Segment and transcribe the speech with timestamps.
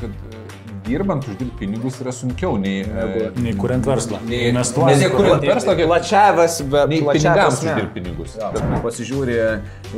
[0.00, 0.40] kad e,
[0.86, 4.18] dirbant uždirbti pinigus yra sunkiau nei, e, Nei kuriant verslą.
[4.26, 4.98] nei Investuojant.
[5.00, 7.22] Nes kuriant verslą, kaip Plačiavas, bet plačiavas.
[7.22, 8.36] pinigams uždirbti pinigus.
[8.82, 9.36] Pasižiūri,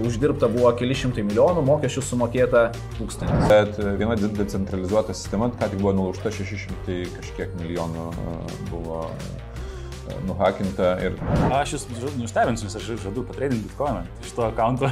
[0.05, 2.67] uždirbta buvo keli šimtai milijonų, mokesčių sumokėta
[2.99, 3.49] tūkstantis.
[3.49, 8.11] Bet e, viena de- decentralizuota sistema, ką tik buvo nulaužta 600 kažkiek milijonų
[8.71, 9.07] buvo
[10.27, 11.17] nuhakinta ir
[11.55, 11.85] Aš jūs
[12.19, 14.91] nustebinsiu, nes aš žadu patreidinti bitkoiną iš to akanto.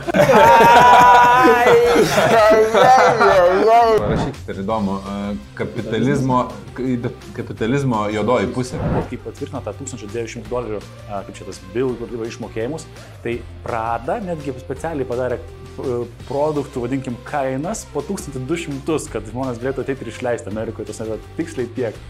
[4.02, 4.98] parašykite ir įdomu,
[5.58, 6.38] kapitalizmo,
[7.36, 8.80] kapitalizmo jodoji pusė.
[9.10, 11.96] Kai patvirtino tą 1200 dolerių, kaip čia tas bill
[12.28, 12.86] išmokėjimus,
[13.24, 20.06] tai Prada netgi specialiai padarė e, produktų, vadinkim, kainas po 1200, kad žmonės galėtų ateiti
[20.06, 22.02] ir išleisti Amerikoje, tas yra tiksliai tiek.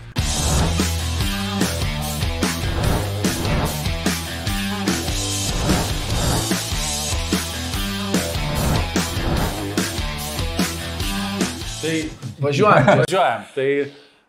[11.83, 11.99] Tai
[12.39, 12.87] Važiuojam.
[13.03, 13.45] važiuojam.
[13.55, 13.67] Tai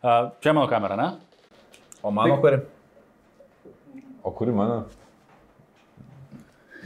[0.01, 1.07] a, čia mano kamera, ne?
[2.01, 2.57] O mano kuri?
[4.23, 4.83] O kuri mano?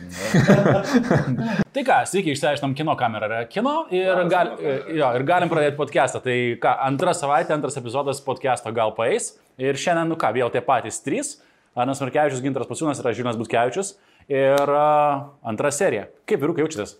[1.74, 3.30] Tai ką, sveiki, išsiaiškinom kino kamerą.
[3.32, 4.54] Yra kino ir, gal,
[4.92, 6.20] jo, ir galim pradėti podcastą.
[6.26, 9.38] Tai ką, antrą savaitę, antras epizodas podcast'o gal paeis.
[9.62, 11.38] Ir šiandien, nu ką, vėl tie patys trys.
[11.78, 13.96] Anas Markevičius, Gintaras Pasiūnas ir Žinas Butkevičius.
[14.28, 16.10] Ir uh, antra serija.
[16.28, 16.98] Kaip vyrukai jaučiatės?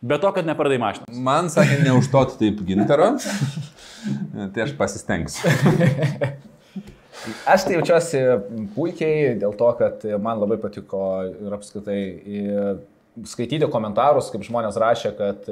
[0.00, 1.08] Be to, kad nepardai mašiną.
[1.26, 3.16] Man sakė, neužtot taip gintaro.
[4.54, 5.50] tai aš pasistengsiu.
[7.50, 8.20] Aš tai jaučiuosi
[8.76, 11.98] puikiai dėl to, kad man labai patiko ir apskritai
[13.26, 15.48] skaityti komentarus, kaip žmonės rašė, kad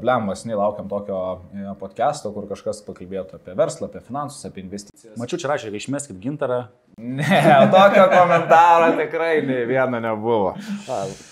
[0.00, 1.18] blemas, nelaukiam tokio
[1.52, 5.18] e, podcast'o, kur kažkas pakalbėtų apie verslą, apie finansus, apie investicijas.
[5.20, 6.62] Mačiau, čia rašė, kad išmeskit gintarą.
[6.96, 7.42] Ne,
[7.74, 10.54] tokio komentaro tikrai nei vieno nebuvo.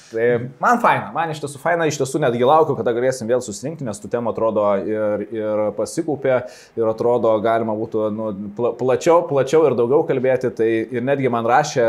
[0.09, 0.27] Tai
[0.61, 3.99] man faina, man iš tiesų faina, iš tiesų netgi laukiu, kada galėsim vėl susirinkti, nes
[4.01, 6.39] tų temų atrodo ir, ir pasikaupė,
[6.79, 10.51] ir atrodo galima būtų nu, pla, plačiau, plačiau ir daugiau kalbėti.
[10.57, 11.85] Tai ir netgi man rašė,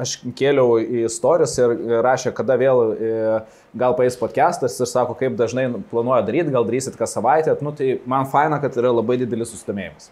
[0.00, 3.12] aš kėliau į istorijas ir rašė, kada vėl į,
[3.82, 7.58] gal paės podcastas ir sako, kaip dažnai planuoja daryti, gal darysit kas savaitę.
[7.60, 10.08] Nu, tai man faina, kad yra labai didelis susidomėjimas.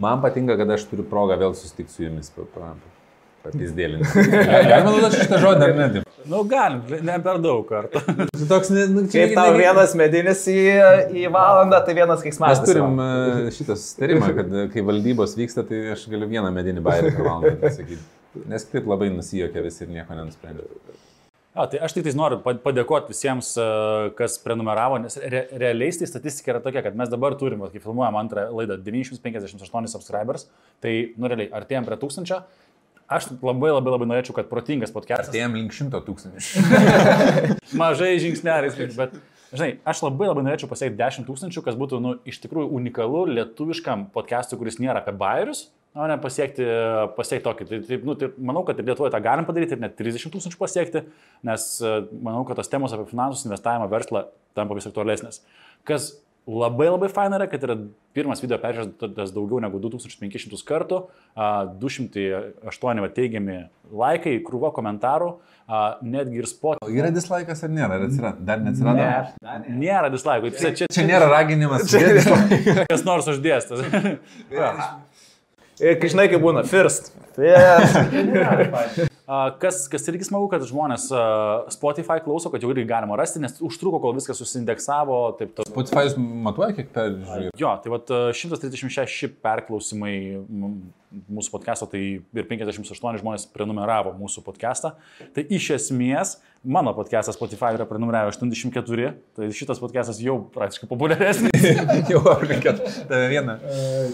[0.00, 2.32] Man patinka, kad aš turiu progą vėl susitikti su jumis.
[3.42, 4.24] Pa- pa- Papizdėlinti.
[4.32, 6.02] Galima naudoti šitą žodį ar ne?
[6.30, 8.00] Nu, galim, ne per daug kartų.
[8.52, 10.58] Toks, ne, nu, čia Kaip tau vienas medinis į,
[11.18, 12.62] į valandą, tai vienas Mes keiksmas.
[12.68, 13.10] turim e,
[13.56, 17.56] šitą sustarimą, kad e, kai valdybos vyksta, tai aš galiu vieną medinį bairį per valandą
[17.66, 18.02] pasakyti.
[18.48, 20.70] Nes taip labai nusijokia visi ir nieko nenusprendė.
[21.52, 23.66] A, tai aš tik tais noriu pa- padėkoti visiems, e,
[24.16, 28.16] kas prenumeravo, nes re, realiai tai statistika yra tokia, kad mes dabar turim, kai filmuojam
[28.22, 30.46] antrą laidą, 958 subscribers,
[30.80, 32.38] tai, nu realiai, artėjom prie tūkstančio.
[33.12, 35.28] Aš labai labai labai norėčiau, kad protingas podcastas.
[35.28, 36.62] Artėjom link šimto tūkstančių.
[37.82, 39.18] Mažai žingsneliais, bet,
[39.50, 44.08] žinai, aš labai labai norėčiau pasiekti 10 tūkstančių, kas būtų, nu, iš tikrųjų unikalu lietuviškam
[44.14, 46.64] podcastui, kuris nėra apie bairius, o ne pasiekti,
[47.18, 47.68] pasiekti tokį.
[47.68, 50.60] Tai, tai, nu, tai manau, kad ir Lietuvoje tą galim padaryti ir net 30 tūkstančių
[50.60, 51.04] pasiekti,
[51.48, 54.24] nes e, manau, kad tos temos apie finansus, investavimą, verslą
[54.56, 55.42] tampa vis aktualesnės.
[55.88, 56.14] Kas
[56.46, 57.76] labai labai faina yra, kad yra
[58.16, 60.98] pirmas video peržiūrėtas daugiau negu 2500 kartų,
[61.38, 63.58] a, 208 va, teigiami
[63.92, 65.30] laikai, krūva komentarų,
[65.68, 66.82] a, netgi ir spot.
[66.90, 68.00] Yra dislaikas ar nėra?
[68.00, 68.44] Ar atsirado?
[68.48, 69.06] Dar neatsirado?
[69.06, 69.78] Ne.
[69.84, 70.52] Nėra dislaikų.
[70.58, 71.86] Čia, čia, Čia nėra raginimas.
[71.92, 72.18] Čia
[72.90, 73.86] kas nors uždėstas.
[75.82, 77.14] Ir kai žinai, kaip būna, first.
[77.38, 79.08] First.
[79.62, 81.04] Kas, kas irgi smagu, kad žmonės
[81.74, 85.18] Spotify klauso, kad jau irgi galima rasti, nes užtruko, kol viskas susindeksavo.
[85.38, 85.66] Taip, to...
[85.68, 87.54] Spotify matuoja, kiek peržiūrėjau.
[87.60, 90.16] Jo, tai vat a, 136 perklausimai
[91.32, 94.94] mūsų podcast'o, tai ir 58 žmonės prenumeravo mūsų podcast'ą.
[95.34, 101.66] Tai iš esmės mano podcast'as Spotify yra prenumeravę 84, tai šitas podcast'as jau praktiškai populiaresnis.
[102.12, 102.80] Jau aplinkėt
[103.10, 103.58] tave vieną.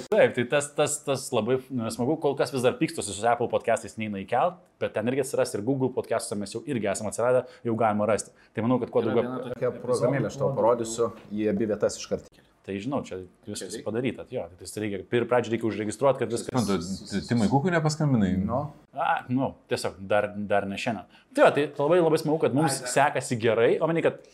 [0.08, 3.50] Taip, tai tas, tas, tas labai na, smagu, kol kas vis dar pykstosi su Apple
[3.52, 7.44] podcastais neina įkelt, bet ten irgi atsiras ir Google podcastuose mes jau irgi esame atsiradę,
[7.66, 8.34] jau galima rasti.
[8.56, 9.52] Tai manau, kad kuo daugiau...
[9.52, 12.47] Tokia programėlė, aš tau parodysiu, į abi vietas iš karto.
[12.68, 16.66] Tai žinau, čia viskas padaryta, jo, tai reikia, pir pradžiai reikia užregistruoti, kad viskas...
[17.08, 18.34] Tu Timai Kukui nepaskambinai?
[18.42, 18.58] Nu,
[18.98, 21.06] A, nu, tiesiog dar, dar ne šiandien.
[21.36, 24.24] Tai, va, tai labai labai smagu, kad mums sekasi gerai, o meni, kad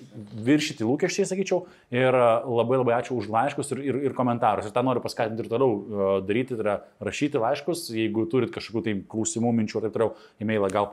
[0.47, 4.71] viršyti lūkesčiai, sakyčiau, ir a, labai labai ačiū už laiškus ir, ir, ir komentarus.
[4.71, 8.85] Ir tą noriu paskatinti ir toliau a, daryti, tai yra rašyti laiškus, jeigu turit kažkokių
[8.87, 10.89] tai klausimų, minčių ir taip toliau, e-mailą gal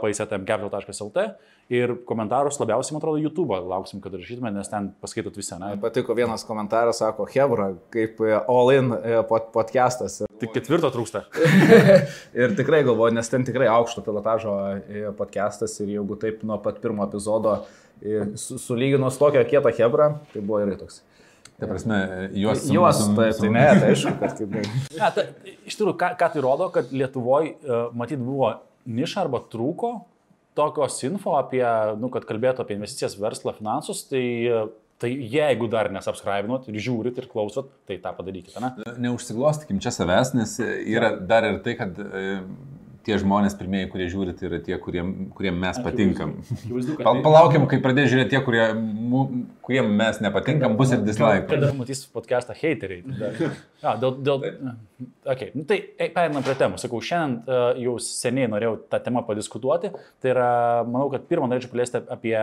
[0.00, 1.28] paisėtm.capital.lt
[1.72, 5.72] ir komentarus labiausiai, man atrodo, YouTube lauksim, kad rašytume, nes ten paskaitot visą, ne?
[5.82, 10.20] patiko vienas komentaras, sako, Hebra, kaip e, All In e, pod- podcastas.
[10.36, 11.24] Tik ketvirto trūksta.
[12.40, 16.78] Ir tikrai galvoju, nes ten tikrai aukšto pilotažo e, podcastas ir jeigu taip nuo pat
[16.82, 17.58] pirmo epizodo
[18.00, 21.02] e, su- sulyginus tokią kietą Hebrą, tai buvo irgi toks.
[21.56, 21.98] Ta prasme,
[22.36, 22.64] juos...
[22.66, 24.56] sum- Juos, sum- tai, tai sum- ne, tai aišku, kad kaip...
[24.56, 25.26] Ne, ta,
[25.64, 27.54] iš tikrųjų, ką, ką tai rodo, kad Lietuvoje,
[27.96, 28.50] matyt, buvo
[28.86, 29.94] niša arba trūko
[30.56, 31.64] tokios info apie,
[32.00, 34.68] nu, kad kalbėtų apie investicijas, verslą, finansus, tai, uh,
[35.02, 38.70] tai jeigu dar nesubscribinot ir žiūrit ir klausot, tai tą padarykite, ne?
[39.04, 42.22] Neužsiglostykim čia savęs, nes yra dar ir tai, kad e,
[43.06, 46.32] tie žmonės pirmieji, kurie žiūri, tai yra tie, kuriem, kuriem mes patinkam.
[46.42, 49.22] Pal, tai- palaukim, kai pradės žiūrėti tie, kurie, mu,
[49.66, 51.46] kuriem mes nepatinkam, bus ir dislike.
[51.50, 53.04] Kada matys podcastą hateriai.
[53.84, 54.48] Ja, dėl, dėl,
[55.22, 55.52] okay.
[55.54, 56.80] nu, tai ei, pereinam prie temų.
[56.82, 59.92] Sakau, šiandien uh, jau seniai norėjau tą temą padiskutuoti.
[60.22, 60.50] Tai yra,
[60.88, 62.36] manau, kad pirmą norėčiau paliesti apie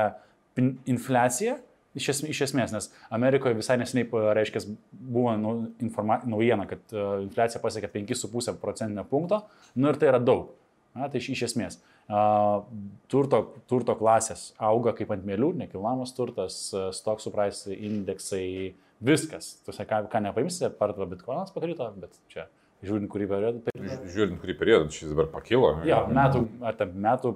[0.88, 1.60] infliaciją.
[1.94, 5.52] Iš, es, iš esmės, nes Amerikoje visai neseniai, reiškia, buvo nu,
[5.86, 9.44] informa, naujiena, kad uh, infliacija pasiekė 5,5 procentinio punkto.
[9.78, 10.56] Nu ir tai yra daug.
[10.98, 11.78] Na, tai iš, iš esmės.
[12.10, 12.66] Uh,
[13.10, 18.74] turto, turto klasės auga kaip ant mėlių, nekilnojamas turtas, uh, stoksų price indeksai,
[19.04, 19.54] viskas.
[19.66, 22.48] Tuose, ką, ką nepaimsite, parduoda bitkoinas pakrito, bet čia
[22.84, 23.62] žiūrint, kurį periodą.
[23.64, 23.74] Tai...
[23.80, 25.70] Ži- Žiūrint, kurį periodą šis dabar pakilo.
[25.88, 27.36] Jo, metų, ar ten metų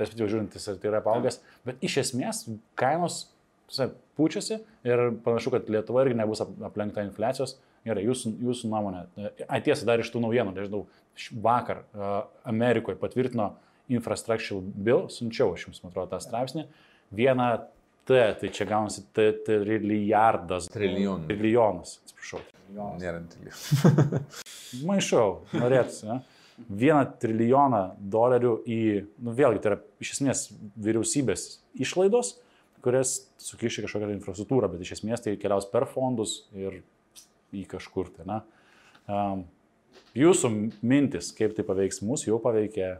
[0.00, 1.38] perspektyvą žiūrint, jis tai yra paaugęs,
[1.68, 2.44] bet iš esmės
[2.78, 3.22] kainos
[4.18, 7.56] pučiasi ir panašu, kad Lietuva irgi nebus ap- aplenkta infliacijos.
[7.82, 9.02] Gerai, jūsų, jūsų nuomonė.
[9.50, 10.84] Ai tiesa, dar iš tų naujienų, nežinau,
[11.42, 12.12] vakar uh,
[12.46, 13.48] Amerikoje patvirtino
[13.90, 16.68] infrastructure bill, siunčiau aš jums, man atrodo, tą straipsnį.
[17.12, 17.48] Vieną
[18.08, 20.68] T, tai čia gaunasi T trilijardas.
[20.72, 21.26] Trilijonų.
[21.30, 22.40] Trilijonas, atsiprašau.
[23.02, 24.22] Nėra trilijonų.
[24.88, 26.06] Maišau, norėtųsi.
[26.08, 26.20] Ne?
[26.68, 27.82] Vieną trilijoną
[28.12, 28.80] dolerių į,
[29.26, 30.46] nu vėlgi, tai yra iš esmės
[30.82, 31.46] vyriausybės
[31.82, 32.36] išlaidos,
[32.82, 36.80] kurias sukiši kažkokią infrastruktūrą, bet iš esmės tai keliaus per fondus ir
[37.54, 38.10] į kažkur.
[38.16, 38.40] Tai, na.
[39.06, 39.44] um,
[40.18, 40.50] jūsų
[40.82, 42.90] mintis, kaip tai paveiks mūsų, jau paveikė,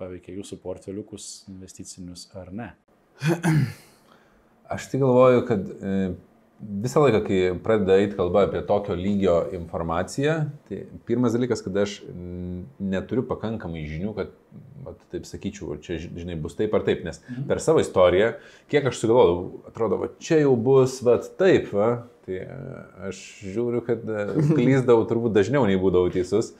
[0.00, 2.70] paveikė jūsų portfeliukus investicinius ar ne?
[4.74, 5.96] Aš tik galvoju, kad e,
[6.60, 10.36] visą laiką, kai pradeda eiti kalba apie tokio lygio informaciją,
[10.68, 11.98] tai pirmas dalykas, kad aš
[12.78, 14.32] neturiu pakankamai žinių, kad,
[14.86, 18.34] vat, taip sakyčiau, čia, žinai, bus taip ar taip, nes per savo istoriją,
[18.72, 21.90] kiek aš sugalvodavau, atrodo, va, čia jau bus, va, taip, va,
[22.24, 22.60] tai e,
[23.10, 23.20] aš
[23.54, 26.54] žiūriu, kad e, klyzdavau turbūt dažniau nei būdavau teisus.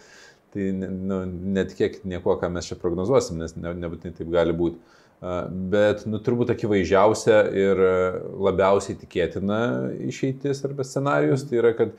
[0.55, 1.17] Tai ne- nu,
[1.57, 4.79] netikėkit nieko, ką mes čia prognozuosim, nes ne, nebūtinai taip gali būti.
[5.73, 7.79] Bet, nu, turbūt akivaizdžiausia ir
[8.45, 9.61] labiausiai tikėtina
[10.05, 11.95] išeitis arba scenarius, tai yra, kad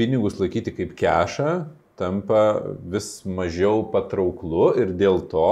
[0.00, 1.52] pinigus laikyti kaip kešą
[2.00, 2.44] tampa
[2.88, 5.48] vis mažiau patrauklu ir dėl to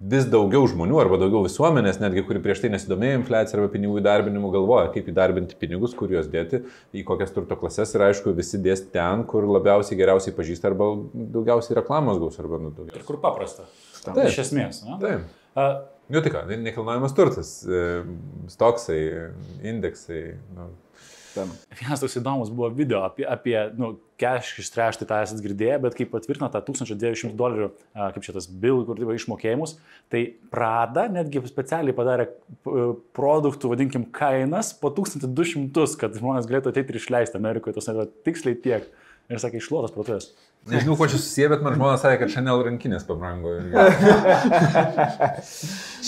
[0.00, 4.50] vis daugiau žmonių arba daugiau visuomenės, netgi kuri prieš tai nesidomėjo infliacija arba pinigų įdarbinimu,
[4.54, 6.62] galvoja, kaip įdarbinti pinigus, kur juos dėti,
[6.96, 10.88] į kokias turto klases ir aišku, visi dės ten, kur labiausiai geriausiai pažįsta arba
[11.36, 13.06] daugiausiai reklamos gaus arba nu, Ir daugiausiai.
[13.12, 13.68] kur paprasta.
[14.04, 14.26] Taip.
[14.26, 14.84] Iš esmės.
[14.86, 14.98] Ne?
[15.02, 15.32] Taip.
[15.54, 15.70] A,
[16.10, 18.02] Nu tai tai nekilnojamas turtas, e,
[18.50, 18.96] stoksai,
[19.62, 20.22] indeksai.
[20.56, 20.64] Nu,
[21.78, 26.06] Vienas toks įdomus buvo video apie, apie nu, cash ištrešti tą esat girdėję, bet kai
[26.10, 29.76] patvirtino tą 1200 dolerių, kaip čia tas bill, kur dirba išmokėjimus,
[30.10, 32.26] tai Prada netgi specialiai padarė
[33.16, 38.58] produktų, vadinkim, kainas po 1200, kad žmonės galėtų ateiti ir išleisti Amerikoje, tas yra tiksliai
[38.66, 38.90] tiek.
[39.30, 40.32] Ir sakė, išlotas protas.
[40.68, 43.54] Nežinau, kuo čia susiję, bet man žmonės sakė, kad Chanel rankinės pabrango.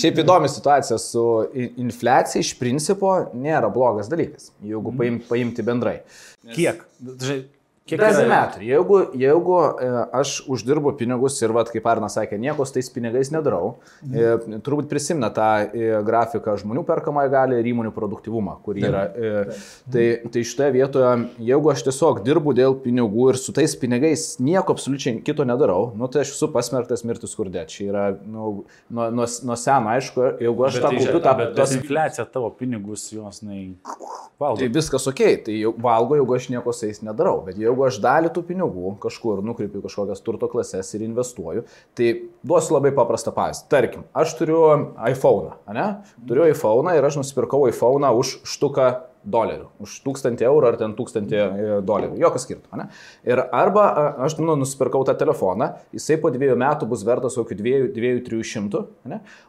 [0.01, 6.01] Šiaip įdomi situacija su infliacija iš principo nėra blogas dalykas, jeigu paim, paimti bendrai.
[6.53, 6.85] Kiek?
[7.83, 8.63] Žinai, Kiek Doesn't yra- matter.
[8.63, 13.33] Jeigu, jeigu e, aš uždirbu pinigus ir, vat, kaip Arnas sakė, nieko su tais pinigais
[13.35, 13.73] nedarau,
[14.07, 19.03] e, turbūt prisimena tą e, grafiką žmonių perkamąją gali ir įmonių produktivumą, kur yra.
[19.19, 19.57] E,
[19.91, 21.11] tai, tai šitoje vietoje,
[21.43, 26.07] jeigu aš tiesiog dirbu dėl pinigų ir su tais pinigais nieko absoliučiai kito nedarau, nu,
[26.07, 27.67] tai aš esu pasmerktas mirti skurde.
[27.67, 28.63] Čia yra nu,
[28.95, 31.35] nuo, nuo, nuo seno, aišku, jeigu aš Bet tą tai, kaupiu, tą...
[31.43, 33.59] bet tos- infliacija tavo pinigus, jos, na,
[34.39, 34.63] valdo.
[34.63, 37.99] Tai viskas ok, tai jau valgo, jeigu aš nieko su jais nedarau, bet jeigu aš
[38.05, 41.65] dalį tų pinigų kažkur nukreipiu kažkokias turto klases ir investuoju,
[41.99, 42.13] tai
[42.45, 43.69] duosiu labai paprastą pavyzdį.
[43.73, 44.61] Tarkim, aš turiu
[45.09, 45.89] iPhone, ne?
[46.29, 48.91] Turiu iPhone ir aš nusipirkau iPhone už štuką
[49.25, 51.43] dolerių, už 1000 eurų ar ten 1000 e,
[51.87, 52.79] dolerių, jokio skirtumo.
[52.81, 52.89] ne?
[53.29, 53.85] Ir arba
[54.27, 58.83] aš nu, nusipirkau tą telefoną, jisai po dviejų metų bus vertas kokių 2-300,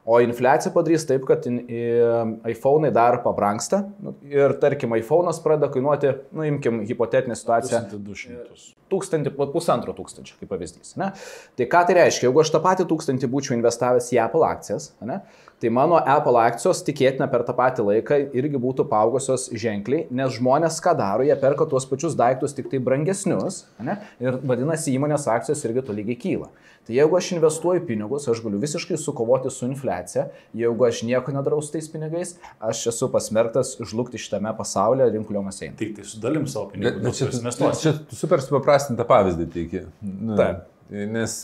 [0.06, 6.48] o infliacija padarys taip, kad iPhone'ai dar pabranksta nu, ir tarkim iPhone'as pradeda kainuoti, nu
[6.48, 8.74] imkim hipotetinę situaciją, 1200.
[8.94, 10.94] tūkstantį, po pusantro tūkstančio, kaip pavyzdys.
[11.02, 11.12] Ne?
[11.58, 15.24] Tai ką tai reiškia, jeigu aš tą patį tūkstantį būčiau investavęs į Apple akcijas, ne?
[15.64, 20.82] Tai mano Apple akcijos tikėtina per tą patį laiką irgi būtų paaugusios ženkliai, nes žmonės
[20.84, 23.96] ką daro, jie perka tuos pačius daiktus tik tai brangesnius ne?
[24.20, 26.52] ir vadinasi įmonės akcijos irgi tolygiai kyla.
[26.84, 30.26] Tai jeigu aš investuoju pinigus, aš galiu visiškai sukovoti su infliacija,
[30.60, 35.78] jeigu aš nieko nedarau su tais pinigais, aš esu pasmerktas žlugti šitame pasaulyje rinkuliomas eina.
[35.80, 37.24] Tik tai sudalim savo pinigus.
[37.40, 39.86] Bet čia, čia super supaprastintą pavyzdį teikia.
[40.04, 40.68] Nu, Taip.
[40.92, 41.40] Nes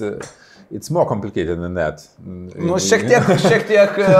[0.71, 2.03] it's more complicated than that.
[2.25, 4.17] Nu, šiek tiek, šiek tiek, e,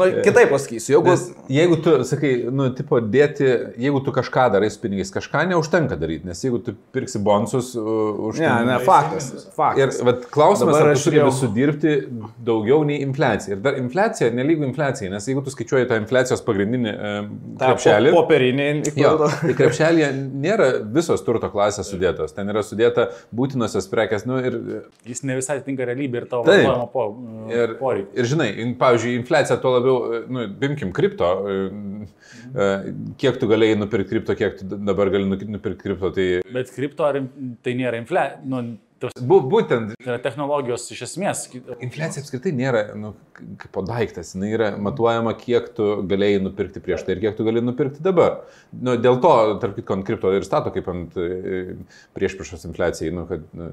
[0.00, 1.10] nu, kitaip pasakysiu, jeigu...
[1.12, 3.48] Nes jeigu tu, sakai, nu, tipo, dėti,
[3.82, 7.82] jeigu tu kažką darai su pinigais, kažką neužtenka daryti, nes jeigu tu pirksi bonus uh,
[8.30, 8.40] už...
[8.40, 9.28] Ne, ne, faktas.
[9.34, 10.00] Ir faktas.
[10.08, 11.94] vat, klausimas, Dabar ar aš tu turi jau- sudirbti
[12.48, 13.58] daugiau nei infliacija.
[13.58, 16.96] Ir dar infliacija nelygų infliacijai, nes jeigu tu skaičiuoji tą infliacijos pagrindinį
[17.60, 18.14] Ta krepšelį...
[18.16, 18.70] po- Poperinį.
[18.96, 20.08] Jo, tai krepšelėje
[20.46, 24.58] nėra visos turto klasės sudėtos, ten yra sudėta būtinosios prekes, nu ir
[25.04, 27.06] Jis ne visai tinka realybė ir tavo vartojimo po,
[27.52, 28.18] Ir, poreikiai.
[28.22, 31.58] ir žinai, in- pavyzdžiui, infliacija tuo labiau, e, nu, bimkim, kripto, e,
[32.54, 32.70] e,
[33.18, 37.04] kiek tu galėjai nupirkti kripto, kiek tu dabar gali nu- nupirkti kripto, tai Bet kripto
[37.08, 37.20] ar
[37.62, 38.40] tai nėra infliacija.
[38.44, 38.62] Nu,
[39.26, 41.40] bu, būtent tai yra technologijos iš esmės.
[41.82, 43.14] infliacija apskritai nėra nu,
[43.58, 47.60] kaip daiktas, jinai yra matuojama, kiek tu galėjai nupirkti prieš tai ir kiek tu gali
[47.60, 48.44] nupirkti dabar.
[48.72, 51.18] Nu, dėl to, tarp kitko, ant kripto ir stato kaip ant
[52.14, 53.72] prieš priešos infliacijai, nu, kad nu,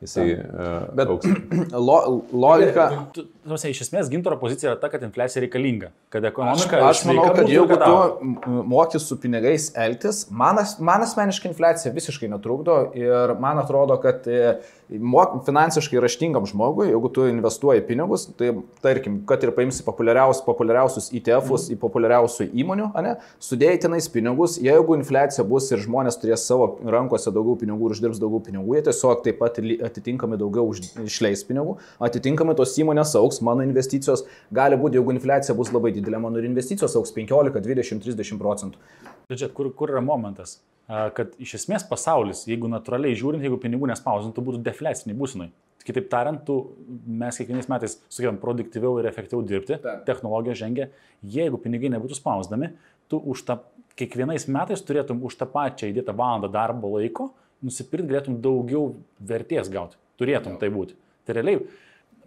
[0.00, 1.26] jisai uh, Bet- auks.
[1.88, 3.06] Lo, logika.
[3.12, 5.90] Tu- prasme, Iš esmės gintaro pozicija yra ta, kad infliacija reikalinga.
[6.12, 6.80] Kad ekonomika.
[6.88, 8.32] Aš manau, sveika kad jeigu tu augtų.
[8.48, 14.26] m- moki su pinigais elgtis, man, man asmeniškai infliacija visiškai netrukdo ir man atrodo, kad
[14.26, 20.40] e, mok, finansiškai raštingam žmogui, jeigu tu investuoji pinigus, tai tarkim, kad ir paimsi populiariaus,
[20.46, 21.76] populiariausius ETF-us Mhm.
[21.76, 27.30] į populiariausių įmonių, ane, sudėjai tenais pinigus, jeigu infliacija bus ir žmonės turės savo rankose
[27.30, 31.76] daugiau pinigų ir uždirbs daugiau pinigų, jie tiesiog taip pat atitinkamai daugiau už, išleis pinigų,
[32.00, 36.48] atitinkamai tos įmonės auks, mano investicijos gali būti, jeigu infliacija bus labai didelė, mano ir
[36.48, 38.82] investicijos auks 15, 20, 30 procentų.
[39.28, 43.90] Bet žiūrėk, kur, kur yra momentas, kad iš esmės pasaulis, jeigu natūraliai žiūrint, jeigu pinigų
[43.92, 45.50] nespausintų, būtų defliaciniai būsinai.
[45.88, 46.58] Kitaip tariant, tu,
[47.06, 50.02] mes kiekvienais metais sugebam produktyviau ir efektyviau dirbti, Taip.
[50.08, 50.88] technologija žengia,
[51.24, 52.74] jeigu pinigai nebūtų spausdami,
[53.08, 53.60] tu už tą,
[53.96, 57.30] kiekvienais metais turėtum už tą pačią įdėtą valandą darbo laiko
[57.64, 58.92] nusipirkti galėtum daugiau
[59.30, 59.98] vertės gauti.
[60.18, 60.96] Turėtum tai būti.
[61.26, 61.62] Tai realiai,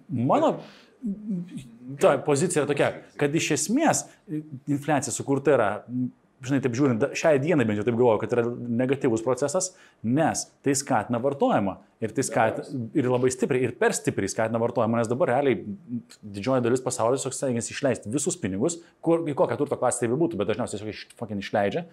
[0.10, 0.56] mano
[2.02, 2.90] ta pozicija yra tokia,
[3.20, 4.04] kad iš esmės
[4.70, 5.70] infliacija sukurta yra,
[6.46, 8.44] žinai, taip žiūrint, šiai dienai bent jau taip galvoju, kad yra
[8.82, 9.72] negatyvus procesas,
[10.06, 11.78] nes tai skatina vartojimą.
[12.02, 15.60] Ir tai skatina, ir labai stipriai, ir per stipriai skatina vartojimą, nes dabar realiai
[16.22, 20.40] didžioji dalis pasaulio tiesiog stengiasi išleisti visus pinigus, kur, į kokią turto klasę tai būtų,
[20.42, 21.86] bet dažniausiai tiesiog iš, fucking išleidžia.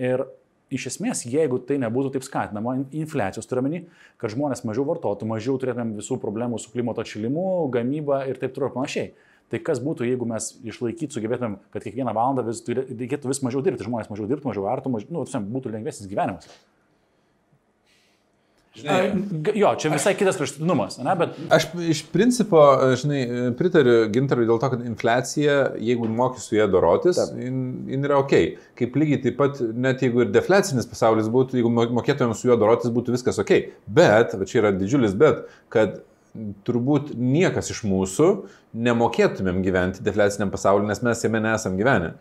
[0.00, 0.24] Ir
[0.70, 3.82] iš esmės, jeigu tai nebūtų taip skatinama, in- infliacijos turiuomenį,
[4.20, 8.70] kad žmonės mažiau vartotų, mažiau turėtumėm visų problemų su klimato atšilimu, gamyba ir taip toliau
[8.70, 9.12] ir panašiai.
[9.50, 13.82] Tai kas būtų, jeigu mes išlaikyti sugebėtumėm, kad kiekvieną valandą vis, reikėtų vis mažiau dirbti,
[13.88, 15.24] žmonės mažiau dirbtų, mažiau artų, mažiau, nu,
[15.56, 16.46] būtų lengvesnis gyvenimas.
[18.74, 22.60] G- Jo, čia visai kitas kraštutinumas, ne, bet Aš iš principo,
[23.00, 23.24] žinai,
[23.58, 27.58] pritariu gintarui dėl to, kad infliacija, jeigu moki su ją dorotis, jin,
[27.90, 28.34] jin yra ok.
[28.78, 32.56] Kaip lygiai taip pat, net jeigu ir defliacinis pasaulis būtų, jeigu mo- mokėtumėm su juo
[32.62, 33.50] dorotis, būtų viskas ok.
[33.90, 35.98] Bet, va čia yra didžiulis bet, kad
[36.64, 38.28] turbūt niekas iš mūsų
[38.86, 42.14] nemokėtumėm gyventi defliaciniam pasauliu, nes mes jame nesam gyvenę.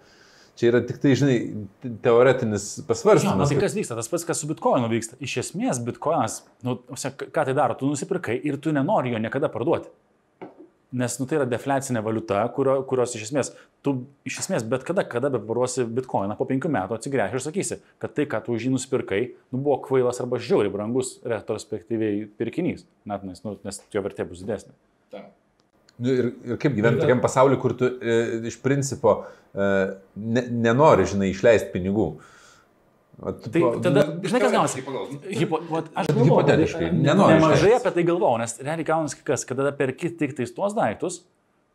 [0.60, 1.36] Čia yra tik tai, žinai,
[1.80, 3.38] te- teoretinis pasvarstymas.
[3.40, 5.16] na, tai kad- kas vyksta, tas pats, kas su bitkoinu vyksta.
[5.24, 9.88] Iš esmės, bitkoinas, nu, ką tai daro, tu nusipirkai ir tu nenori jo niekada parduoti.
[10.92, 13.52] Nes nu, tai yra defliacinė valiuta, kurio, kurios iš esmės,
[13.86, 13.94] tu
[14.26, 18.16] iš esmės bet kada, kada be paruosi bitkoiną, po penkių metų atsigręši ir sakysi, kad
[18.18, 19.22] tai, ką tu už jį nusipirkai,
[19.54, 24.42] nu, buvo kvailas arba žiauriai brangus retrospektyviai pirkinys, net nes, nu, nes jo vertė bus
[24.42, 24.74] didesnė.
[26.00, 28.14] Nu, ir, ir kaip gyventi tokiam pasauliu, kur tu e,
[28.48, 29.18] iš principo
[29.52, 29.66] e,
[30.16, 32.06] ne, nenori, žinai, išleisti pinigų.
[33.20, 34.84] Vat, Tai po- tada, nu, žinai, kas gaunasi?
[35.36, 39.44] Hipo, vat, aš galvoju, Hipotetiškai, kad- nenori Nemažai apie tai galvojau, nes realiai gaunasi kas,
[39.50, 41.20] kad tada perki tik tais tuos daiktus,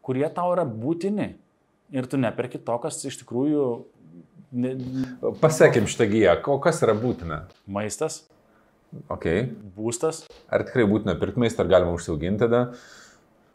[0.04, 1.34] kurie tau yra būtini.
[1.92, 3.66] Ir tu neperki to, kas iš tikrųjų
[4.56, 4.72] ne,
[5.44, 7.42] Pasekėm šitą giją, o kas yra būtina?
[7.68, 8.22] maistas,
[9.10, 9.48] Okay.
[9.76, 10.20] būstas.
[10.48, 12.60] Ar tikrai būtina pirkti maistą, ar galima užsiauginti tada?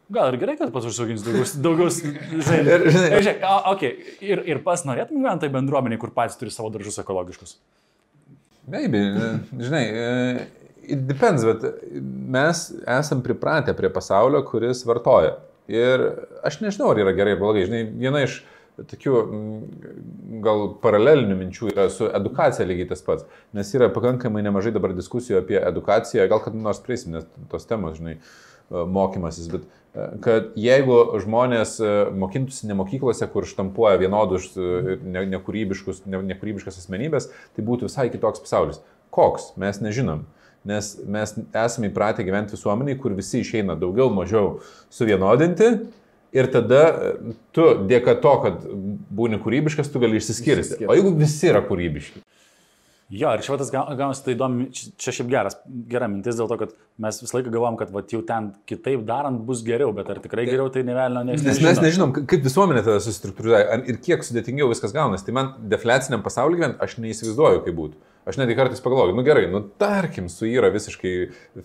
[0.09, 3.91] Gal ir gerai, kad pats užsaugins daugiau, daugiau žinai, Ir, Ir, žiūrėk, okay.
[4.25, 7.59] ir, ir pas norėtum gyventi tai bendruomeniai, kur patys turi savo daržus ekologiškus.
[8.69, 9.29] Maybe, e,
[9.61, 10.47] žinai, e,
[10.95, 11.65] it depends, bet
[12.37, 12.63] mes
[12.99, 15.37] esam pripratę prie pasaulio, kuris vartoja.
[15.69, 16.05] Ir
[16.45, 17.67] aš nežinau, ar yra gerai ar blogai.
[17.69, 18.41] Žinai, viena iš
[18.89, 19.15] tokių
[20.43, 23.27] gal paralelinių minčių yra su edukacija lygiai tas pats.
[23.53, 27.99] Nes yra pakankamai nemažai dabar diskusijų apie edukaciją, gal kad nors prieisim, nes tos temos,
[27.99, 28.17] žinai,
[28.69, 36.23] mokymasis, bet e, kad jeigu žmonės e, mokintųsi ne mokyklose, kur štampuoja vienodus nekūrybiškus, ne,
[36.33, 38.83] nekūrybiškas asmenybės, tai būtų visai kitoks pasaulis.
[39.13, 39.53] Koks?
[39.59, 40.27] Mes nežinom.
[40.67, 44.59] Nes mes esame įpratę gyventi visuomeniai, kur visi išeina daugiau, mažiau
[44.91, 45.69] suvienodinti
[46.29, 46.81] Ir tada
[47.55, 48.65] tu dėka to, kad
[49.17, 50.85] būni kūrybiškas, tu gali išsiskirti.
[50.85, 52.21] O jeigu visi yra kūrybiški?
[53.09, 54.67] Jo, ir čia tas gaunasi tai įdomi,
[55.01, 55.55] čia šiaip geras,
[55.89, 59.41] gera mintis dėl to, kad mes visą laiką galvom, kad va, jau ten kitaip darant
[59.47, 61.49] bus geriau, bet ar tikrai geriau tai nevelnio nežinau.
[61.49, 65.25] Nes mes nežinom, kaip visuomenė tada susistruktūruoja ir kiek sudėtingiau viskas gaunasi.
[65.25, 68.08] Tai man defleciniam pasaulyje gyvent aš neįsivaizduoju, kaip būtų.
[68.27, 71.13] Aš netgi kartais pagalvoju, nu gerai, nu tarkim, suyra visiškai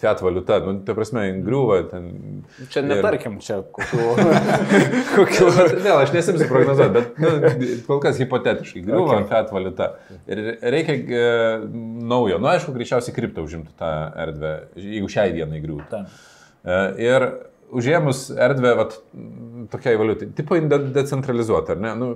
[0.00, 2.06] fiat valiuta, nu ta prasme, griūva ten.
[2.72, 3.44] Čia netarkim, ir...
[3.44, 4.14] čia kokiu.
[5.16, 5.48] kokiu...
[5.74, 9.26] Vėl, aš nesimsiu prognozuoti, bet nu, kol kas hipotetiškai, griūva okay.
[9.32, 9.90] fiat valiuta.
[10.30, 11.26] Ir reikia e,
[12.14, 13.90] naujo, nu aišku, greičiausiai kripto užimtų tą
[14.24, 16.04] erdvę, jeigu šiai dienai griūtų.
[16.64, 17.28] E, ir
[17.74, 18.96] užėmus erdvę, vat,
[19.72, 20.56] tokiai valiutai, tipo
[20.94, 21.92] decentralizuota, ar ne?
[21.98, 22.08] Nu,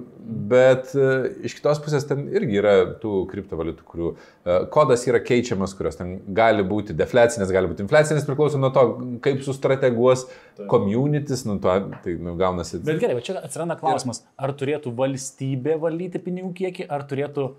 [0.50, 1.08] bet e,
[1.48, 6.18] iš kitos pusės ten irgi yra tų kriptovaliutų, kurių e, kodas yra keičiamas, kurios ten
[6.36, 8.84] gali būti deflecinės, gali būti inflecinės, priklauso nuo to,
[9.24, 10.26] kaip sustrateguos
[10.70, 12.82] communities, nuo to, tai nu, gaunasi.
[12.86, 17.50] Bet gerai, čia atsiranda klausimas, ar turėtų valstybė valdyti pinigų kiekį, ar turėtų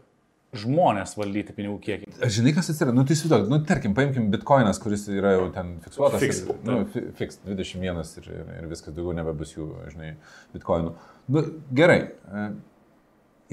[0.57, 2.09] žmonės valdyti pinigų kiekį.
[2.33, 2.97] Žinai, kas atsiranda?
[2.97, 6.23] Nu, tai įsivaizduok, nu, tarkim, paimkim bitkoinas, kuris yra jau ten fiksuotas.
[6.23, 6.79] Fix, ir, nu,
[7.19, 10.15] fix 21 ir, ir, ir viskas daugiau nebebus jų, žinai,
[10.55, 10.95] bitkoinų.
[11.35, 11.43] Nu,
[11.77, 12.47] gerai, e,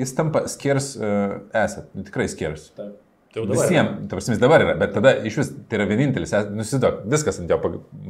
[0.00, 2.70] jis tampa skers uh, asset, nu, tikrai skers.
[2.78, 2.96] Taip.
[3.36, 7.36] Tai Visiems, tarsi jis dabar yra, bet tada iš vis tai yra vienintelis, nusidok, viskas
[7.42, 7.58] ant jo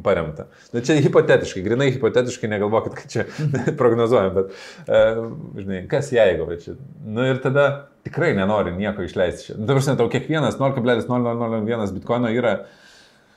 [0.07, 0.47] paremta.
[0.71, 3.27] Na čia hipotetiškai, grinai hipotetiškai, negalvokit, kad čia
[3.81, 4.55] prognozuojam, bet,
[4.87, 5.23] uh,
[5.59, 6.77] žinai, kas jeigu, bet čia.
[7.03, 7.67] Na nu, ir tada
[8.07, 9.57] tikrai nenori nieko išleisti.
[9.59, 12.61] Nu, dabar, žinai, tau kiekvienas 0,0001 bitkoino yra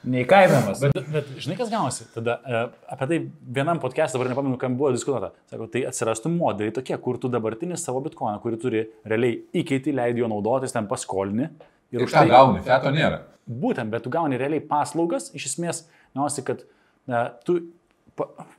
[0.08, 0.80] Neįkainamas.
[0.80, 2.06] Bet, bet žinai, kas gaunasi?
[2.14, 2.60] Tada e,
[2.94, 3.18] apie tai
[3.58, 5.34] vienam podcast'e, dabar nepamenu, kam buvo diskutuota.
[5.52, 10.24] Sako, tai atsirastų modeliai tokie, kur tu dabartinį savo bitkoiną, kurį turi realiai įkeiti, leidai
[10.24, 11.50] jo naudotis, ten paskolini.
[11.90, 13.24] Ir, ir už tai gauni, feto nėra.
[13.50, 15.84] Būtent, bet tu gauni realiai paslaugas, iš esmės,
[16.18, 16.62] gausi, kad
[17.10, 17.60] e, tu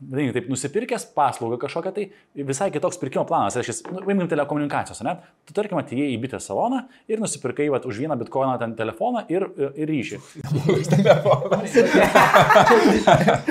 [0.00, 2.04] vadinkim, taip, nusipirkęs paslaugą kažkokią, tai
[2.48, 3.56] visai kitoks pirkimo planas.
[3.58, 5.16] Reiškia, nu, imkim telekomunikacijos, ne?
[5.48, 6.78] Tu tarkim atėjai į bitę saloną
[7.10, 9.42] ir nusipirkai vat, už vieną bitkoiną ten telefoną ir,
[9.74, 10.16] ir ryšį.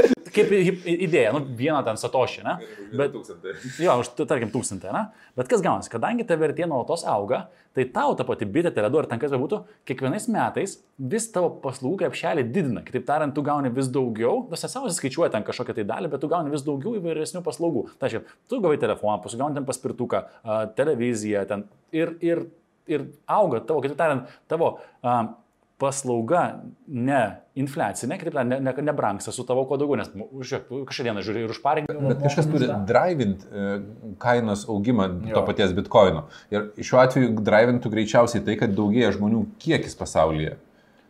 [0.34, 2.56] kaip idėja, nu, vieną ten satošį, ne?
[2.98, 3.16] Bet,
[3.86, 5.08] jo, už, tarkim, tūkstantį, ne?
[5.40, 7.46] Bet kas gaunasi, kadangi ta vertė nuolatos auga,
[7.78, 10.78] tai tau ta pati bitė, teledu ar ten kas bebūtų, kiekvienais metais
[11.12, 12.84] vis tavo paslaugų krepšelį didina.
[12.86, 16.32] Kitaip tariant, tu gauni vis daugiau, visą savo skaičiuoji ten kažkokią tai dalį, bet tu
[16.32, 17.86] gauni vis daugiau įvairesnių paslaugų.
[18.00, 20.24] Tai reiškia, tu gavai telefoną, pasigauni ten paspirtuką,
[20.80, 22.48] televiziją ten ir, ir,
[22.90, 25.22] ir auga tavo, kitaip tariant, tavo uh,
[25.80, 26.44] paslauga
[26.88, 27.22] ne
[27.60, 31.44] infliacinė, kitaip tariant, ne, ne, nebranksta su tavo kuo daugiau, nes žiūrėk, kažką dieną žiūri
[31.46, 31.86] ir už parį.
[31.88, 33.68] Bet, bet kažkas turi drivint e,
[34.22, 35.36] kainos augimą jo.
[35.38, 36.26] to paties bitkoino.
[36.54, 40.58] Ir šiuo atveju drivintų greičiausiai tai, kad daugėja žmonių kiekis pasaulyje.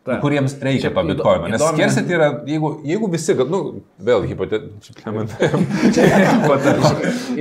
[0.03, 0.15] Ta.
[0.23, 1.49] kuriems reikia to bitkoino.
[1.51, 3.59] Nes skersit yra, jeigu, jeigu visi, nu,
[4.07, 5.11] vėl hipotetiškai.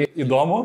[0.25, 0.59] Įdomu.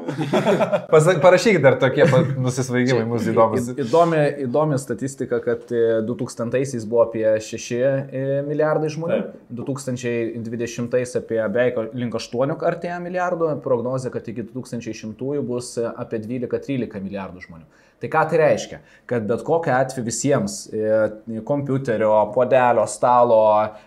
[0.89, 2.07] Parašykite dar tokie
[2.41, 3.69] nusisvaigimai mūsų įdomus.
[3.85, 5.69] Įdomi, įdomi statistika, kad
[6.09, 9.53] 2000-aisiais e, buvo apie 6 e, milijardai žmonių, Taip.
[9.61, 17.45] 2020-ais apie beveik link 8 artėja milijardų, prognozija, kad iki 2100 bus apie 12-13 milijardų
[17.45, 17.69] žmonių.
[18.03, 18.77] Tai ką tai reiškia?
[19.07, 23.37] Kad bet kokiu atveju visiems e, kompiuterio, podelio, stalo,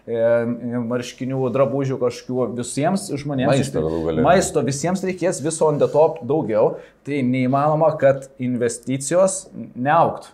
[0.09, 0.23] e,
[0.89, 3.51] marškinių, drabužių kažkokių, visiems žmonėms.
[3.53, 3.85] Maisto,
[4.25, 6.79] maisto visiems reikės viso on the top daugiau.
[7.05, 9.43] Tai neįmanoma, kad investicijos
[9.77, 10.33] neauktų.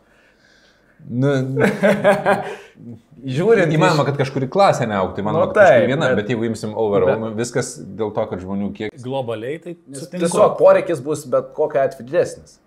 [1.10, 1.34] Nu,
[3.34, 7.10] Žiūrint, įmanoma, kad kažkuri klasė neauktų, įmanoma, nu, taip, viena, bet, bet jeigu imsim overall,
[7.10, 8.94] bet, nu, viskas dėl to, kad žmonių kiek.
[9.02, 12.61] Globaliai tai tiesiog poreikis bus bet kokiu atveju didesnis.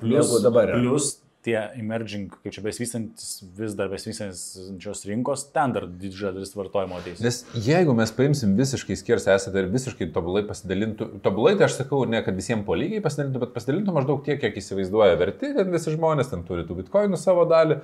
[0.00, 1.10] Plus, plus
[1.44, 7.22] tie emerging, kaip čia besivystantis, vis dar besivystančios rinkos, ten dar didžioji dalis vartojimo ateis.
[7.24, 12.02] Nes jeigu mes paimsim visiškai skirs esate ir visiškai tobulai pasidalintų, tobulai tai aš sakau,
[12.08, 15.96] ne kad visiems po lygiai pasidalintų, bet pasidalintų maždaug tiek, kiek įsivaizduoja verti, ten visi
[15.96, 17.80] žmonės ten turi tų bitkoinų savo dalį.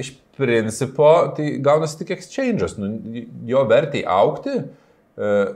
[0.00, 2.94] Iš principo, tai gaunasi tik exchange'as, nu,
[3.50, 4.62] jo vertai aukti.
[5.20, 5.50] Uh,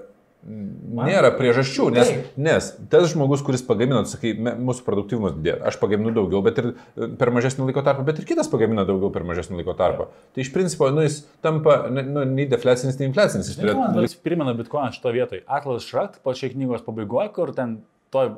[0.44, 1.07] Man...
[1.09, 2.33] Nėra priežasčių, nes, Taip.
[2.44, 7.09] nes tas žmogus, kuris pagamino, sakai, mūsų produktyvumas didėja, aš pagaminu daugiau, bet ir e,
[7.16, 10.11] per mažesnį laiko tarpą, bet ir kitas pagamina daugiau per mažesnį laiko tarpą.
[10.11, 10.28] Taip.
[10.37, 13.48] Tai iš principo, nu, jis tampa, nu, nu nei deflecinis, nei inflecinis.
[13.54, 13.80] Jis turėtų...
[13.80, 15.44] Man vis primena bitkoiną šito vietoj.
[15.48, 17.78] Atlas Šrakt, pačiai knygos pabaigoje, kur ten
[18.12, 18.28] to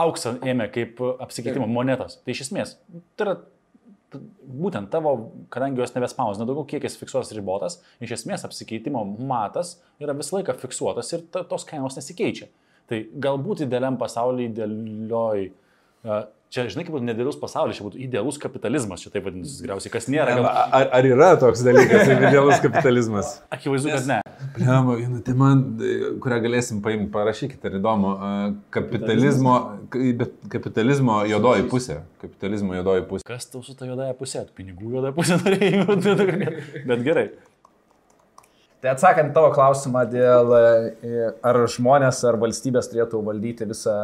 [0.00, 2.16] auksą ėmė kaip apsikeitimo monetos.
[2.24, 2.78] Tai iš esmės,
[3.20, 3.36] tai yra
[4.16, 5.14] būtent tavo,
[5.52, 11.12] kadangi jos nebespausina daugiau, kiekis fiksuotas ribotas, iš esmės apsikeitimo matas yra visą laiką fiksuotas
[11.14, 12.50] ir tos kainos nesikeičia.
[12.90, 15.48] Tai galbūt idealiam pasaulyje, idealioj
[16.50, 20.08] Čia, žinai, kaip būtų nedėlus pasaulis, čia būtų idealus kapitalizmas, čia taip vadinasi, tikriausiai, kas
[20.10, 20.32] nėra.
[20.34, 20.48] Gal...
[20.50, 23.36] Ar, ar yra toks dalykas, idealus kapitalizmas?
[23.54, 24.16] Akivaizdu, kad ne.
[24.54, 25.50] Pliama, viena tema,
[26.22, 28.14] kurią galėsim paimti, parašykite, ar įdomu.
[28.74, 29.54] Kapitalizmo,
[30.18, 32.00] bet kapitalizmo jodoji pusė.
[32.22, 33.26] Kapitalizmo jodoji pusė.
[33.28, 34.44] Kas tau su ta jodoja pusė?
[34.56, 36.50] Pinigų jodoja pusė norėjai,
[36.90, 37.26] bet gerai.
[38.80, 43.96] Tai atsakant tavo klausimą dėl ar žmonės ar valstybės turėtų valdyti visą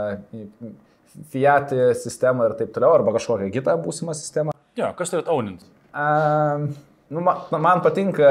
[1.33, 4.53] Fiat sistemą ir taip toliau, arba kažkokią kitą būsimą sistemą.
[4.77, 5.63] Jo, kas turėtų aunint?
[5.97, 6.67] Um,
[7.09, 8.31] nu, man, man patinka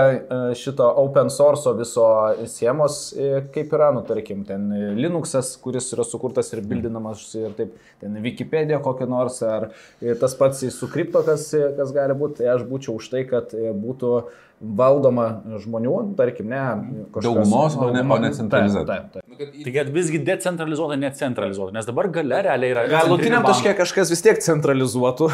[0.57, 2.05] šito open source viso
[2.51, 2.99] schemos,
[3.55, 4.67] kaip yra, nu, tarkim, ten
[4.99, 9.69] Linuxas, kuris yra sukurtas ir bildinamas, ir taip, ten Wikipedia kokia nors, ar
[10.21, 14.15] tas pats su kripto, kas, kas gali būti, tai aš būčiau už tai, kad būtų
[14.59, 15.25] valdoma
[15.61, 16.61] žmonių, tarkim, ne
[17.13, 17.25] kažkas.
[17.27, 18.85] Daugumos, o ne, ne centralizuota.
[18.88, 19.25] Taip, taip, taip.
[19.29, 22.85] Nu, Taigi visgi decentralizuota, necentralizuota, nes dabar gale realiai yra.
[22.91, 25.27] Galutiniam taške kažkas vis tiek centralizuotų.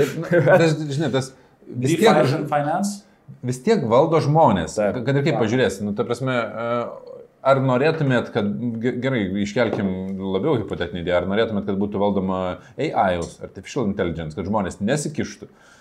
[0.60, 1.32] tas, žinai, tas
[1.66, 2.22] vis tiek.
[2.50, 3.02] Finance?
[3.46, 4.76] Vis tiek valdo žmonės.
[4.78, 7.14] Taip, kad ir kaip pažiūrėsi, nu, ta prasme, e,
[7.50, 8.52] ar norėtumėt, kad,
[9.02, 9.88] gerai, iškelkim
[10.36, 12.42] labiau hipotetinį idėją, ar norėtumėt, kad būtų valdoma
[12.78, 15.50] AI, Artificial Intelligence, kad žmonės nesikištų.
[15.50, 15.74] Uh,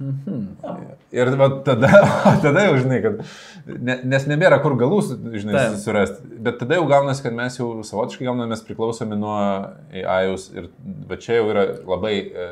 [0.00, 0.42] Mhm.
[1.10, 1.88] Ir va, tada,
[2.44, 3.22] tada jau žinai, kad,
[3.66, 5.00] ne, nes nebėra kur galų,
[5.34, 5.78] žinai, Taip.
[5.82, 9.34] surasti, bet tada jau gaunasi, kad mes jau savotiškai gaunamės priklausomi nuo
[9.90, 10.20] AI
[10.54, 10.68] ir
[11.10, 12.46] va čia jau yra labai e,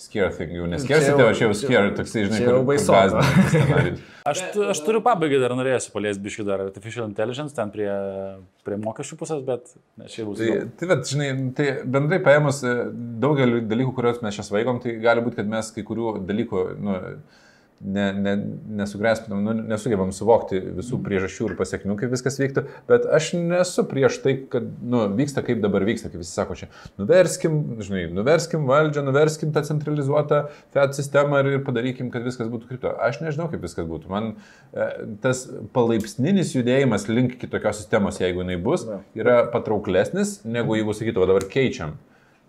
[0.00, 2.94] scare thing, jau neskersite, o aš jau scare, toksai, žinai, kur baisu.
[4.30, 7.90] aš, aš turiu pabaigai dar norėsiu paliesti biškį dar artificial intelligence ten prie,
[8.66, 9.74] prie mokesčių pusės, bet
[10.12, 10.40] čia bus.
[10.40, 12.74] Tai, tai, bet, žinai, tai bendrai paėmus e,
[13.24, 16.98] daugelį dalykų, kuriuos mes čia svaigom, tai gali būti, kad mes kai kurių dalykų, nu,
[17.80, 18.34] ne, ne,
[18.68, 21.04] nesugręspinam, nu, nesugebam suvokti visų mhm.
[21.06, 25.62] priežasčių ir pasiekmių, kaip viskas vyktų, bet aš nesu prieš tai, kad nu, vyksta kaip
[25.64, 26.68] dabar vyksta, kaip visi sako čia.
[27.00, 30.42] Nuverskim, žinai, nuverskim valdžią, nuverskim tą centralizuotą
[30.76, 32.92] FED sistemą ir, ir padarykim, kad viskas būtų kripto.
[33.00, 34.12] Aš nežinau, kaip viskas būtų.
[34.12, 34.90] Man e,
[35.24, 38.84] tas palaipsninis judėjimas link kitokios sistemos, jeigu jinai bus,
[39.16, 41.96] yra patrauklesnis, negu jeigu sakytų, o dabar keičiam.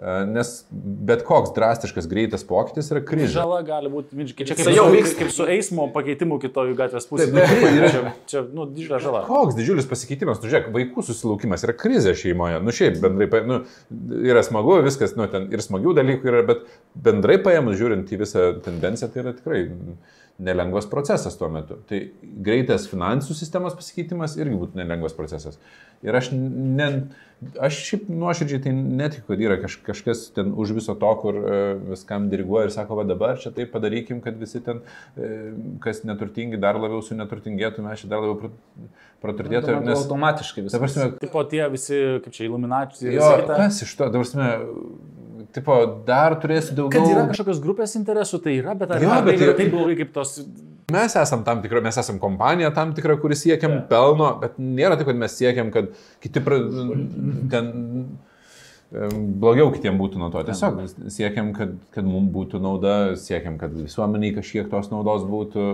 [0.02, 3.36] Nes bet koks drastiškas greitas pokytis yra krizė.
[3.36, 7.44] Žala gali būti, čia kaip, jau vyks kaip su eismo pakeitimu kitojų gatvės pusėje.
[7.94, 9.22] čia, čia nu, didžiulė žala.
[9.28, 12.64] Koks didžiulis pasikeitimas, nu žiūrėk, vaikų susilaukimas yra krizė šeimoje.
[12.66, 13.60] Nu šiaip bendrai, nu,
[14.26, 16.66] yra smagu, viskas, nu ten ir smagių dalykų yra, bet
[16.98, 19.62] bendrai paėmus žiūrint į visą tendenciją, tai yra tikrai
[20.42, 21.78] nelengvas procesas tuo metu.
[21.90, 22.00] Tai
[22.46, 25.60] greitas finansų sistemos pasikeitimas irgi būtų nelengvas procesas.
[26.02, 26.88] Ir aš, ne,
[27.62, 31.54] aš šiaip nuoširdžiai tai netikiu, kad yra kaž, kažkas ten už viso to, kur uh,
[31.92, 35.38] viskam diriguoja ir sako, va dabar čia tai padarykim, kad visi ten, uh,
[35.84, 38.52] kas neturtingi, dar labiau su neturtingėtų, mes čia dar labiau
[39.22, 39.78] praturtėtų.
[39.86, 40.80] Nes automatiškai viskas.
[40.80, 43.14] Dabar, prasme, tipo tie visi, kaip čia, iluminacijos.
[43.20, 44.50] Jo, kas iš to, dabar, prasme,
[45.56, 47.02] tipo, dar turėsi daugiau.
[47.02, 49.98] Kad yra kažkokios grupės interesų, tai yra, bet ar jo, bet tai yra taip blogai
[50.02, 50.38] kaip tos
[50.92, 53.86] Mes esam tam tikra, mes esam kompanija tam tikra, kuris siekiam yeah.
[53.88, 56.58] pelno, bet nėra taip, kad mes siekiam, kad kiti pra,
[57.54, 57.72] ten
[58.92, 60.42] blogiau kitiem būtų nuo to.
[60.50, 60.82] Tiesiog
[61.14, 65.68] siekiam, kad, kad mums būtų nauda, siekiam, kad visuomeniai kažkiek tos naudos būtų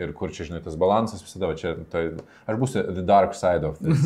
[0.00, 2.08] ir kur čia, žinai, tas balansas visada, čia, tai,
[2.50, 4.02] aš būsiu the dark side of this.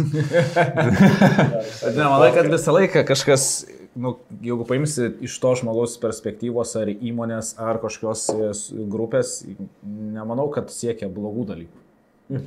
[1.97, 3.49] ne, manau, kad visą laiką kažkas
[3.95, 8.51] nu, jeigu paimsi iš to žmogaus perspektyvos ar įmonės ar kažkokios e,
[8.91, 9.39] grupės,
[9.85, 11.81] nemanau, kad siekia blogų dalykų.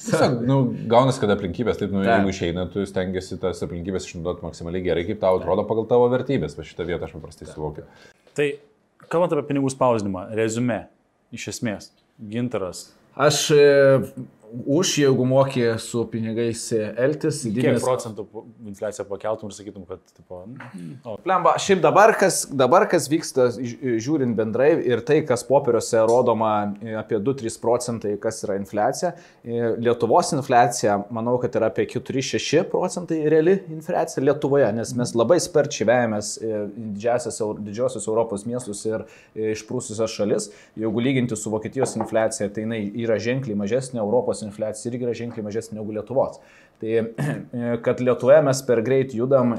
[0.00, 0.58] Tiesiog, nu,
[0.88, 2.16] gaunas, kad aplinkybės, taip, nu, Ta.
[2.16, 6.56] jeigu išeina, tu stengiasi tas aplinkybės išnaudoti maksimaliai gerai, kaip tau atrodo pagal tavo vertybės,
[6.56, 7.84] va šitą vietą aš paprastai suvokiu.
[8.36, 8.48] Tai,
[9.12, 10.86] kalbant apie pinigų spausdinimą, rezume,
[11.36, 11.90] iš esmės,
[12.32, 12.88] gintaras.
[13.16, 13.60] Aš e,
[14.66, 17.42] už, jeigu mokė su pinigais elgtis.
[17.50, 18.26] Kiek procentų
[18.66, 20.42] infliaciją pakeltum ir sakytum, kad, tipo,
[21.04, 21.16] o.
[21.24, 26.52] Plemba, šiaip dabar kas, dabar kas vyksta, žiūrint bendrai ir tai, kas popieriuose rodoma
[27.00, 29.12] apie 2-3 procentai, kas yra infliacija.
[29.82, 35.88] Lietuvos infliacija, manau, kad yra apie 4-6 procentai reali infliacija Lietuvoje, nes mes labai sparčiai
[35.90, 36.32] vejamės
[36.96, 40.50] didžiosios Europos miestus ir išprūsusias šalis.
[40.78, 45.14] Jeigu lyginti su Vokietijos infliacija, tai jinai yra ženkliai mažesnė, Europos Amerikos infliacija irgi yra
[45.16, 46.40] ženkliai mažesnė negu Lietuvos.
[46.76, 49.54] Tai kad Lietuvoje mes per greit judam,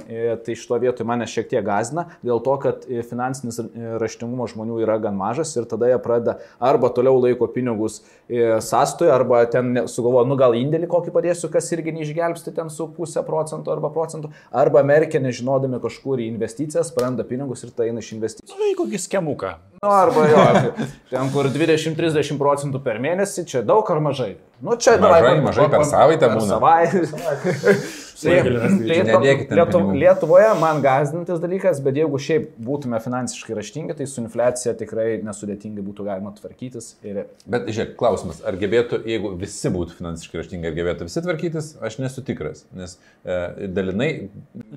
[0.45, 3.57] tai šito vietoj mane šiek tiek gazina, dėl to, kad finansinis
[4.01, 9.41] raštingumas žmonių yra gan mažas ir tada jie pradeda arba toliau laiko pinigus sąstoje, arba
[9.49, 13.89] ten sugalvoja, nu gal indėlį kokį padėsiu, kas irgi neišgelbsti ten su pusę procento arba
[13.93, 18.53] procentų, arba Amerikė nežinodami kažkur į investicijas, praranda pinigus ir tai eina iš investicijų.
[18.53, 19.55] Nu, kokį schemuką.
[19.81, 20.45] Nu, arba jo,
[21.13, 24.35] ten kur 20-30 procentų per mėnesį, čia daug ar mažai?
[24.61, 26.47] Nu, čia mažai, davai, mažai per savaitę būna.
[26.55, 27.06] Savaitę.
[27.07, 28.06] 什么？
[28.25, 35.83] Lietu, Lietuvoje man gazdintis dalykas, bet jeigu šiaip būtume finansiškai raštingi, tai su infliacija tikrai nesudėtingai
[35.85, 36.95] būtų galima tvarkytis.
[37.05, 37.25] Ir...
[37.49, 41.99] Bet žiūrėk, klausimas, ar gebėtų, jeigu visi būtų finansiškai raštingi, ar gebėtų visi tvarkytis, aš
[42.01, 44.09] nesu tikras, nes e, dalinai...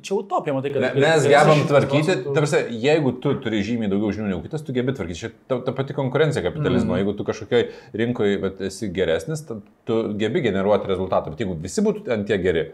[0.05, 0.85] Čia utopija, matai, kad...
[0.85, 4.95] Me, mes gebam tvarkyti, tarsi, jeigu tu turi žymiai daugiau žinių negu kitas, tu gebi
[4.97, 5.23] tvarkyti.
[5.25, 7.01] Čia ta, ta pati konkurencija kapitalizmo, mm.
[7.01, 7.67] jeigu tu kažkokioj
[8.01, 9.47] rinkoje esi geresnis,
[9.89, 12.69] tu gebi generuoti rezultatą, bet jeigu visi būtų ant tie geri,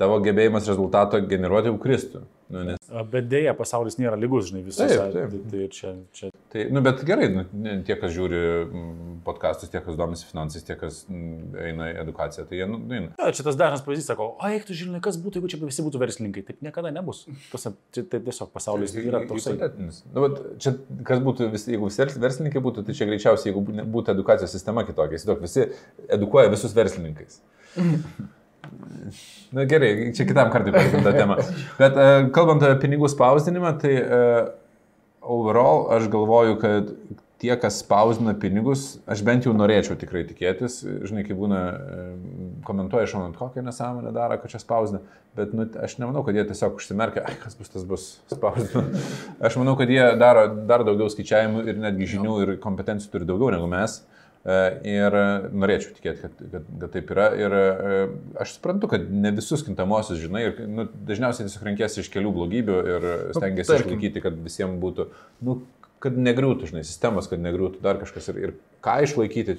[0.00, 2.26] tavo gebėjimas rezultato generuoti jau kristų.
[2.50, 2.78] Nu, nes...
[3.12, 4.96] Bet dėja, pasaulis nėra lygus, žinai, visose.
[4.98, 5.34] Taip, taip.
[5.34, 6.30] Tai, tai čia, čia...
[6.50, 7.44] Tai, nu, bet gerai, nu,
[7.86, 8.40] tie, kas žiūri
[9.26, 13.12] podkastus, tie, kas domisi finansais, tie, kas eina į edukaciją, tai jie, nu, eina.
[13.12, 15.86] Ja, čia tas dažnas pavyzdys, sako, o eik tu žinai, kas būtų, jeigu čia visi
[15.86, 16.44] būtų verslininkai.
[16.48, 17.22] Taip niekada nebus.
[17.52, 19.54] Tas, tai, tai tiesiog pasaulis yra toksai.
[20.10, 20.74] Nu, bet čia,
[21.06, 25.22] kas būtų, vis, jeigu visi verslininkai būtų, tai čia greičiausiai, jeigu būtų edukacijos sistema kitokia,
[25.38, 25.70] visi
[26.10, 27.38] edukuoja visus verslininkais.
[29.56, 31.38] Na gerai, čia kitam kartui palikim tą temą.
[31.80, 34.52] Bet uh, kalbant apie pinigų spausdinimą, tai uh,
[35.20, 36.94] overall aš galvoju, kad
[37.40, 41.60] tie, kas spausdina pinigus, aš bent jau norėčiau tikrai tikėtis, žinai, kai būna,
[42.66, 45.00] komentuoja šaunant, kokią nesąmonę daro, kad čia spausdina,
[45.38, 48.84] bet nu, aš nemanau, kad jie tiesiog užsimerkia, kas bus, tas bus spausdina.
[49.48, 53.54] Aš manau, kad jie daro dar daugiau skaičiavimų ir netgi žinių ir kompetencijų turi daugiau
[53.56, 54.02] negu mes.
[54.40, 55.14] E, ir
[55.52, 57.26] norėčiau tikėti, kad, kad, kad taip yra.
[57.36, 57.98] Ir e,
[58.40, 60.46] aš suprantu, kad ne visus kintamosius žinai.
[60.48, 65.10] Ir, nu, dažniausiai tiesiog renkėsi iš kelių blogybių ir stengiasi išlaikyti, kad visiems būtų,
[65.44, 65.58] nu,
[66.00, 68.30] kad negriūtų, žinai, sistemos, kad negriūtų dar kažkas.
[68.32, 69.56] Ir, ir ką išlaikyti,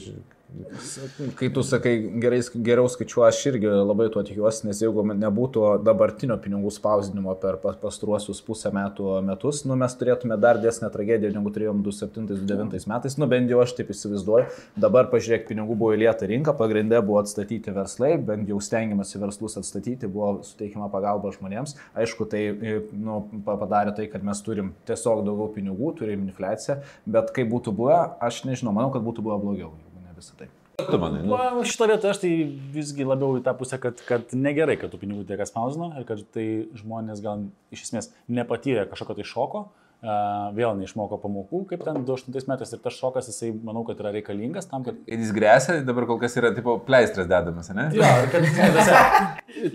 [1.35, 6.35] Kai tu sakai, gerai, geriau skaičiuoju, aš irgi labai tuo tikiuosi, nes jeigu nebūtų dabartinio
[6.43, 11.79] pinigų spausdinimo per pastruosius pusę metų metus, nu, mes turėtume dar desnę tragediją, negu turėjom
[11.85, 14.49] 2007-2009 metais, nu bent jau aš taip įsivaizduoju.
[14.83, 20.11] Dabar pažiūrėk, pinigų buvo įlieta rinka, pagrindė buvo atstatyti verslai, bent jau stengiamasi verslus atstatyti,
[20.11, 21.77] buvo suteikiama pagalba žmonėms.
[21.95, 22.43] Aišku, tai
[22.91, 28.03] nu, padarė tai, kad mes turim tiesiog daugiau pinigų, turim infliaciją, bet kaip būtų buvę,
[28.19, 29.73] aš nežinau, manau, kad būtų buvę blogiau
[30.21, 30.47] visą tai.
[30.81, 31.21] Tu manai?
[31.25, 31.65] Nu?
[31.67, 32.31] Šitą vietą aš tai
[32.73, 36.23] visgi labiau į tą pusę, kad, kad negerai, kad tų pinigų tiek spausino ir kad
[36.33, 36.45] tai
[36.79, 39.63] žmonės gal iš esmės nepatyrė kažkokio tai šoko,
[40.01, 44.65] vėl neišmoko pamokų, kaip ten 2008 metais ir tas šokas, jisai, manau, kad yra reikalingas
[44.69, 44.97] tam, kad...
[45.05, 47.85] Ir jis grėsia, dabar kol kas yra, tipo, pleistras dedamas, ne?
[47.93, 48.47] Jo, kad,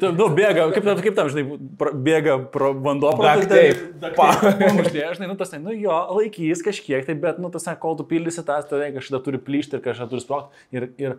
[0.01, 1.61] tu, nu, bėga, kaip, kaip tam, žinai,
[2.09, 7.39] bėga pro vanduo, pro taip, pamuštė, žinai, nu, tas, nu, jo, laikys kažkiek, tai, bet,
[7.43, 10.67] nu, tas, kol tu pildysi tas, tai kažkada turi plyšti ir kažkada turi sprogti.
[10.75, 11.19] Ir, ir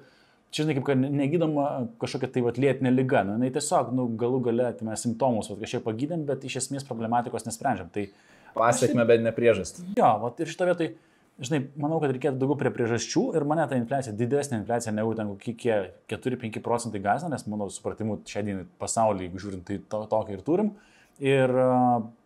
[0.52, 1.70] čia, žinai, kaip, kad negydoma
[2.04, 5.88] kažkokia tai atlėtinė lyga, nu, jinai tiesiog, nu, galų gale, tai mes simptomus, va, kažkiek
[5.88, 7.88] pagydėm, bet iš esmės problematikos nesprendžiam.
[7.96, 8.10] Tai,
[8.60, 9.92] Pasiekme, bet ne priežastį.
[10.00, 10.90] Jo, va, ir šitą vietą,
[11.44, 15.32] žinai, manau, kad reikėtų daugiau prie priežasčių ir mane ta infliacija, didesnė infliacija negu ten
[15.34, 15.80] kokie
[16.12, 20.72] 4-5 procentai gazina, nes mano supratimu šiandien pasaulyje, jeigu žiūrint, tai to, tokį ir turim.
[21.18, 21.50] Ir,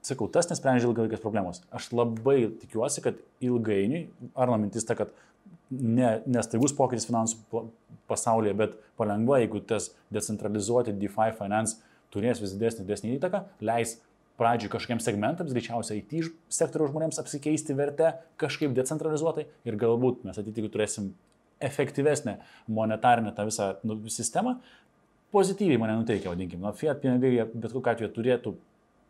[0.04, 1.62] sakau, tas nesprendžia ilgalaikės problemos.
[1.72, 5.14] Aš labai tikiuosi, kad ilgainiui, ar mintis ta, kad
[5.72, 7.64] ne, nestaigus pokytis finansų
[8.12, 11.80] pasaulyje, bet palengva, jeigu tas decentralizuoti DeFi finance
[12.12, 13.96] turės vis didesnį, didesnį įtaką, leis
[14.42, 20.72] pradžiui kažkokiems segmentams, greičiausiai IT sektoriaus žmonėms apsikeisti vertę kažkaip decentralizuotai ir galbūt mes ateityje
[20.74, 21.12] turėsim
[21.62, 22.40] efektyvesnę
[22.74, 24.56] monetarinę tą visą nu, sistemą,
[25.32, 26.62] pozityviai mane nuteikia, vadinkim.
[26.64, 28.56] Nu, fiat pinigai bet kokiu atveju turėtų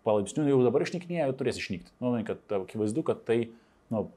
[0.06, 1.94] palaipsniui jau dabar išnyknėja, jau turės išnykti.
[2.04, 3.40] Nu, kad akivaizdu, kad tai
[3.94, 4.10] nu,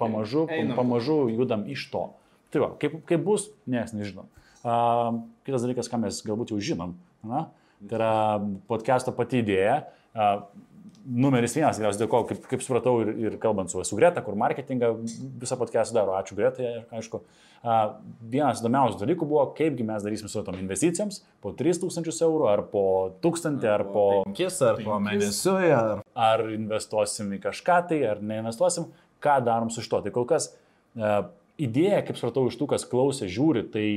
[0.00, 0.76] pamažu, Einam.
[0.78, 2.08] pamažu judam iš to.
[2.52, 4.26] Tai va, kaip, kaip bus, niekas nežino.
[4.58, 7.46] Uh, kitas dalykas, ką mes galbūt jau žinom, na,
[7.84, 8.12] tai yra
[8.70, 9.84] podcast'o pati idėja
[11.08, 14.36] numeris vienas, tikriausiai dėl ko, kaip, kaip supratau ir, ir kalbant su, su Greta, kur
[14.38, 14.92] marketingą
[15.40, 17.22] visą podcastą daro, ačiū Gretai, aišku.
[18.30, 22.84] Vienas įdomiausių dalykų buvo, kaipgi mes darysim su tom investicijoms, po 3000 eurų, ar po
[23.24, 26.04] 1000, ar po 5, ar po mėnesiui, ar...
[26.28, 28.90] Ar investuosim į kažką tai, ar neinvestuosim,
[29.24, 30.04] ką darom su šito.
[30.04, 30.52] Tai kol kas
[31.58, 33.88] idėja, kaip supratau, iš tų, kas klausė, žiūri, tai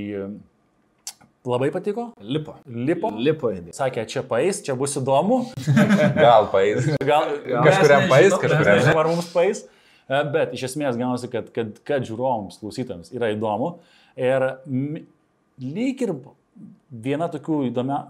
[1.45, 2.11] Labai patiko?
[2.21, 2.53] Lipo.
[2.69, 3.09] Lipo?
[3.17, 3.49] Lipo.
[3.73, 5.39] Sakė, čia paės, čia bus įdomu.
[6.19, 6.91] Gal paės.
[7.01, 8.89] Gal, gal kažkuriam paės, kažkuriam.
[8.93, 9.63] Ar mums paės.
[10.05, 13.71] E, bet iš esmės gaunasi, kad, kad, kad žiūrovams, klausytams yra įdomu.
[14.21, 14.45] Ir
[15.65, 16.13] lyg ir
[17.09, 18.03] viena tokių įdomia,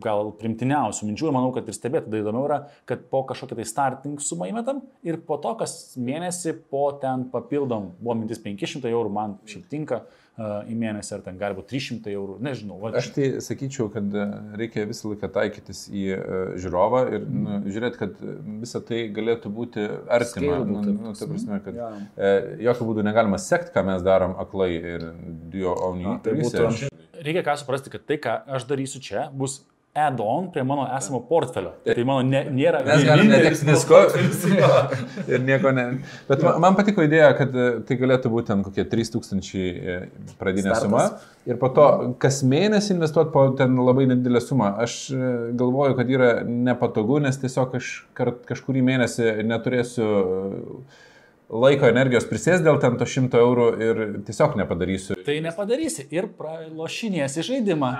[0.00, 3.66] gal primtiniausių minčių ir manau, kad ir stebėti tada įdomiau yra, kad po kažkokią tai
[3.68, 9.12] starting sumą įmetam ir po to kas mėnesį po ten papildom, buvo mintis 500 eurų,
[9.12, 10.04] man šiaip tinka
[10.40, 12.78] į mėnesį ar ten gali būti 300 eurų, nežinau.
[12.80, 14.26] Va, Aš tai sakyčiau, kad e,
[14.60, 16.20] reikia visą laiką taikytis į e,
[16.62, 18.22] žiūrovą ir nu, žiūrėti, kad
[18.62, 20.60] visą tai galėtų būti artima.
[20.64, 21.90] Nu, nu, ta prasme, kad Jo.
[22.16, 22.32] e,
[22.66, 25.08] jokių būdų negalima sekti, ką mes darom aklai ir
[25.70, 26.88] own Na, tai būtų-
[27.20, 29.60] reikia ką suprasti, kad tai, ką aš darysiu čia, bus
[29.92, 31.72] add-on prie mano esamo portfelio.
[31.82, 34.04] Tai mano ne, nėra vienintelis visko
[35.26, 35.86] ir nieko ne.
[36.28, 39.98] Bet man, man patiko idėja, kad e, tai galėtų būti ten kokie 3000 e,
[40.38, 40.86] pradinė Startas.
[40.86, 41.88] suma ir po to
[42.22, 44.72] kas mėnesį investuoti po ten labai nedidelę sumą.
[44.86, 50.10] Aš e, galvoju, kad yra nepatogu, nes tiesiog aš kart, kažkurį mėnesį neturėsiu
[51.50, 55.16] laiko energijos prisės dėl ten to 100 eurų ir tiesiog nepadarysiu.
[55.26, 57.90] Tai nepadarysi ir pralošinėsi žaidimą.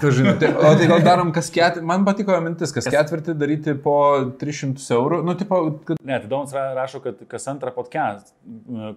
[0.00, 3.76] Tu žinai, tai, o tai gal darom kas ketvirtį, man patiko mintis, kas ketvirtį daryti
[3.84, 3.96] po
[4.40, 8.34] 300 eurų, nu, tipo, kad Ne, tai Domas ra- rašo, kad kas antrą podcast,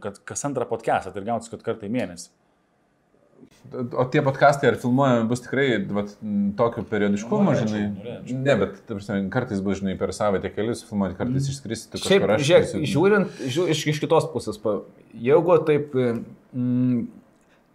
[0.04, 2.30] kad kas antrą podcastą, tai gautis, kad kartą į mėnesį.
[3.74, 6.14] O tie podkastai ar filmuojami bus tikrai vat,
[6.60, 7.90] tokiu periodiškumu, Norėčiau, žinai?
[7.98, 8.38] norėčiau.
[8.46, 12.82] Ne, bet prasme, kartais bus, žinai, per savaitę kelius filmuoti, kartais išskristi Šiaip, kažkur eisiu.
[12.94, 14.62] žiūrint žiū, iš, iš kitos pusės,
[15.14, 17.02] jeigu taip mm,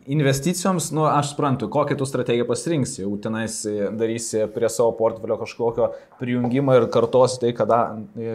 [0.07, 5.37] investicijoms, nu, aš suprantu, kokią tu strategiją pasirinksi, jau tenais e, darysi prie savo portfelio
[5.39, 7.79] kažkokio prijungimą ir kartosi tai, ką da,
[8.19, 8.35] e,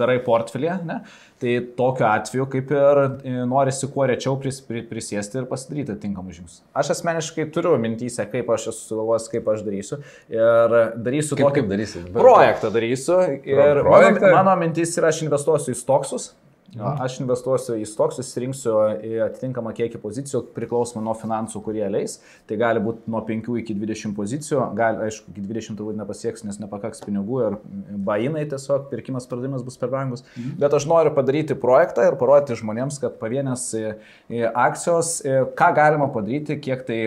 [0.00, 1.00] darai portfelė, ne?
[1.40, 6.36] tai tokiu atveju kaip ir e, norisi kuo rečiau pris, pri, prisėsti ir pasidaryti tinkamus
[6.38, 6.60] žingsnius.
[6.76, 11.62] Aš asmeniškai turiu mintysę, kaip aš esu sugalvojęs, kaip aš darysiu ir darysiu Kaip, tokį
[11.62, 12.04] kaip darysi?
[12.14, 14.28] projektą darysiu ir projektą?
[14.28, 16.30] mano, mano mintis yra, aš investuosiu į stoksus.
[16.78, 22.18] Aš investuosiu į stoksus, rinksiu į atitinkamą kiekį pozicijų priklausomai nuo finansų, kurie leis.
[22.46, 26.60] Tai gali būti nuo 5 iki 20 pozicijų, gali, aišku, iki 20 turbūt nepasieks, nes
[26.62, 27.58] nepakaks pinigų ir
[28.06, 30.22] bainai tiesiog, pirkimas, pardavimas bus per brangus.
[30.36, 30.54] Mhm.
[30.62, 33.96] Bet aš noriu padaryti projektą ir parodyti žmonėms, kad pavienės e,
[34.30, 37.00] e, akcijos, e, ką galima padaryti, kiek tai,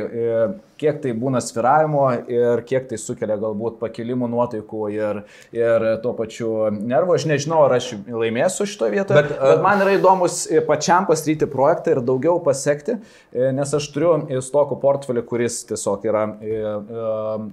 [0.84, 5.24] kiek tai būna sviravimo ir kiek tai sukelia galbūt pakilimų nuotaikų ir,
[5.56, 7.17] ir tuo pačiu nervų.
[7.17, 11.08] Aš nežinau, ar aš laimėsiu šitoje vietoje, bet, Bet, bet man yra įdomus e, pačiam
[11.10, 12.98] pasidaryti projektą ir daugiau pasiekti,
[13.32, 17.06] e, nes aš turiu e, stokų portfelį, kuris tiesiog yra e, e,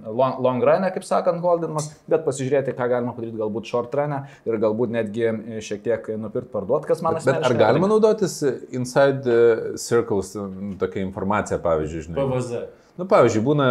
[0.07, 4.17] long, long run, kaip sakant, holdinamas, bet pasižiūrėti, ką galima padaryti galbūt short run
[4.47, 8.39] ir galbūt netgi e, šiek tiek nupirkti, parduoti, kas man Bet, bet ar galima naudotis
[8.73, 9.39] inside
[9.81, 10.35] circles
[10.81, 12.21] tokia informacija, pavyzdžiui, žinai?
[12.21, 12.63] PVZ.
[12.99, 13.67] Nu, pavyzdžiui, būna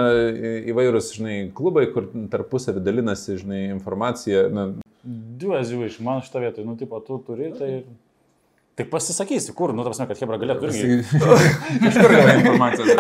[0.73, 4.47] įvairūs, žinai, klubai, kur tarpusavį dalinasi, žinai, informacija.
[4.53, 4.71] Na,
[5.41, 7.73] Duoziu iš man šitą vietą, nu, tipo, tu turi, tai...
[8.81, 10.95] Tai pasisakysi, kur, nu, tarsi, kad Hebra galėtų irgi.
[11.91, 12.95] Iš kur gavai informaciją?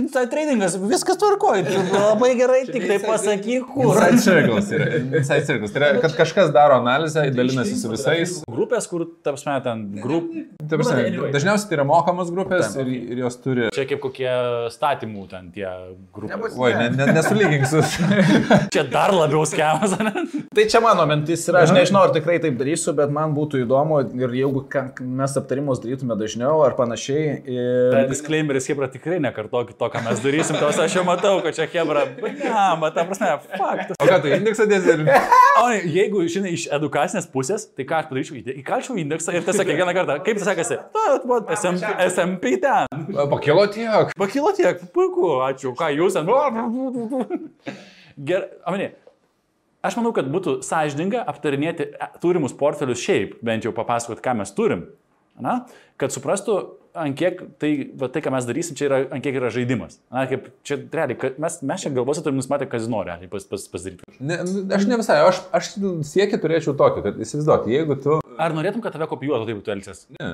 [0.00, 3.92] Inside tradingas, viskas tvarkoja, labai gerai, tik tai pasakyk, kur.
[3.94, 4.88] Inside circles yra.
[5.20, 5.74] Inside circles.
[5.74, 8.32] Tai yra, kad kažkas daro analizę, dalinasi su visais.
[8.50, 10.32] Grupės, kur, tarsi, ten, grup...
[10.68, 13.68] Ta prasme, dažniausiai tai yra mokamos grupės ir, ir jos turi...
[13.78, 14.34] Čia kaip kokie
[14.74, 15.70] statymų ten tie
[16.12, 16.58] grupės.
[16.58, 17.84] Oi, ne, ne, nesulygink su...
[18.74, 20.26] Čia dar labiau skemas, ne?
[20.58, 24.02] Tai čia mano mintis yra, aš nežinau, ar tikrai taip darysiu, bet man būtų įdomu
[24.18, 27.38] ir jeigu ką- mes aptarimus darytume dažniau ar panašiai.
[27.48, 27.96] Ir...
[28.10, 32.04] disclaimeris, Hebra, tikrai nekartokit to, ką mes darysim, tos aš jau matau, kad čia Hebra,
[32.18, 32.42] bet
[32.96, 33.96] ta prasme, faktas.
[33.98, 35.04] O ką tu indeksą dėsi ir...
[35.62, 39.96] O jeigu, žinai, iš edukacinės pusės, tai ką aš padaryčiau, įkalčiau indeksą ir tiesiog kiekvieną
[39.96, 40.78] kartą, kaip tai sekasi,
[41.58, 43.08] SMP, SMP ten.
[43.34, 44.14] Pakilo tiek.
[44.18, 46.30] Pakilo tiek, puiku, ačiū, ką jūs ten.
[48.18, 48.90] Gerai, amani.
[49.84, 54.50] Aš manau, kad būtų sąžininga aptarinėti e, turimus portfelius šiaip, bent jau papasakot, ką mes
[54.56, 54.88] turim.
[55.38, 55.60] Na,
[56.00, 56.56] kad suprastų,
[57.04, 59.98] ant kiek tai, va, tai, ką mes darysim, čia yra, ant kiek yra žaidimas.
[60.12, 63.66] Na, kaip čia, realiai, kad mes, mes čia galvose turim nusimatę kazino, realiai, pas, pas,
[63.72, 64.18] pasidaryti.
[64.20, 64.40] Ne,
[64.76, 65.74] aš ne visai, aš, aš
[66.12, 68.18] siekį turėčiau tokį, kad įsivaizduok, jeigu tu...
[68.38, 70.04] Ar norėtum, kad tave kopijuotų, taip tu elgsies?
[70.14, 70.28] Ne.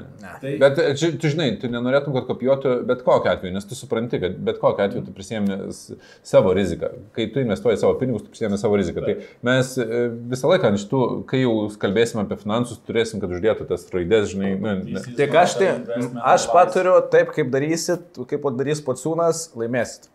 [0.60, 4.36] Bet čia, tu žinai, tu nenorėtum, kad kopijuotų bet kokiu atveju, nes tu supranti, kad
[4.44, 5.58] bet kokiu atveju tu prisėmė
[6.26, 6.90] savo riziką.
[7.16, 9.04] Kai tu investuoji savo pinigus, tu prisėmė savo riziką.
[9.04, 9.14] Tai
[9.48, 13.86] mes e, visą laiką ant šitų, kai jau kalbėsime apie finansus, turėsim, kad uždėtų tas
[13.94, 15.04] raidės, žinai, nu, ne.
[15.18, 15.70] Tik aš, tai,
[16.34, 20.13] aš paturiu taip, kaip darysit, kaip darys pociūnas, laimėsit.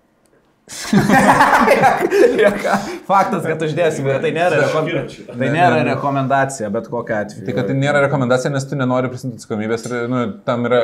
[3.10, 4.90] Faktas, kad uždėsim, bet tai nėra, rekom...
[5.28, 7.46] tai nėra rekomendacija, bet kokia atveju.
[7.48, 10.80] Tai kad tai nėra rekomendacija, nes tu nenori prisimti atsakomybės ir nu, tam yra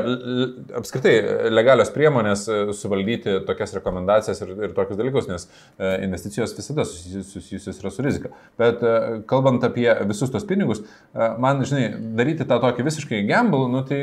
[0.81, 1.15] apskritai
[1.53, 5.49] legalios priemonės e, suvaldyti tokias rekomendacijas ir, ir tokius dalykus, nes e,
[6.07, 8.33] investicijos visada susijusios, yra su rizika.
[8.61, 8.95] Bet e,
[9.29, 10.79] kalbant apie visus tos pinigus,
[11.13, 11.85] man, žinai,
[12.17, 14.01] daryti tą tokį visiškai gamble, nu tai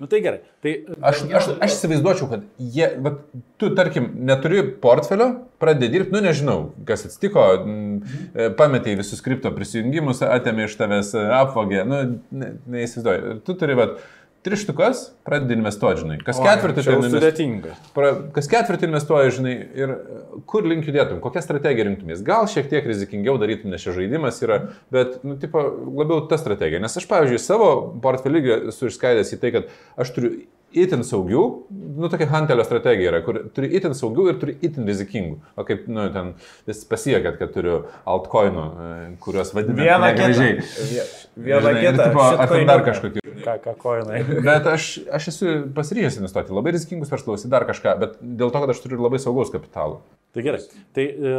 [0.00, 0.40] Nu tai gerai.
[0.62, 3.20] Tai, Aš, aš, aš įsivaizduočiau, kad jie, bet
[3.60, 5.23] tu, tarkim, neturi portfelio,
[5.62, 6.58] pradedi dirbti, nu nežinau,
[6.88, 12.02] kas atsitiko, mm, pametėjai visus kripto prisijungimus, atėmė iš tavęs, e, apvogė, nu,
[12.34, 13.40] ne, neįsivaizduoju.
[13.46, 13.98] Tu turi, bet,
[14.44, 16.18] tris štukas, pradedi investuoti, žinai.
[16.24, 17.76] Kas ketvirtį čia jau ten invest- sudėtinga.
[17.96, 20.18] pra, kas ketvirtį investuoji, žinai, ir e,
[20.50, 22.20] kur link judėtum, kokią strategiją rinktumės.
[22.26, 24.58] Gal šiek tiek rizikingiau darytum, nes čia žaidimas yra,
[24.92, 25.62] bet, nu, tipo,
[25.96, 26.82] labiau ta strategija.
[26.84, 27.70] Nes aš, pavyzdžiui, savo
[28.04, 29.72] portfelį esu išskaidęs į tai, kad
[30.04, 30.34] aš turiu
[30.74, 35.38] itin saugių, nu, tokia hantelio strategija yra, kur turi itin saugių ir turi itin rizikingų.
[35.56, 36.32] O kaip, nu, ten
[36.68, 37.76] vis pasiekėt, kad turiu
[38.10, 38.94] altcoinų, e,
[39.24, 40.56] kuriuos vadinu Vieną negražiai.
[40.60, 41.04] kitą.
[41.48, 42.08] Vieną kitą.
[42.10, 42.48] ar shitcoinų.
[42.54, 43.24] ten dar kažkokių.
[43.44, 44.22] ką, ką koinai.
[44.44, 48.62] Bet aš, aš esu pasiryžęs investuoti labai rizikingus verslus, į dar kažką, bet dėl to,
[48.64, 50.00] kad aš turiu labai saugaus kapitalo.
[50.34, 50.62] Tai gerai.
[50.96, 51.36] Tai e,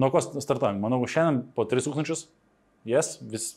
[0.00, 0.80] nuo ko startuojam?
[0.82, 2.26] Manau, šiandien po 3000
[2.88, 3.52] jas vis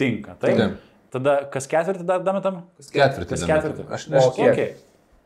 [0.00, 0.38] tinka.
[0.42, 0.58] Taip.
[0.58, 0.93] Taip.
[1.14, 2.64] Tada kas ketvirtį dar dametam?
[2.82, 3.30] Ketvirtį.
[3.36, 3.86] Kas ketvirtį?
[3.94, 4.32] Aš nežinau.
[4.32, 4.50] O kiek?
[4.50, 4.74] Okay.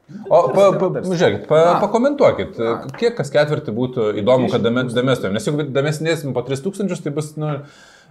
[0.09, 2.57] O, pa, pa, žiūrėkit, pa, pakomentuokit,
[2.97, 5.37] kiek kas ketvirtį būtų įdomu, kad dame- damestumėm.
[5.37, 7.51] Nes jeigu damesnėsim po 3000, tai bus, nu,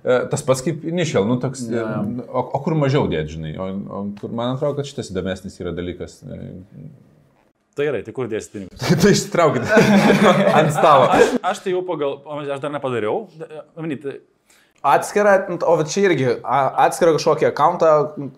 [0.04, 1.82] e, tas pats kaip initial, nu, toks, e,
[2.30, 3.56] o, o kur mažiau dėt, žinai.
[3.58, 6.20] O, o kur, man atrodo, kad šitas įdomesnis yra dalykas.
[6.22, 6.54] E,
[7.78, 8.86] Tai gerai, tai kur dėsi pinigus?
[9.04, 9.68] tai ištraukit
[10.60, 11.12] ant stalo.
[11.14, 13.28] Aš, aš tai jau pagal, aš dar nepadariau.
[13.78, 14.08] Manyt,
[14.84, 17.90] Atskira, o va čia irgi a- atskira kažkokią akantą.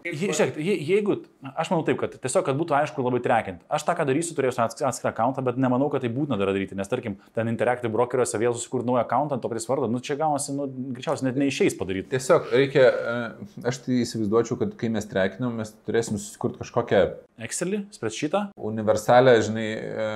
[0.06, 1.18] Žiūrėk, je- jeigu,
[1.56, 3.64] aš manau taip, kad tiesiog, kad būtų aišku ir labai trekinti.
[3.72, 6.76] Aš tą, ką darysiu, turėsiu ats- atskirą akantą, bet nemanau, kad tai būtina dar daryti,
[6.76, 10.54] nes tarkim, ten Interactive brokeriuose vėl susikurti naują akantą, to pris vardą, nu čia gaunasi,
[10.58, 10.68] nu,
[10.98, 12.10] greičiausiai net neišeis padaryti.
[12.12, 17.02] Tiesiog reikia, e, aš tai įsivaizduočiau, kad kai mes trekinam, mes turėsim susikurti kažkokią
[17.40, 18.42] Excelį, spreadsheetą.
[18.60, 20.10] universalę, žinai, e,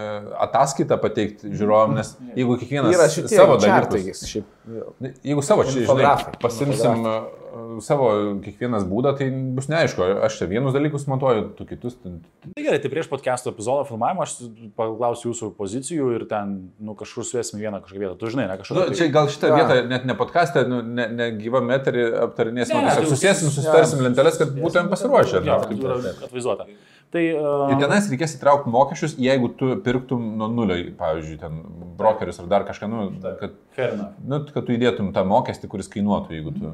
[0.43, 4.45] ataskaitą pateikti žiūrovam, nes jeigu kiekvienas Yra šitie savo dalykus, Šiaip.
[5.23, 7.15] jeigu savo, čia, žinai, pasimsim e,
[7.81, 8.09] savo
[8.43, 11.97] kiekvienas būdą, tai bus neaišku, aš čia vienus dalykus montuoju, tu kitus.
[12.03, 14.35] Tai gerai, tai prieš podcast'o epizodo filmavimą aš
[14.77, 18.17] paklausiu jūsų pozicijų ir ten, nu, kažkur suėsim vieną kažkokią vietą.
[18.21, 18.79] Tu žinai, ne kažkur.
[18.79, 19.59] Nu, čia gal šitą Jo.
[19.61, 24.39] vietą net ne podcast'e, nu, ne, ne gyvam eterį aptarinėsim, Ne, tiesiog susėsim, susitarsim lenteles,
[24.41, 25.43] kad būtumėm pasiruošę.
[25.45, 26.67] Tai yra atvaizduota.
[27.13, 27.21] Tai...
[27.21, 31.59] Ir Uh, tenais reikės įtraukti mokesčius, jeigu tu pirktum nuo nulio, pavyzdžiui, ten
[31.99, 34.15] brokerius ar dar kažką, nu, kad, enough.
[34.25, 36.73] nu, kad tu įdėtum tą mokestį, kuris kainuotų, jeigu tu...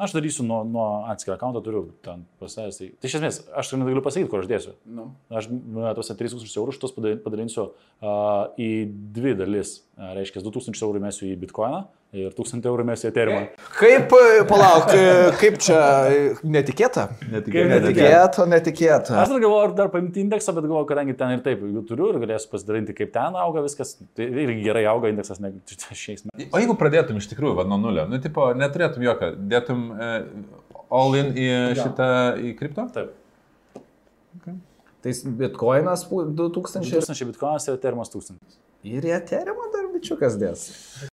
[0.00, 2.78] Aš darysiu nuo, nuo atskirą akantą, turiu ten pasavęs.
[2.80, 4.74] Tai, tai iš esmės, aš negaliu pasakyti, kur aš dėsiu.
[4.88, 5.10] Nu.
[5.28, 8.70] Aš na, tuose 3000 eurų šitos pada- padalinsiu uh, į
[9.16, 9.80] dvi dalis.
[9.98, 11.84] Uh, reiškia, 2000 eurų mėsiu į bitkoiną
[12.16, 13.40] ir 1000 eurų mėsiu į eterimą.
[13.76, 15.02] Kaip, e, palauk, e,
[15.38, 15.78] kaip čia
[16.10, 17.04] e, netikėta?
[17.20, 19.14] Kaip Netikėta, netikėta.
[19.20, 22.10] Aš dar galvoju, ar dar paimti indeksą, bet galvoju, kadangi ten ir taip jų turiu
[22.10, 23.94] ir galėsiu pasidalinti, kaip ten auga viskas.
[24.18, 25.52] Tai irgi gerai auga indeksas, ne
[26.02, 26.50] šiais metais.
[26.50, 30.10] O jeigu pradėtum iš tikrųjų va, nuo nulio, nu, tipo, neturėtum jokio, dėtum e,
[30.90, 31.48] all in į
[31.78, 32.10] šitą,
[32.42, 32.88] į kripto?
[32.96, 33.14] Taip.
[35.00, 37.06] Tai bitkoinas pu- 2000 ir...
[37.06, 38.36] 1000 bitkoinas ir eterimas 1000.
[38.90, 40.66] Ir į eterimą dar bičiukas dės.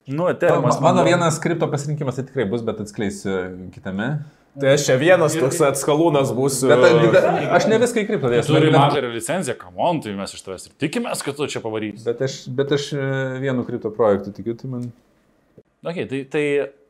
[0.07, 0.79] Nu, Ma- eterimas.
[0.81, 4.23] Mano vienas kripto pasirinkimas tai tikrai bus, bet atskleisiu kitame.
[4.57, 6.71] Tai aš čia vienas toks atskalūnas būsiu.
[6.71, 7.25] Bet, bet
[7.59, 8.55] aš ne viską į kripto dėsiu.
[8.55, 12.01] Turi bet- mažą licenciją, kamon, tai mes iš tavęs ir tikimės, kad tu čia pavarysi.
[12.07, 13.03] Bet aš, bet aš e,
[13.43, 14.87] vienu kripto projektu tikiu, tai man...
[15.85, 16.43] Okay, tai, tai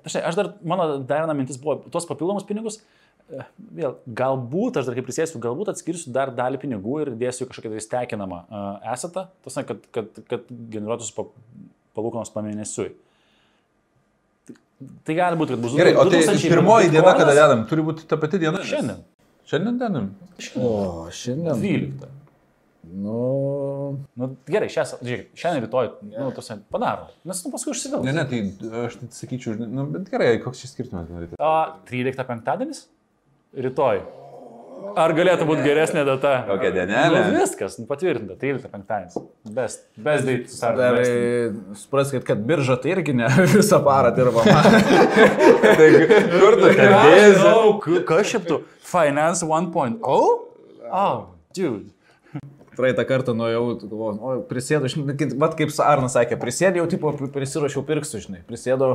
[0.07, 2.79] žinai, aš dar, mano dar viena mintis buvo, tuos papildomus pinigus,
[3.27, 3.43] e,
[3.81, 7.73] vėl, galbūt, aš dar kaip prisėsiu, galbūt atskirsiu dar dalį pinigų ir dėsiu į kažkokią
[7.75, 11.17] tai stekinamą uh, esetą, tas, kad, kad, kad generuotųsi
[11.97, 12.91] palūkanos pamėnesiui.
[14.77, 18.05] Tai, gali būti, kad bus Gerai, o tai 2000 pirmoji diena, kada dedam, turi būti
[18.09, 18.61] ta pati diena?
[18.61, 18.99] Šiandien.
[19.49, 20.11] Šiandien dedam.
[20.61, 20.69] O,
[21.09, 21.57] šiandien.
[21.63, 22.13] 12.
[22.87, 23.17] Nu,
[24.17, 27.09] Nu, gerai, šią, sa- žiūrėk, šiandien rytoj, nu, tos padaro.
[27.27, 28.03] Nes tu paskui užsivėl.
[28.05, 28.39] Ne, ne, tai
[28.85, 31.09] aš tai sakyčiau, nu, bet gerai, koks šis skirtumas.
[31.39, 31.51] O
[31.89, 32.85] 13 penktadienis?
[33.57, 34.01] Rytoj.
[34.97, 36.31] Ar galėtų būti geresnė data?
[36.47, 37.19] Kokia dienelė?
[37.27, 39.17] Nu, viskas, nu, patvirtinta, 13 penktadienis.
[39.53, 40.79] Best, best date to start.
[40.79, 41.11] dar best.
[41.11, 44.57] e, supraskit, kad birža tai irgi ne visą parą dirbama.
[45.77, 45.89] Tai
[46.33, 47.35] kur tu kalbėsi?
[47.37, 47.75] Žinau,
[48.09, 48.61] Kas tu?
[48.87, 50.01] Finance 1.0?
[50.87, 51.15] Oh,
[51.53, 51.91] dude.
[52.77, 54.89] Praeitą kartą nuėjau, galvoju, o prisėdu,
[55.41, 58.91] vat kaip Arnas sakė, prisėdėjau, tipo, prisirašiau pirksiu, žinai, prisėdau,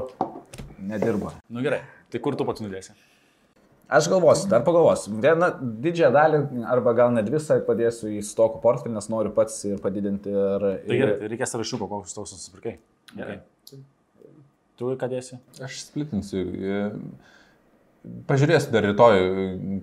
[0.78, 1.32] nedirba.
[1.50, 1.80] Nu gerai,
[2.14, 2.94] tai kur tu pats nudėsi?
[3.92, 5.12] Aš galvosiu, dar pagalvosiu.
[5.20, 5.48] Vieną
[5.84, 6.40] didžiąją dalį,
[6.72, 10.32] arba gal net visą padėsiu į stokų portfelį, nes noriu pats ir padidinti.
[10.32, 12.78] Ir, Tai gerai, tai reikės sąrašiuko, kokius tau susipirkai.
[13.12, 13.42] Okay.
[14.80, 15.38] Tu ką dėsi?
[15.62, 16.42] Aš splitinsiu.
[18.26, 19.20] Pažiūrėsiu dar rytoj,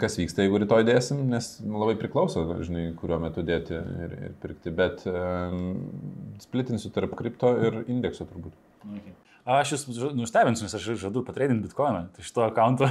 [0.02, 4.74] kas vyksta, jeigu rytoj dėsim, nes labai priklauso, žinai, kuriuo metu dėti ir, ir pirkti,
[4.76, 5.62] bet um,
[6.44, 8.58] splitinsiu tarp kripto ir indekso turbūt.
[8.90, 9.16] Okay.
[9.48, 9.84] Aš jūs
[10.18, 12.90] nustebinsiu, nes aš žadu patreidinti bitkoiną tai iš to akanto.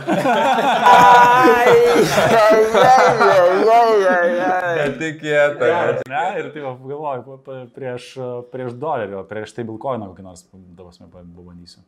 [4.78, 5.68] Netikėta.
[6.08, 7.38] ne, ir tai galvoju,
[7.76, 8.08] prieš,
[8.52, 10.46] prieš dolerį, o prieš tai bitkoiną kokį nors,
[10.78, 11.84] davas, pabandysiu.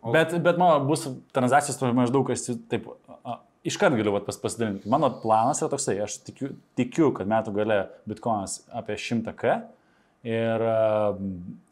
[0.00, 1.04] Bet, bet mano bus
[1.36, 2.88] transakcijos tai maždaug, kas taip,
[3.68, 4.88] iškart galiu vat, pas, pasidalinti.
[4.90, 9.60] Mano planas yra toksai, aš tikiu, tikiu kad metų gale bitkoinas apie 100 k
[10.26, 11.12] ir, a,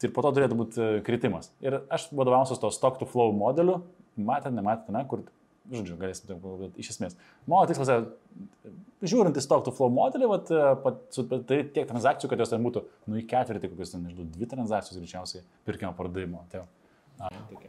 [0.03, 1.51] ir po to turėtų būti kritimas.
[1.63, 3.81] Ir aš vadovausiu to stock to flow modeliu,
[4.17, 5.25] matėte, nematėte, ne, kur,
[5.69, 7.17] žodžiu, galėsim taip kalbėti, iš esmės.
[7.49, 8.73] Mano tikslas yra,
[9.05, 12.53] žiūrint į stock to flow modelį, vat, a, pat, su, tai tiek transakcijų, kad jos
[12.55, 16.45] ten būtų, nu, į ketvirtį, kokius ten, nežinau, dvi transakcijos greičiausiai pirkimo pardavimo.
[16.51, 16.65] Tai.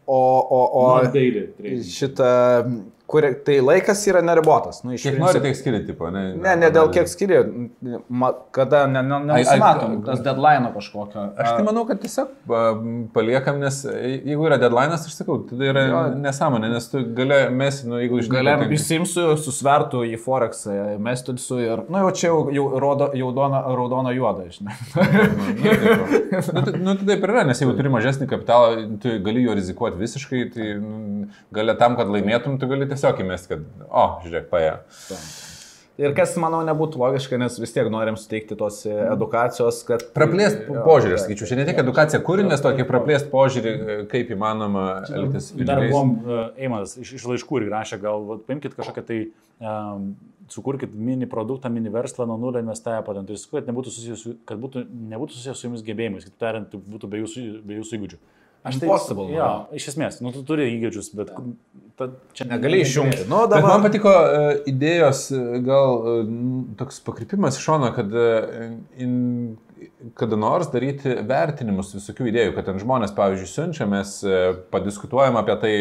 [0.06, 1.56] O, o, o trading.
[1.82, 2.26] šitą,
[3.10, 4.82] kur, tai laikas yra neribotas.
[4.86, 6.22] Nu, iš Kiek nori, tiek skiri, tipo, ne?
[6.38, 7.40] Ne, ne dėl kiek skiri,
[8.08, 9.42] ma, kada ne, ne, ai,
[10.06, 11.24] tas deadline kažkokio.
[11.34, 12.60] Aš tai manau, kad tiesiog pa,
[13.16, 16.02] paliekam, nes jeigu yra deadline'as, aš sakau, tai yra Jo.
[16.22, 21.82] nesąmonė, nes tu gali mesi, nu, jeigu kad ten- įsimsiu, susvertų į Forexą, mestinsiu ir,
[21.90, 24.76] na jau čia jau, jau rodo, jau dona, raudona juoda, žinai.
[26.54, 29.98] Nu, tai, nu, tai taip yra, nes jeigu turi mažesnį kapitalą, tu gali jo rizikuoti
[30.00, 34.76] visiškai, tai nu, gali tam, kad laimėtum, tu gali tiesiog įmesti, kad, o, žiūrėk, paėjo.
[36.00, 40.06] Ir kas, manau, nebūtų logiška, nes vis tiek norim suteikti tos e, edukacijos, kad...
[40.16, 43.74] Praplėst požiūrį, sakyčiau, čia ne tik edukacija kūrinės, tokį praplėst požiūrį,
[44.08, 45.50] kaip įmanoma elgtis.
[45.60, 49.20] Dar buvom, uh, Eimas iš, iš laiškų ir rašė, gal vat, paimkit kažkokią tai,
[49.60, 50.14] um,
[50.48, 54.86] sukurkit mini produktą, mini verslą nuo nulio investavę patentų, kad nebūtų susijęs su, kad būtų,
[55.12, 58.22] nebūtų susijęs su jumis gebėjimais, kitaip tariant, tai būtų be jūsų, be jūsų įgūdžių.
[58.60, 61.30] Impossible, Jo, iš esmės, nu tu turi įgūdžius, bet
[61.96, 63.24] ta, čia Negali išjungti.
[63.30, 63.86] Nu, Bet man dabar...
[63.86, 66.34] patiko uh, idėjos, e, gal uh,
[66.76, 69.14] toks pakrypimas iš šono, kad uh, in,
[70.20, 75.56] kada nors daryti vertinimus visokių idėjų, kad ten žmonės, pavyzdžiui, siunčia, mes uh, padiskutuojam apie
[75.64, 75.72] tai,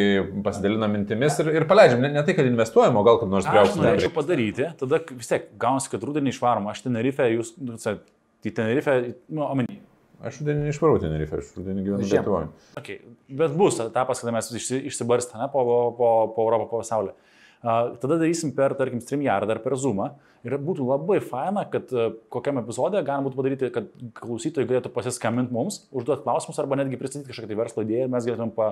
[0.47, 1.99] pasidalinam mintimis ir, ir paleidžiam.
[2.05, 3.84] Ne, ne tai, kad investuojam, o gal kaip nors Aš priauksim.
[3.84, 7.99] norėčiau padaryti, tada vis tiek gaunasi, kad rudenį išvarom, aš Tenerife, jūs, nu, sa-
[8.47, 9.82] į Tenerife, nu, omeny.
[10.20, 12.07] Aš rudenį išvarau Tenerife, aš rudenį gyvenu.
[12.09, 12.49] Lietuvoje.
[12.80, 12.99] Okay.
[13.39, 15.63] Bet bus etapas, kada mes išsi, išsibarstame po,
[15.95, 17.13] po, po Europą, po pasaulį.
[17.59, 20.13] Uh, tada darysim per, tarkim, StreamYard ar per Zoomą.
[20.47, 23.89] Ir būtų labai faina, kad uh, kokiam epizodė galima būtų padaryti, kad
[24.20, 28.28] klausytojai galėtų pasiskambinti mums, užduoti klausimus arba netgi pristatyti kažkokią tai verslo idėją ir mes
[28.28, 28.70] galėtumėm pa,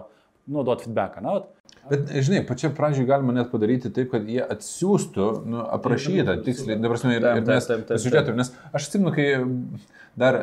[0.47, 1.23] nu, duoti feedbacką.
[1.23, 1.51] Na, vat.
[1.87, 6.99] Bet, žinai, pačia pradžioje galima net padaryti taip, kad jie atsiųstų, nu, aprašytą tiksliai, dabar
[7.47, 9.27] mes pasižiūrėtume, nes aš atsimenu, kai
[10.19, 10.39] dar,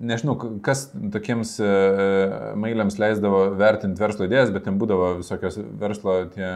[0.00, 6.52] nežinau, kas tokiems uh, mailiams leisdavo vertinti verslo idėjas, bet ten būdavo visokios verslo tie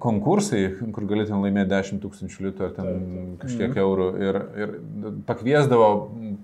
[0.00, 0.62] konkursai,
[0.96, 4.74] kur galėtum laimėti 10 tūkstančių litų ar ten kažkiek eurų ir, ir
[5.28, 5.88] pakviesdavo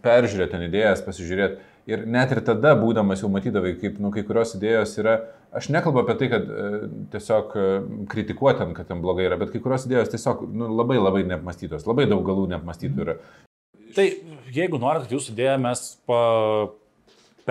[0.04, 1.68] peržiūrėti ten idėjas, pasižiūrėti.
[1.90, 5.16] Ir net ir tada, būdamas jau matydavai, kaip nu, kai kurios idėjos yra,
[5.56, 6.66] aš nekalbu apie tai, kad e,
[7.14, 7.64] tiesiog e,
[8.12, 11.88] kritikuoti, ten, kad ten blogai yra, bet kai kurios idėjos tiesiog nu, labai labai neapmastytos,
[11.88, 13.16] labai daug galų neapmastytų yra.
[13.96, 14.06] Tai
[14.54, 16.20] jeigu norit, kad jūsų idėją mes pa,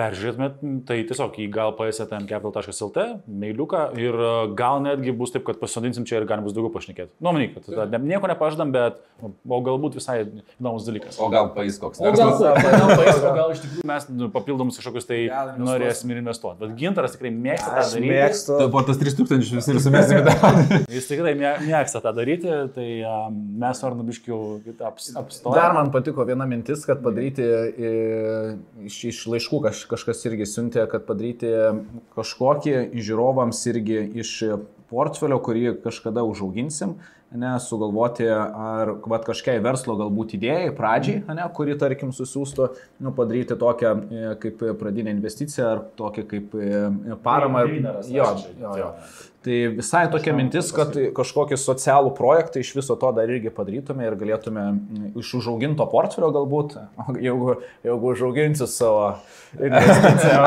[0.00, 6.06] peržiūrėtumėt, tai tiesiog į gal psatmcapital.lt, mailiuką ir e, gal netgi bus taip, kad pasodinsim
[6.08, 7.12] čia ir galim bus daugiau pašnekėti.
[7.20, 11.18] Nu, manyt, kad tada ne- nieko nepažadam, bet o galbūt visai įdomus dalykas.
[11.20, 15.08] O gal pais koks O gal, gal, gal, gal iš tikrųjų mes nu, papildomus kažkokius
[15.10, 15.20] tai
[15.60, 16.60] norėsim ir investuoti.
[16.64, 18.12] Bet gintaras tikrai mėgsta tą daryti.
[18.14, 18.58] mėgstu.
[18.72, 20.52] Po tas 3000 visi ir sumėsime tą.
[20.96, 24.40] Jis tikrai mė- mėgsta tą daryti, tai um, mes norim biškiau
[24.88, 25.54] aps, apstoti.
[25.58, 27.92] Dar man patiko viena mintis, kad padaryti e,
[28.88, 31.50] iš, iš laiškų kaž, kažkas irgi siuntė, kad padaryti
[32.16, 34.34] kažkokį žiūrovams irgi iš
[34.90, 36.96] portfelio, kurį kažkada užauginsim,
[37.30, 42.68] ne, sugalvoti ar vat, kažkiai verslo galbūt idėjai, pradžiai, ne, kuri tarkim susiūstų,
[43.06, 46.80] nu, padaryti tokią e, kaip pradinę investiciją ar tokią kaip e,
[47.22, 47.66] paramą.
[48.10, 48.90] Jo, jo, jo.
[49.40, 54.18] Tai visai tokia mintis, kad kažkokį socialų projektą iš viso to dar irgi padarytume ir
[54.20, 54.64] galėtume
[55.16, 56.76] iš užauginto portfelio galbūt,
[57.28, 59.06] jeigu, jeigu užauginsiu savo
[59.70, 60.44] investiciją.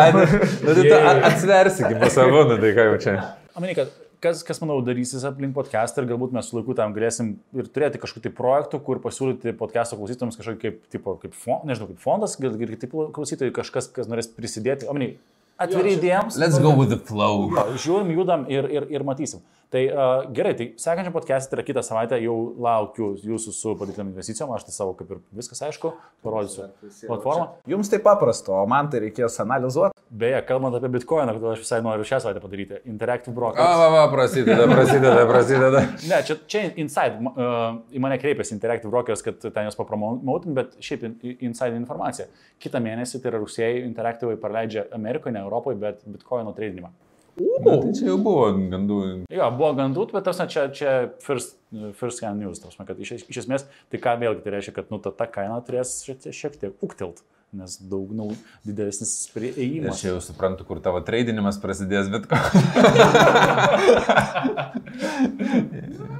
[1.31, 3.17] Atsiversi iki pasavų, nu tai ką jau čia.
[3.57, 3.89] Amani, kad
[4.23, 7.99] kas, kas, manau, darysis aplink podcastą ir galbūt mes su laiku tam galėsim ir turėti
[8.01, 12.37] kažkokių tai projektų, kur pasiūlyti podcast'o klausytojams kažkokį kaip, tipo, kaip, fond, nežinau, kaip fondas,
[12.41, 14.87] gal ir kiti klausytojai, kažkas, kas norės prisidėti.
[14.91, 15.15] Amani,
[15.61, 16.37] atviri idėjams.
[16.39, 17.49] Let's go with the flow.
[17.77, 19.43] Žiūrim, judam ir, ir, ir matysim.
[19.73, 24.11] Tai uh, gerai, tai sekančią podcast'ą, tai yra kitą savaitę, jau laukiu jūsų su padarytam
[24.11, 25.89] investicijom, aš tai savo kaip ir viskas aišku,
[26.21, 26.67] parodysiu
[27.07, 27.47] platformą.
[27.71, 29.97] Jums tai paprasta, o man tai reikės analizuoti.
[30.13, 32.83] Beje, kalbant apie bitkoiną, kodėl aš visai noriu šią savaitę padaryti.
[32.91, 33.63] Interactive broker.
[33.63, 35.81] A, va, va, prasideda, prasideda, prasideda.
[36.11, 40.77] Ne, čia, čia inside, uh, į mane kreipėsi Interactive Brokers, kad ten jos papromautin, bet
[40.85, 41.17] šiaip in-
[41.49, 42.27] inside informacija.
[42.61, 46.93] Kitą mėnesį, tai yra rugsėjai, Interactive praleidžia Amerikoje, ne Europoje, bet bitkoino tradingimą.
[47.33, 48.97] Na, tai čia jau buvo gandų.
[49.33, 50.91] Jo, buvo gandų, bet tas, čia, čia
[51.23, 51.55] first,
[51.97, 54.99] first hand news, tas, kad iš, iš esmės, tai ką vėlgi tai reiškia, kad nu,
[55.01, 57.23] ta, ta kaina turės šiek, šiek tiek uktelt,
[57.57, 58.29] nes daug nu,
[58.67, 60.03] didesnis Aš prieimas.
[60.05, 62.37] jau suprantu, kur tavo tradinimas prasidės, bet ko.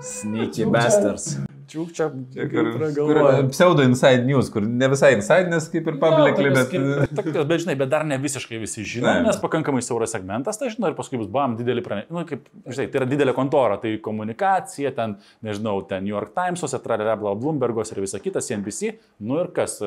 [0.02, 1.36] Sneaky bastards.
[1.74, 2.06] Čiūk čia,
[2.52, 3.20] Kur, kur
[3.50, 6.74] pseudo inside news, kur ne visai inside, nes kaip ir publicly, bet...
[7.18, 9.24] Tokios, bet žinai, bet dar ne visiškai visi žino, Ne.
[9.26, 12.14] nes pakankamai siauras segmentas, tai žinau, ir paskui bus bam, didelį pranešimą.
[12.14, 15.16] Nu, kaip, žinai, tai yra didelė kontora, tai komunikacija, ten,
[15.46, 18.94] nežinau, ten New York Times'ose, Trarabla, Bloomberg'os ir visa kita, CNBC.
[19.26, 19.80] Nu ir kas,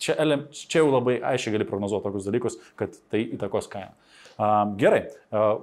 [0.00, 0.16] čia,
[0.56, 3.92] čia jau labai aiškiai gali prognozuoti tokius dalykus, kad tai įtakos kainą.
[4.40, 5.04] Um, gerai.
[5.28, 5.60] Uh,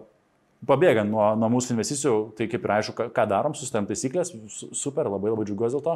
[0.67, 5.07] Pabėgant nuo, nuo mūsų investicijų, tai kaip ir aišku, ką, darom, susitarėm taisyklės, su- super,
[5.07, 5.93] labai labai džiugiuosi dėl to.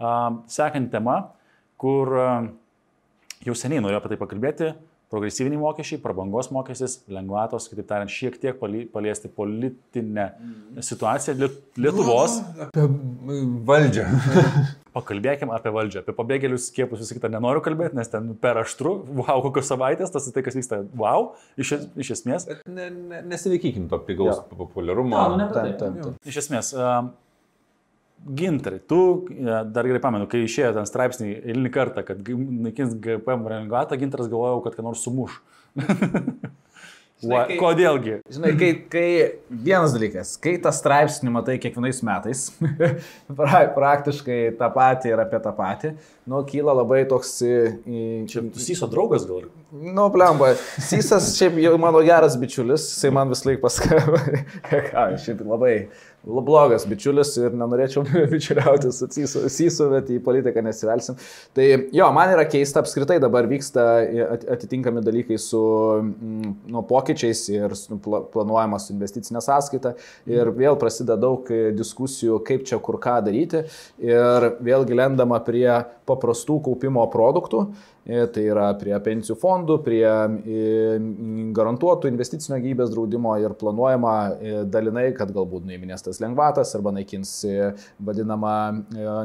[0.00, 1.18] Um, sekant tema,
[1.76, 2.14] kur
[3.44, 4.70] jau seniai norėjau apie tai pakalbėti.
[5.12, 10.24] Progresyviniai mokesčiai, prabangos mokestis, lengvatos, kitaip tariant, šiek tiek pali- paliesti politinę
[10.82, 12.40] situaciją Liet- Lietuvos.
[12.64, 12.88] Apie
[13.68, 14.08] valdžią.
[14.96, 19.42] Pakalbėkime apie valdžią, apie pabėgėlius, skiepus, visą kitą nenoriu kalbėti, nes ten per aštru, wow,
[19.44, 22.48] kokios savaitės, tas tai, kas vyksta, wow, iš, iš esmės.
[22.48, 24.46] Bet ne, ne, nesiveikykim to pigaus Jo.
[24.56, 25.20] populiarumo.
[25.52, 26.28] Taip, taip, taip.
[26.32, 27.12] Iš esmės, um,
[28.40, 29.44] gintarai, tu e,
[29.76, 34.64] dar gerai pamenu, kai išėjo ten straipsniai eilinį kartą, kad naikins GPM lengvatą, gintaras galvojau,
[34.64, 35.42] kad ką nors sumuš.
[37.24, 38.18] Va, kai- kodėlgi?
[38.28, 39.06] Žinai, kai, kai
[39.48, 42.42] vienas dalykas, kai tą straipsnį matai kiekvienais metais,
[43.38, 45.94] pra, praktiškai tą patį ir apie tą patį,
[46.28, 47.30] nu, kyla labai toks...
[47.40, 49.46] į- Čia Syso draugas gal?
[49.72, 54.20] Nu, blemba, Sysas šiaip jau mano geras bičiulis, jisai man vis laik paskambino.
[54.90, 55.74] Ką, šiaip labai
[56.26, 58.02] blogas bičiulis ir nenorėčiau
[58.32, 61.18] bičiuliauti su Sysu, bet į politiką nesivelsim.
[61.56, 63.86] Tai jo, man yra keista, apskritai dabar vyksta
[64.34, 65.60] at- atitinkami dalykai su
[66.02, 69.94] mm, nu, pokyčiais ir pla- planuojama su investicinė sąskaita
[70.30, 71.46] ir vėl prasideda daug
[71.76, 73.64] diskusijų, kaip čia kur ką daryti
[74.02, 75.68] ir vėlgi lendama prie
[76.06, 77.68] paprastų kaupimo produktų.
[78.06, 80.58] E, Tai yra prie pensijų fondų, prie e,
[81.56, 87.34] garantuotų investicinio gyvybės draudimo ir planuojama e, dalinai, kad galbūt nuiminės tas lengvatas arba naikins
[88.06, 88.54] vadinamą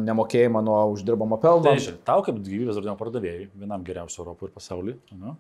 [0.02, 1.68] nemokėjimą nuo uždirbamo pelno.
[1.70, 5.38] Tai žiūrėk, tau kaip gyvybės draudimo pardavėjai, vienam geriausiu Europoje ir pasaulyje, nu,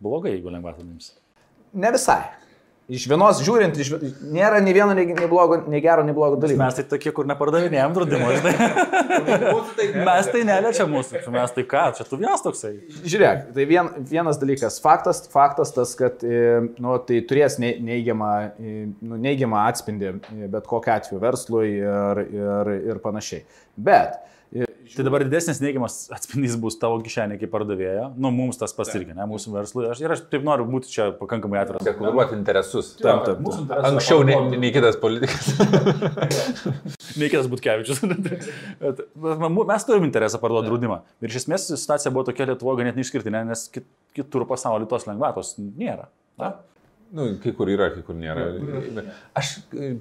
[0.00, 1.12] blogai, jeigu lengvatą nims.
[1.76, 2.22] Ne visai.
[2.88, 3.90] Iš vienos žiūrint, iš,
[4.32, 6.56] nėra nei vieno, nei, nei, blogo, nei gero, nei blogo dalyko.
[6.62, 8.54] Mes tai tokie, kur nepardavinėjom draudimo, žinai.
[10.06, 12.70] Mes tai neliečia mūsų, mes tai ką, čia tu vienas toksai.
[13.04, 16.40] Žiūrėk, tai vien, vienas dalykas, faktas, faktas tas, kad e,
[16.80, 22.22] nu, tai turės nei- neigiamą, e, nu, neigiamą atspindį e, bet kokiu atveju verslui ir,
[22.40, 23.44] ir, ir panašiai.
[23.76, 24.37] Bet e,
[24.96, 29.12] Tai dabar didesnis neigiamas atspindys bus tavo kišenė kaip pardavėjo, nu mums tas pats irgi,
[29.16, 29.86] ne, mūsų verslui.
[29.92, 31.84] Aš, ir aš taip noriu būti čia pakankamai atviras.
[31.86, 32.92] Deklaruoti interesus.
[33.00, 33.66] Taip, taip, Mūsų taip.
[33.68, 35.50] interesas Anksčiau nei, nei kitas politikas.
[37.18, 37.98] Nei kitas Butkevičius.
[39.72, 41.00] Mes turim interesą parduoti draudimą.
[41.24, 45.54] Ir iš esmės situacija buvo tokia Lietuvoje ganėtinai išskirtinė, nes kit- kitur pasaulyje tos lengvatos
[45.58, 46.06] nėra.
[46.38, 46.52] Na?
[47.10, 48.42] Nu, kai kur yra, kai kur nėra.
[49.38, 49.54] Aš,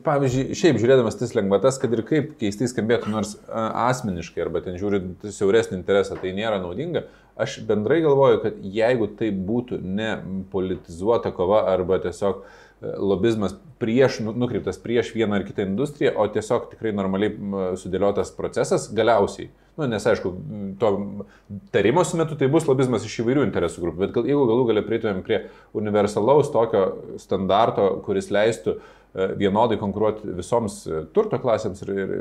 [0.03, 5.23] pavyzdžiui, šiaip žiūrėdamas tas lengvatas, kad ir kaip keistai skambėtų, nors asmeniškai, arba ten žiūrint
[5.31, 7.05] siauresnį interesą, tai nėra naudinga,
[7.39, 10.11] aš bendrai galvoju, kad jeigu tai būtų ne
[10.51, 16.27] politizuota kova arba tiesiog e, lobizmas prieš, nu- nukreiptas prieš vieną ar kitą industriją, o
[16.29, 17.31] tiesiog tikrai normaliai
[17.79, 20.33] sudėliotas procesas, galiausiai, nu, nes aišku,
[20.81, 20.91] to
[21.73, 25.23] tarimosi metu tai bus lobizmas iš įvairių interesų grupių, bet gal, jeigu galų galia prieitumėm
[25.25, 25.41] prie
[25.77, 26.83] universalaus tokio
[27.21, 32.15] standarto, kuris leistų e, vienodai konkuruoti visoms e, turto klasėms ir, ir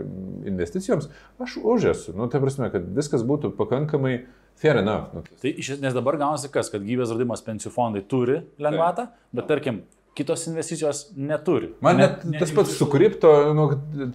[0.53, 2.17] investicijoms, aš už esu.
[2.17, 4.19] Nu, tai prasme, kad viskas būtų pakankamai
[4.57, 5.13] fair enough.
[5.17, 9.49] Nu, Tai iš esmės dabar gaunasi kas, kad gyvės draudimas pensijų fondai turi lengvatą, bet
[9.53, 9.83] tarkim,
[10.17, 11.71] kitos investicijos neturi.
[11.85, 13.67] Man Ne- net ne- tas pats su kripto, nu,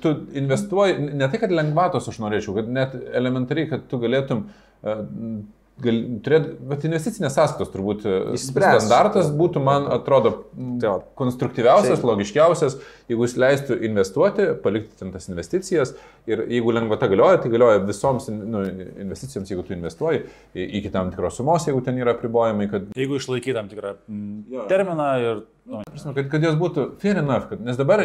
[0.01, 5.03] tu investuoji, ne tai, kad lengvatos aš norėčiau, kad net elementariai, kad tu galėtum uh,
[5.83, 8.85] gal, turėt, bet investicinės sąskaitos turbūt e, Išspręs.
[8.85, 12.07] standartas būtų, man atrodo, m, Tai konstruktyviausias, Šiaip.
[12.09, 12.77] logiškiausias,
[13.11, 15.93] jeigu jis leistų investuoti, palikti ten tas investicijas
[16.29, 18.63] ir jeigu lengvata galioja, tai galioja visoms nu,
[19.05, 20.23] investicijoms, jeigu tu investuoji,
[20.53, 25.09] iki tam tikros sumos, jeigu ten yra apribojimai, kad Jeigu išlaikyt tam tikrą mm, terminą
[25.21, 25.43] ir...
[25.71, 28.01] Nu, Prasme, kad, kad jos būtų fair enough, kad, nes dabar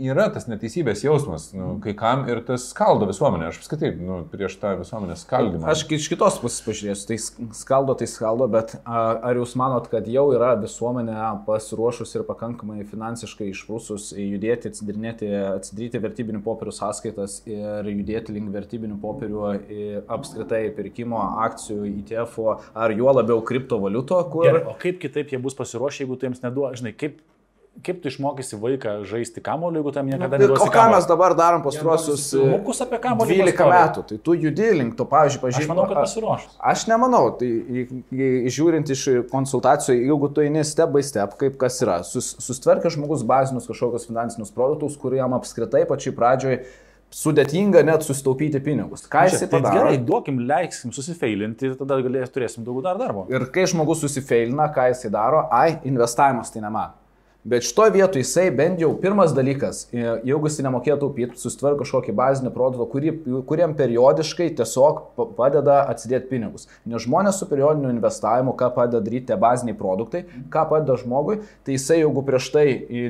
[0.00, 3.48] yra tas neteisybės jausmas, nu, kai kam ir tas skaldo visuomenę.
[3.50, 5.66] Aš apskritai nu, prieš tą visuomenės skaldymą.
[5.72, 7.18] Aš iš kitos pusės pažiūrėsiu, tai
[7.58, 11.16] skaldo, tai skaldo, bet ar jūs manot, kad jau yra visuomenė
[11.46, 19.44] pasiruošus ir pakankamai finansiškai išprūsus judėti, atsidaryti vertybinių popierių sąskaitas ir judėti link vertybinių popierių
[20.12, 22.38] apskritai pirkimo akcijų, ETF,
[22.74, 24.48] ar juo labiau kriptovaliuto, kur...
[24.48, 27.20] Gerai, o kaip kitaip jie bus pasiruošę, jeigu tu jiems neduoda, žinai, kaip
[27.82, 30.66] kaip tu išmokysi vaiką žaisti kamoliu, jeigu tam niekada nu, neduosi.
[30.66, 33.38] O ką mes dabar darom pastruosius Mokus apie kamoliu.
[33.40, 35.64] 12 metų, tai tu judi link to, pavyzdžiui, pažiūrėk.
[35.64, 36.60] Aš manau, kad pasiruošęs.
[36.72, 37.50] Aš nemanau, tai
[38.52, 43.26] žiūrint iš konsultacijų, jeigu tu eini step by step, kaip kas yra, sus, sustverkia žmogus
[43.26, 46.62] bazinius kažkokius finansinius produktus, kuriam apskritai pačiai pradžioj
[47.12, 49.04] sudėtinga net susitaupyti pinigus.
[49.10, 49.90] Ką jisai tai padaro?
[49.90, 53.26] Gerai, duokim, leiksim susifeilinti tada galės, turėsim daugiau dar darbo.
[53.32, 56.94] Ir kai žmogus susifeilina, ką jisai daro, ai, investavimas tai ne man.
[57.44, 62.52] Bet šitoje vietoje jisai bent jau pirmas dalykas, jeigu jisai nemokėtų taupyti, susitvarko kažkokį bazinį
[62.54, 63.14] produktą, kurį,
[63.48, 65.00] kuriam periodiškai tiesiog
[65.34, 66.68] padeda atsidėti pinigus.
[66.86, 70.22] Nes žmonės su periodiniu investavimu, ką padeda daryti tie baziniai produktai,
[70.54, 72.66] ką padeda žmogui, tai jisai jeigu prieš tai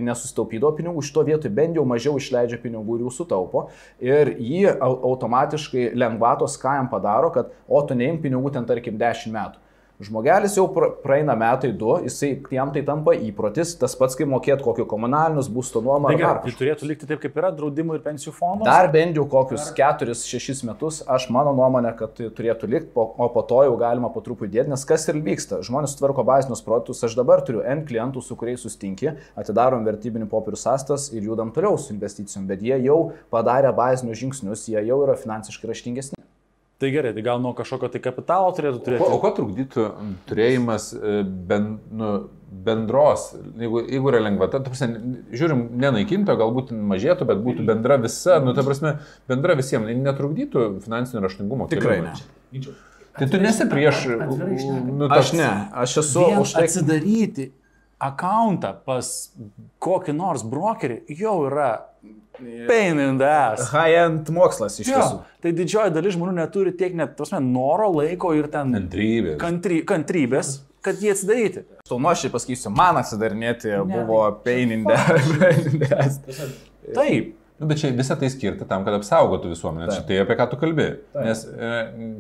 [0.09, 3.67] nesusitaupydavo pinigų, šito vietoje bent jau mažiau išleidžia pinigų ir jų sutaupo.
[4.01, 9.37] Ir jį automatiškai lengvatos ką jam padaro, kad o tu neim pinigų ten tarkim 10
[9.37, 9.62] metų.
[10.03, 10.65] Žmogelis jau
[11.03, 15.83] praeina metai du, jisai jam tai tampa įprotis, tas pats kaip mokėti kokio komunalinius būsto
[15.85, 16.11] nuomą.
[16.11, 18.67] Tai, gerai, tai turėtų likti taip, kaip yra draudimų ir pensijų fondų.
[18.67, 23.45] Dar bent jau kokius 4-6 metus, aš mano nuomonė, kad tai turėtų likti, o po
[23.47, 25.61] to jau galima po truputį dėti, nes kas ir vyksta.
[25.63, 30.59] Žmonės tvarko bazinius produktus, aš dabar turiu N klientų, su kuriais sustinki, atidarom vertybinių popierių
[30.65, 32.99] sąstas ir judam toliau su investicijom, bet jie jau
[33.31, 36.22] padarė bazinius žingsnius, jie jau yra finansiškai raštingesni.
[36.83, 39.05] Tai gerai, tai gal nuo kažkokio tai kapitalo turėtų turėti.
[39.07, 39.85] O, o ko trukdytų
[40.27, 42.09] turėjimas e, ben, nu,
[42.67, 43.29] bendros,
[43.61, 48.57] jeigu, jeigu yra lengvata, ta prasme, žiūrim, nenaikinto, galbūt mažėtų, bet būtų bendra visa, nu,
[48.57, 48.97] ta prasme,
[49.31, 51.71] bendra visiems, netrukdytų finansinio raštingumo.
[51.71, 52.17] Tikrai ne.
[53.15, 54.03] Tai tu nesi prieš...
[54.19, 55.19] Nu, tas...
[55.21, 55.49] Aš ne,
[55.85, 56.67] aš esu už tai.
[56.67, 57.53] Atsidaryti
[58.03, 59.09] akantą pas
[59.83, 61.71] kokį nors brokerį jau yra
[62.69, 63.71] Pain in the ass.
[63.73, 65.21] High-end mokslas iš tiesų.
[65.43, 68.73] Tai didžioji dalis žmonių neturi tiek net, tos men, noro, laiko ir ten...
[68.77, 69.37] Kantrybės.
[69.43, 71.67] Kantry, kantrybės, kad jie atsidaryti.
[71.83, 76.21] Štai nuoširdžiai pasakysiu, man atsidarinėti ne, buvo pain in the ass.
[76.95, 77.37] Taip.
[77.63, 79.87] Nu, bet čia visą tai skirta tam, kad apsaugotų visuomenę.
[79.87, 80.01] Taip.
[80.01, 80.87] Čia tai apie ką tu kalbi.
[81.15, 81.27] Taip.
[81.29, 81.69] Nes e,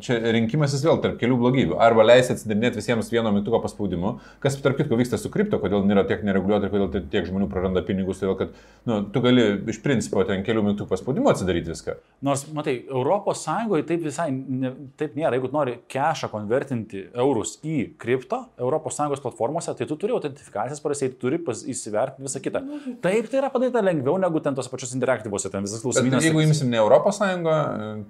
[0.06, 1.78] čia rinkimasis vėl tarp kelių blogybių.
[1.82, 4.12] Arba leisi atsidarinėti visiems vieno mygtuko paspaudimu,
[4.44, 7.82] kas tarp kitko vyksta su kripto, kodėl nėra tiek nereguliuota ir kodėl tiek žmonių praranda
[7.82, 8.54] pinigus, todėl kad
[8.86, 11.98] nu, tu gali iš principo ten kelių mygtukų paspaudimu atsidaryti viską.
[12.22, 14.70] Nors, matai, Europos Sąjungoje taip visai ne,
[15.00, 15.34] taip nėra.
[15.34, 21.18] Jeigu nori kešą konvertinti eurus į kripto Europos Sąjungos platformose, tai tu turi autentifikacijas parašyti,
[21.18, 22.62] turi įsivertinti visą kitą.
[23.02, 26.24] Taip, tai yra padaryta lengviau negu ten tos pačios interaktyvos derybose ten visas klausimynas.
[26.24, 27.56] Jeigu imsim ne Europos Sąjungą,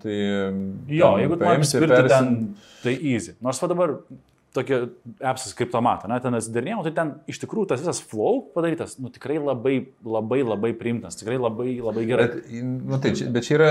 [0.02, 0.18] tai...
[0.88, 2.08] Jo, jeigu paimsi persim...
[2.08, 2.36] ten,
[2.82, 3.36] tai easy.
[3.42, 3.96] Nors va dabar
[4.52, 4.76] tokie
[5.24, 9.38] appsas kriptomatą, ne, ten atsidarinėjau, tai ten iš tikrųjų tas visas flow padarytas, nu tikrai
[9.40, 12.26] labai, labai, labai priimtas, tikrai labai, labai gerai.
[12.34, 13.70] Bet, nu, tai čia, bet čia yra...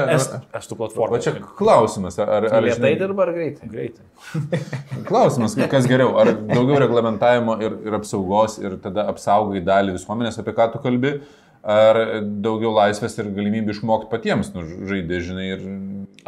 [0.58, 1.20] Estų platforma.
[1.20, 2.48] O čia klausimas, ar...
[2.50, 3.70] ar lietai dirba ar greitai?
[3.70, 4.08] Greitai.
[5.12, 10.58] klausimas, kas geriau, ar daugiau reglamentavimo ir, ir apsaugos ir tada apsaugai dalį visuomenės, apie
[10.58, 11.20] ką tu kalbi,
[11.64, 15.50] ar daugiau laisvės ir galimybių išmokti patiems, nu, žaidė, žinai.
[15.56, 15.68] Ir...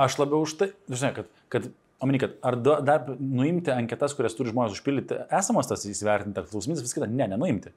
[0.02, 1.72] Aš labiau už tai, žinai, kad, kad
[2.04, 6.82] Omeny, kad ar da, dar nuimti anketas, kurias turi žmonės užpildyti, esamas tas įsivertinti, klausimys,
[6.84, 7.72] viską ne, nenuimti.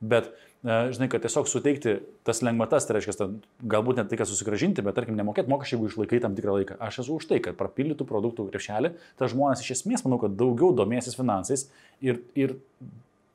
[0.00, 0.30] Bet,
[0.62, 3.26] e, žinai, kad tiesiog suteikti tas lengvatas, tai reiškia, ta,
[3.74, 6.78] galbūt net tai, kad susigražinti, bet, tarkim, nemokėti mokesčių, jeigu išlaikai tam tikrą laiką.
[6.86, 10.72] Aš esu už tai, kad prapildytų produktų krepšelį, tas žmonės iš esmės, manau, kad daugiau
[10.78, 11.66] domėsis finansais
[12.00, 12.56] ir, ir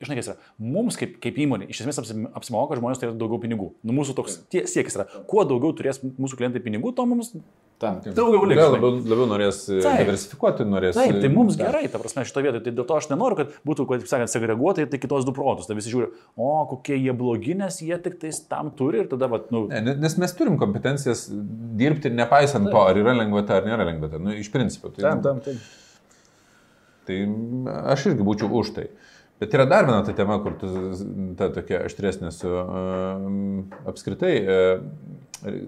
[0.02, 2.00] žinai, kas yra, mums kaip, kaip įmonė iš esmės
[2.34, 3.72] apsimoka žmonės turėti daugiau pinigų.
[3.86, 7.34] Nu, mūsų toks tie, siekis yra, kuo daugiau turės mūsų klientai pinigų, to mums
[7.78, 8.62] Tam, daugiau liks.
[8.62, 10.04] Labiau, labiau norės e, Taip.
[10.04, 10.94] diversifikuoti, norės.
[10.94, 11.66] Taip, tai mums ta.
[11.66, 12.62] gerai, ta prasme, šito vietoje.
[12.68, 15.66] Tai dėl to aš nenoriu, kad būtų, kaip sakant, segreguotai, tai kitos du protus.
[15.66, 19.26] Tai visi žiūri, o kokie jie blogi, nes jie tik tais tam turi ir tada,
[19.32, 19.64] vat, nu.
[19.72, 21.26] Ne, nes mes turim kompetencijas
[21.80, 22.76] dirbti nepaisant taip.
[22.76, 24.22] to, ar yra lengvata ar nėra lengvata.
[24.22, 24.94] Nu, iš principo.
[24.94, 25.58] Tai, tam, tam, taip.
[27.10, 27.18] Tai
[27.90, 28.86] aš irgi būčiau už tai.
[29.44, 30.68] Bet yra dar viena ta tema, kur tu,
[31.36, 33.24] ta tokia aštresnė su uh,
[33.90, 35.58] apskritai uh,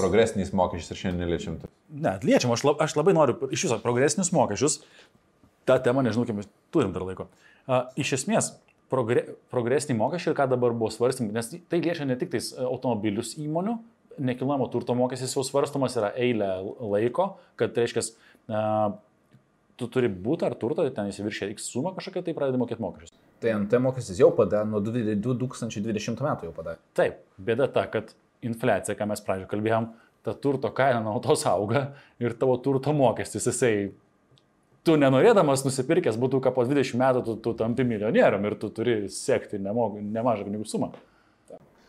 [0.00, 1.58] progresiniais mokesčiais ir šiandien neliečiam.
[1.92, 4.78] Ne, liečiam, aš, lab, aš labai noriu iš viso progresinius mokesčius.
[5.68, 7.28] Ta tema, nežinau, kiek mes turim dar laiko.
[7.66, 8.54] Uh, iš esmės,
[8.92, 13.76] progre, progresiniai mokesčiai, ką dabar buvo svarstymai, nes tai liečia ne tik tais automobilius įmonių,
[14.16, 18.08] nekilnojamo turto mokestis jau svarstomas yra eilę laiko, kad reiškia,
[18.48, 18.96] uh,
[19.76, 23.18] tu turi būti ar turtą, ten įsiviršė X sumą kažkokią, tai pradedi mokėti mokesčius.
[23.42, 26.80] Tai NT mokestis jau padarė, nuo 2020 metų jau padarė.
[26.96, 28.14] Taip, bėda ta, kad
[28.46, 29.90] infliacija, ką mes pradžioje kalbėjom,
[30.26, 31.90] ta turto kaina nuolatos auga
[32.22, 33.90] ir tavo turto mokestis, jisai,
[34.86, 38.96] tu nenorėdamas nusipirkęs būtų, ką po 20 metų tu, tu tampi milijonierium ir tu turi
[39.12, 40.92] sekti nemažą pinigų sumą.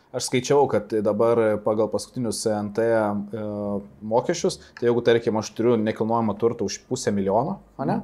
[0.08, 3.00] Aš skaičiau, kad dabar pagal paskutinius CNT e,
[4.08, 7.98] mokesčius, tai jeigu, tarkim, aš turiu nekilnojamą turtą už pusę milijono, ne,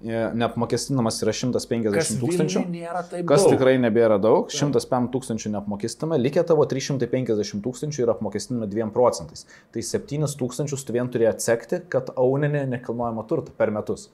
[0.00, 2.62] e, neapmokestinamas yra 150 tūkstančių,
[3.28, 3.52] kas daug.
[3.52, 9.44] tikrai nebėra daug, 105 tūkstančių neapmokestinama, likę tavo 350 tūkstančių yra apmokestinama 2 procentais.
[9.76, 14.08] Tai 7 tūkstančius tu vien turi atsekti, kad auninė nekilnojamą turtą per metus.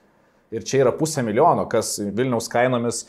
[0.55, 3.05] Ir čia yra pusė milijono, kas Vilniaus kainomis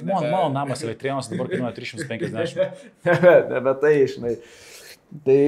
[0.00, 2.82] Man, mano namas elektrėnas dabar kainuoja 350.
[3.04, 4.34] nebe, nebe tai, žinai.
[5.26, 5.40] Tai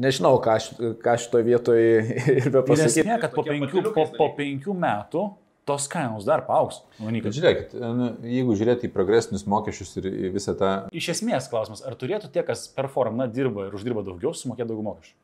[0.00, 0.70] nežinau, ką, aš,
[1.04, 1.90] ką šitoje vietoje
[2.38, 3.04] ir be pasakyti.
[3.04, 5.26] esmė, kad po penkių, po, po penkių metų
[5.68, 6.80] tos kainos dar paaugs.
[6.96, 7.36] Bet Manykit.
[7.36, 10.70] žiūrėkit, nu, jeigu žiūrėti į progresinius mokesčius ir į visą tą...
[10.96, 15.14] Iš esmės klausimas, ar turėtų tie, kas performna dirba ir uždirba daugiau, sumokėti daugiau mokesčių?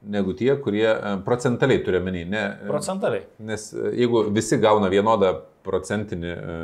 [0.00, 2.24] negu tie, kurie e, procentaliai turi menį.
[2.32, 3.26] Ne, Procentaliai.
[3.44, 5.34] Nes e, jeigu visi gauna vienodą
[5.66, 6.30] procentinį...
[6.30, 6.54] e,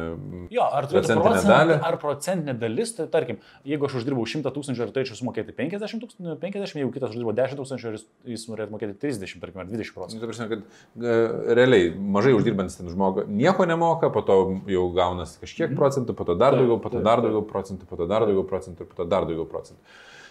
[0.55, 1.77] Jo, ar turėtų Procentinę procent, dalį?
[1.89, 3.39] ar procentinė dalis, tai tarkim,
[3.69, 7.61] jeigu aš uždirbau 100 tūkstančių ir turėčiau sumokėti 50 tūkstančių, 50, jeigu kitas uždirbo 10
[7.61, 7.99] tūkstančių ir
[8.35, 10.23] jis, norėtų mokėti 30, tarkim, ar 20 Nu, procentų.
[10.23, 11.17] ta prasme, kad e,
[11.61, 14.39] realiai mažai uždirbantis ten žmogus nieko nemoka, po to
[14.71, 18.07] jau gaunasi kažkiek procentų, po to dar daugiau, po to dar daugiau procentų, po to
[18.11, 19.81] dar daugiau procentų, po to dar daugiau procentų.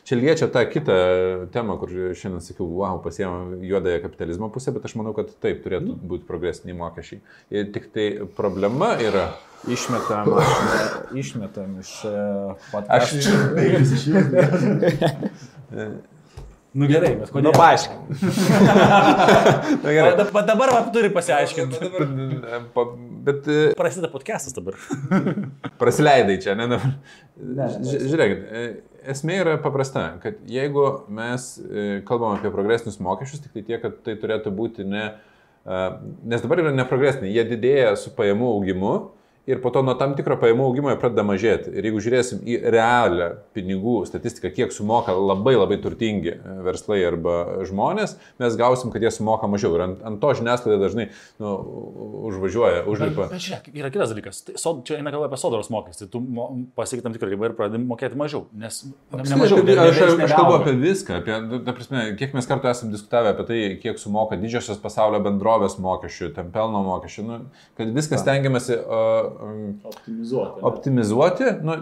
[0.05, 0.95] Čia liečia tą kitą
[1.53, 5.95] temą, kur šiandien sakiau, wow, pasiemam juodąją kapitalizmo pusę, bet aš manau, kad taip turėtų
[5.97, 7.23] būti progresiniai mokesčiai.
[7.49, 8.05] Ir tik tai
[8.37, 9.31] problema yra,
[9.65, 10.29] Išmetam,
[11.21, 12.11] išmetam iš e,
[12.85, 13.33] aš podcastų.
[16.75, 17.99] Nu gerai, bet Nu, paaiškink.
[19.83, 20.09] Na gerai.
[20.19, 21.77] Dab- dabar va, turi pasiaiškinti.
[21.79, 22.83] Bet, dabar, pa-
[23.29, 24.75] bet e, Prasideda podcastas dabar.
[25.79, 26.67] prasileidai čia, ne?
[26.73, 26.91] dabar.
[27.79, 28.65] Ži- Žiūrėkit, e,
[29.11, 33.99] esmė yra paprasta, kad jeigu mes e, kalbam apie progresinius mokesčius, tik tai tiek, kad
[34.05, 35.05] tai turėtų būti ne,
[35.65, 35.81] e,
[36.31, 38.95] nes dabar yra neprogresiniai, jie didėja su pajamų augimu
[39.47, 41.69] ir po to nuo tam tikro pajamų augimo jie pradeda mažėti.
[41.77, 47.35] Ir jeigu žiūrėsim į realią pinigų statistiką, kiek sumoka labai labai turtingi e, verslai arba
[47.69, 49.75] žmonės, mes gausim, kad jie sumoka mažiau.
[49.77, 51.07] Ir ant, ant to žiniasklaida dažnai
[51.41, 51.51] nu,
[52.29, 53.27] užvažiuoja, užlipa.
[53.31, 54.41] Bet žiūrėk, yra kitas dalykas.
[54.47, 56.07] Tai sod, čia eina kalba apie sodaros mokestį.
[56.13, 58.45] Tu mo, pasieki tam tikrą ribą ir pradedi mokėti mažiau.
[58.57, 59.61] Nes ne, Aš, nemažiau.
[59.61, 62.69] aš, ne- aš, ne- aš kalbu apie viską, apie, nu, ta prasme, kiek mes kartu
[62.71, 67.39] esame diskutavę apie tai, kiek sumoka didžiosios pasaulio bendrovės mokesčių, ten pelno mokesčių, nu,
[67.77, 69.34] kad viskas stengiamasi uh,
[69.85, 70.61] Optimizuoti.
[70.69, 71.75] optimizuoti, nu,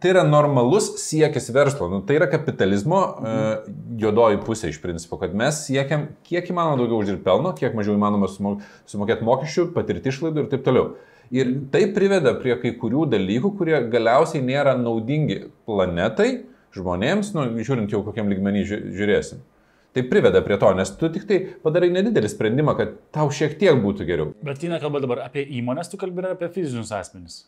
[0.00, 3.68] tai yra normalus siekis verslo, nu, tai yra kapitalizmo uh,
[4.00, 8.30] juodoji pusė iš principo, kad mes siekiam kiek įmanoma daugiau uždirbti pelno, kiek mažiau įmanoma
[8.30, 8.58] sumo-
[8.90, 10.92] sumokėti mokesčių, patirti išlaidų ir taip toliau.
[11.34, 16.44] Ir tai priveda prie kai kurių dalykų, kurie galiausiai nėra naudingi planetai,
[16.76, 19.42] žmonėms, nu, žiūrint jau kokiam lygmenį žiū- žiūrėsim.
[19.96, 23.78] Tai priveda prie to, nes tu tik tai padarai nedidelį sprendimą, kad tau šiek tiek
[23.82, 24.32] būtų geriau.
[24.44, 27.46] Bet tai nekalba dabar apie įmonės, tu kalbi ir apie fizinius asmenys.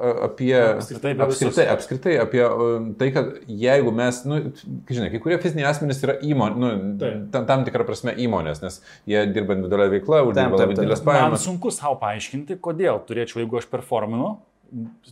[0.00, 1.48] A- apie Apskritai apie visus.
[1.48, 4.38] apskritai, apskritai apie um, tai, kad jeigu mes, nu,
[4.86, 6.70] kai žinai, kai kurie fiziniai asmenys yra įmonės, nu,
[7.00, 7.24] Taip.
[7.34, 8.78] tam, tam tikrą prasme įmonės, nes
[9.10, 11.42] jie dirba individualią veiklą, uždirba labai didelės Man pajamas.
[11.48, 14.36] sunku savo paaiškinti, kodėl turėčiau, jeigu aš performinu,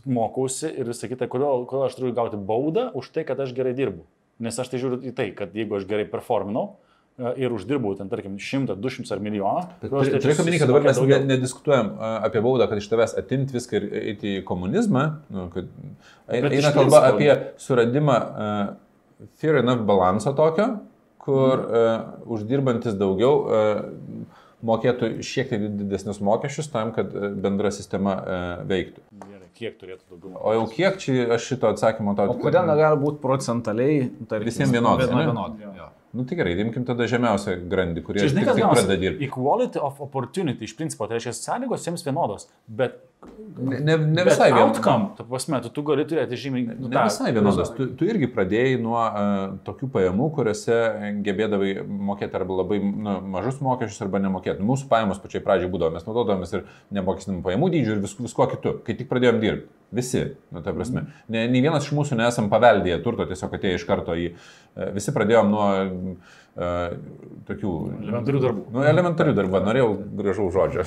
[0.07, 3.75] mokausi ir visą kitą, kodėl, kodėl aš turiu gauti baudą už tai, kad aš gerai
[3.77, 4.05] dirbu.
[4.39, 6.65] Nes aš tai žiūriu į tai, kad jeigu aš gerai performinau
[7.19, 10.71] e, ir uždirbau ten, tarkim, 100, 200 ar milijoną, kodėl aš turėčiau Turėk omeny, kad
[10.71, 14.45] dabar mes ne, nediskutuojam a, apie baudą, kad iš tavęs atimti viską ir eiti į
[14.47, 15.03] komunizmą.
[15.35, 15.67] Nu, kad
[16.31, 17.35] eina kalba principo- apie
[17.65, 20.69] suradimą uh, fair enough balanso tokio,
[21.19, 21.91] kur uh,
[22.31, 24.18] uždirbantis daugiau uh,
[24.65, 29.03] mokėtų šiek tiek didesnius mokesčius tam, kad uh, bendra sistema uh, veiktų.
[29.25, 30.41] Gerai, kiek turėtų daugiau?
[30.41, 34.09] O jau kiek čia aš šito atsakymo tau O kodėl negali būti procentaliai?
[34.27, 35.71] Tarkim, Visiem vienodai, Vienodai.
[35.79, 35.89] jo.
[36.09, 39.27] Nu tai gerai, imkim tada žemiausią grandį, kurie žinai, tik, tik pradeda dirbti.
[39.27, 42.95] Equality of opportunity iš principo, tai reiškia sąlygos jiems vienodos, bet,
[43.57, 44.77] Ne, ne, visai vienodas.
[44.77, 46.77] outcome, tu prasme, tu, tu gali turėti žymiai...
[46.79, 47.73] Nu, Ne visai vienodas.
[47.75, 50.77] Tu, tu irgi pradėjai nuo uh, tokių pajamų, kuriuose
[51.25, 54.63] gebėdavai mokėti arba labai nu, mažus mokesčius, arba nemokėti.
[54.63, 56.65] Mūsų pajamos pačiai pradžiai būdavo, mes naudodavomės ir
[56.95, 59.69] nemokestinamų pajamų dydžių ir vis, visko kitų, kai tik pradėjom dirbti.
[59.99, 61.07] Visi, nu, ta prasme.
[61.27, 64.31] Ne, nei vienas iš mūsų nesam paveldėję turto, tiesiog atėjo iš karto į...
[64.31, 66.91] Uh, visi pradėjom nuo uh,
[67.49, 67.73] tokių...
[68.05, 68.67] Elementarių darbų.
[68.75, 69.89] Nu, elementarių darbų, norėjau
[70.21, 70.85] gražaus žodžio.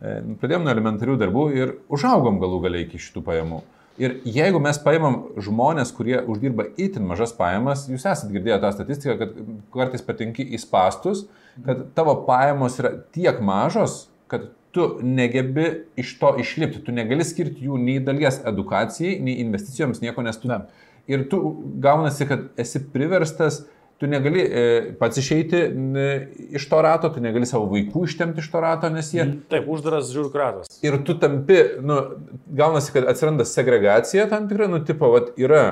[0.00, 3.62] E, Pradėjom nuo elementarių darbų ir užaugom galų galiai iki šitų pajamų.
[4.02, 9.14] Ir jeigu mes paimam žmonės, kurie uždirba itin mažas pajamas, jūs esate girdėję tą statistiką,
[9.20, 9.36] kad
[9.76, 11.28] kartais patenki į spastus,
[11.62, 15.68] kad tavo pajamos yra tiek mažos, kad tu negebi
[16.00, 20.50] iš to išlipti, tu negali skirti jų nei dalies edukacijai, nei investicijoms, nieko, nes tu
[20.50, 20.64] Ne.
[21.06, 21.38] Ir tu
[21.84, 23.66] gaunasi, kad esi priverstas,
[23.98, 24.64] tu negali e,
[24.98, 25.60] pats išeiti
[26.58, 29.26] iš to rato, tu negali savo vaikų ištemti iš to rato, nes jie...
[29.52, 30.78] Taip, uždaras žiūrų kratas.
[30.84, 32.00] Ir tu tampi, nu,
[32.58, 35.64] gaunasi, kad atsiranda segregacija tam tikra, nu, tipo, vat, yra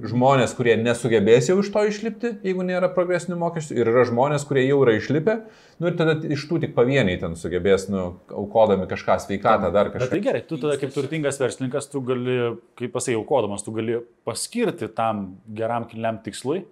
[0.00, 4.62] žmonės, kurie nesugebės jau iš to išlipti, jeigu nėra progresinių mokesčių, ir yra žmonės, kurie
[4.64, 5.36] jau yra išlipę,
[5.82, 10.06] nu ir tada iš tų tik pavieniai ten sugebės, nu, aukodami kažką sveikatą, dar kažką.
[10.06, 12.38] Bet tai gerai, tu tada kaip turtingas verslininkas, tu gali,
[12.80, 16.62] kaip pasai, aukodamas, tu gali paskirti tam geram kilniam tikslui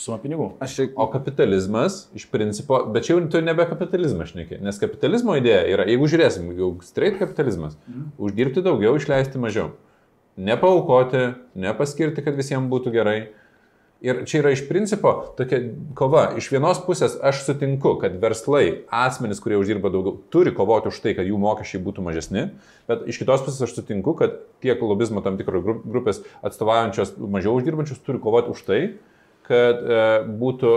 [0.00, 0.48] sumą pinigų.
[0.64, 0.88] Aš čia...
[0.96, 5.86] O kapitalizmas, iš principo, bet čia jau tu nebe kapitalizmas šneki, nes kapitalizmo idėja yra,
[5.90, 8.10] jeigu žiūrėsim, jau straight kapitalizmas, mhm.
[8.18, 9.70] uždirbti daugiau, išleisti mažiau
[10.40, 13.20] nepaukoti, nepaskirti, kad visiems būtų gerai.
[14.00, 15.58] Ir čia yra iš principo tokia
[15.96, 16.30] kova.
[16.40, 21.12] Iš vienos pusės aš sutinku, kad verslai, asmenys, kurie uždirba daugiau, turi kovoti už tai,
[21.18, 22.46] kad jų mokesčiai būtų mažesni,
[22.88, 28.00] bet iš kitos pusės aš sutinku, kad tiek lobizmo tam tikros grupės atstovaujančios mažiau uždirbančius
[28.06, 28.80] turi kovoti už tai,
[29.50, 30.00] kad e,
[30.40, 30.72] būtų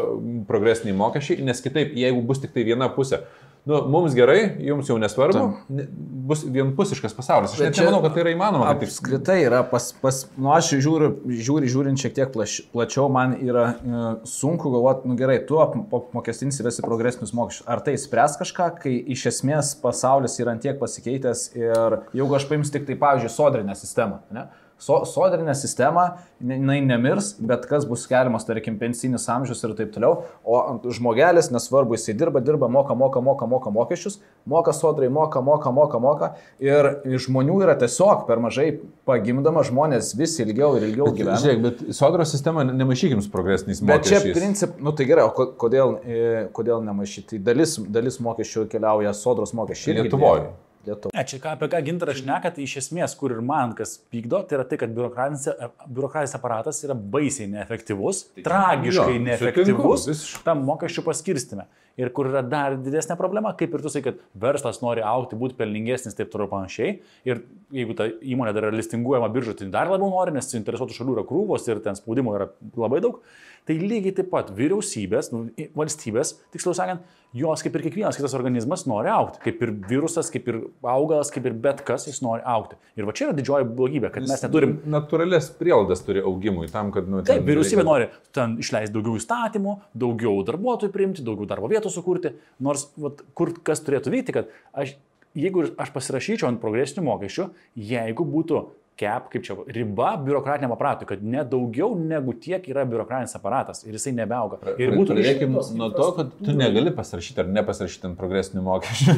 [0.49, 3.24] progresiniai mokesčiai, nes kitaip, jeigu bus tik tai viena pusė,
[3.69, 5.84] nu, mums gerai, jums jau nesvarbu, Tam.
[6.28, 7.53] bus vienpusiškas pasaulis.
[7.53, 8.71] Aš net nemanau, kad tai yra įmanoma.
[8.74, 11.11] Apskritai yra, pas, pas, nu, aš žiūriu,
[11.47, 16.65] žiūri, žiūrint šiek tiek plaš, plačiau, man yra e, sunku galvoti, nu gerai, tu apmokestinsi
[16.65, 17.67] visi progresinius mokesčius.
[17.71, 22.76] Ar tai spręs kažką, kai iš esmės pasaulis yra antiek pasikeitęs ir jeigu aš paimsiu
[22.76, 24.49] tik tai, pavyzdžiui, sodrinę sistemą, ne?
[24.86, 26.07] So, sodrinę sistemą,
[26.41, 30.59] jinai nemirs, bet kas bus keliamas, tarkim, pensinis amžius ir taip toliau, o
[30.91, 34.19] žmogelis, nesvarbu, jisai dirba, dirba, moka, moka, moka, moka mokesčius,
[34.49, 36.31] moka sodrai, moka, moka, moka, moka
[36.63, 36.89] ir
[37.25, 38.67] žmonių yra tiesiog per mažai
[39.07, 41.39] pagimdama, žmonės vis ilgiau ir ilgiau gyvena.
[41.43, 44.27] Žiūrėk, bet sodros sistema nemaišykim su progresiniais mokesčiais.
[44.27, 46.21] Bet čia princip, nu tai gerai, o kodėl, e,
[46.55, 47.39] kodėl nemaišyti?
[47.43, 50.01] Dalis, dalis mokesčių keliauja sodros mokesčiai.
[50.01, 50.51] Lietuvoje.
[50.84, 51.13] Lietuva.
[51.15, 54.41] Ne, čia ką, apie ką gintaras šneka, tai iš esmės, kur ir man kas pykdo,
[54.47, 55.45] tai yra tai, kad biurokratinis,
[55.88, 61.69] biurokratinis aparatas yra baisiai neefektyvus, tai, tragiškai jo, neefektyvus sutinku, tam mokesčių paskirstime.
[62.01, 65.55] Ir kur yra dar didesnė problema, kaip ir tu sakai, kad verslas nori aukti, būti
[65.59, 66.95] pelningesnis, taip toliau panašiai.
[67.29, 71.19] Ir jeigu ta įmonė dar yra listinguojama biržoje, tai dar labiau nori, nes suinteresuotų šalių
[71.19, 73.21] yra krūvos ir ten spaudimo yra labai daug.
[73.64, 75.45] Tai lygiai taip pat vyriausybės, nu,
[75.78, 77.03] valstybės, tiksliau sakant,
[77.34, 79.39] jos kaip ir kiekvienas kitas organizmas nori aukti.
[79.45, 82.78] Kaip ir virusas, kaip ir augalas, kaip ir bet kas, jis nori aukti.
[82.99, 84.76] Ir va čia yra didžioji blogybė, kad mes neturim...
[84.93, 87.07] Natūralias prielaidas turi augimui tam, kad...
[87.09, 92.36] Nu, Taip, vyriausybė nori ten išleisti daugiau įstatymų, daugiau darbuotojų priimti, daugiau darbo vietų sukurti.
[92.64, 94.97] Nors, va, kur kas turėtų vykti, kad aš,
[95.39, 97.49] jeigu aš pasirašyčiau ant progresinių mokesčių,
[97.80, 98.66] jeigu būtų
[98.99, 103.95] cap, kaip čia, riba biurokratiniam aparatui, kad ne daugiau negu tiek yra biurokratinis aparatas ir
[103.97, 104.59] jisai nebeauga.
[104.77, 109.15] Ir būtų Pradėkim nuo to, kad tu negali pasirašyti ar nepasirašyti ant progresinių mokesčių.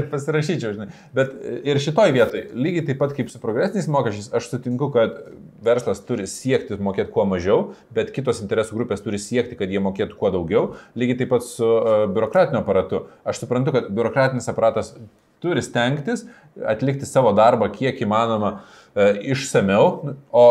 [0.10, 0.88] Pasirašyčiau, žinai.
[1.16, 1.32] Bet
[1.64, 5.16] ir šitoj vietoj, lygiai taip pat kaip su progresiniais mokesčiais, aš sutinku, kad
[5.64, 10.20] verslas turi siekti mokėti kuo mažiau, bet kitos interesų grupės turi siekti, kad jie mokėtų
[10.20, 10.64] kuo daugiau.
[10.98, 13.06] Lygiai taip pat su uh, biurokratiniu aparatu.
[13.28, 14.94] Aš suprantu, kad biurokratinis aparatas
[15.42, 16.26] turi stengtis
[16.66, 18.50] atlikti savo darbą kiek įmanoma
[18.94, 20.44] e, išsameu, o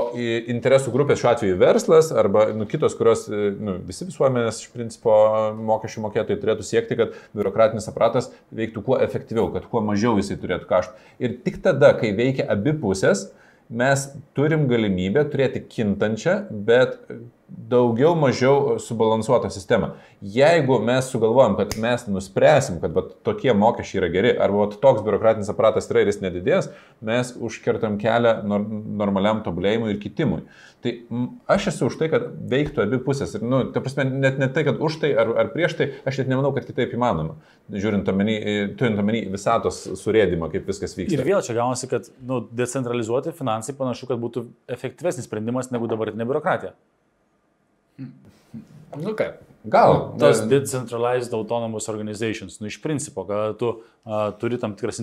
[0.52, 5.16] interesų grupės šiuo atveju verslas arba nu, kitos, kurios e, nu, visi visuomenės iš principo
[5.60, 10.70] mokesčių mokėtojai turėtų siekti, kad biurokratinis aparatas veiktų kuo efektyviau, kad kuo mažiau jisai turėtų
[10.70, 11.10] kaštų.
[11.26, 13.28] Ir tik tada, kai veikia abi pusės,
[13.70, 16.98] mes turim galimybę turėti kintančią, bet
[17.50, 19.92] daugiau mažiau subalansuotą sistemą.
[20.22, 25.04] Jeigu mes sugalvojam, kad mes nuspręsim, kad vat, tokie mokesčiai yra geri, arba vat, toks
[25.06, 26.72] biurokratinis aparatas yra ir jis nedidės,
[27.06, 28.66] mes užkertam kelią nor
[29.02, 30.42] normaliam tobulėjimui ir kitimui.
[30.84, 30.94] Tai
[31.52, 33.34] aš esu už tai, kad veiktų abi pusės.
[33.36, 36.22] Ir, nu, ta prasme, net ne tai, kad už tai ar, ar prieš tai, aš
[36.22, 37.36] net nemanau, kad kitaip įmanoma.
[37.74, 38.38] Žiūrint omeny,
[38.80, 41.18] turint omeny visatos surėdimą, kaip viskas vyksta.
[41.18, 46.28] Ir vėl čia gaunasi, kad nu, decentralizuoti finansai panašu, kad būtų efektyvesnis sprendimas negu dabartinė
[46.30, 46.76] biurokratija.
[48.98, 50.16] Nu kaip, gal.
[50.20, 53.74] Tas decentralized autonomous organizations, nu iš principo, kad tu
[54.04, 55.02] a, turi tam tikras,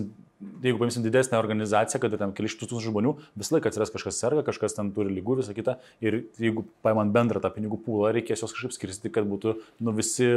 [0.65, 4.75] jeigu paimsim didesnę organizaciją, kad ten keli šimtus žmonių, visą laiką atsiras kažkas serga, kažkas
[4.79, 8.75] ten turi lygų, visą kitą, ir jeigu paimant bendrą tą pinigų pūlą, reikės juos kažkaip
[8.75, 10.33] skirsti, kad būtų nu, visi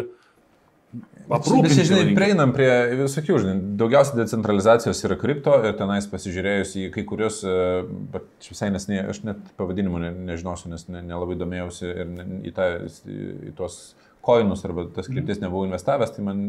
[1.30, 1.70] Aprūpinti.
[1.70, 2.70] Visi, žinai, prieinam prie
[3.04, 7.84] visokių, žinai, daugiausia decentralizacijos yra kripto ir tenais pasižiūrėjus į kai kurius, e,
[8.16, 12.26] bet visai nes ne, aš net pavadinimų ne, nežinosiu, nes ne, nelabai domėjausi ir ne,
[12.50, 12.70] į, tą,
[13.06, 13.78] į tuos
[14.26, 15.20] koinus arba tas mhm.
[15.20, 16.42] kryptis nebuvau investavęs, tai man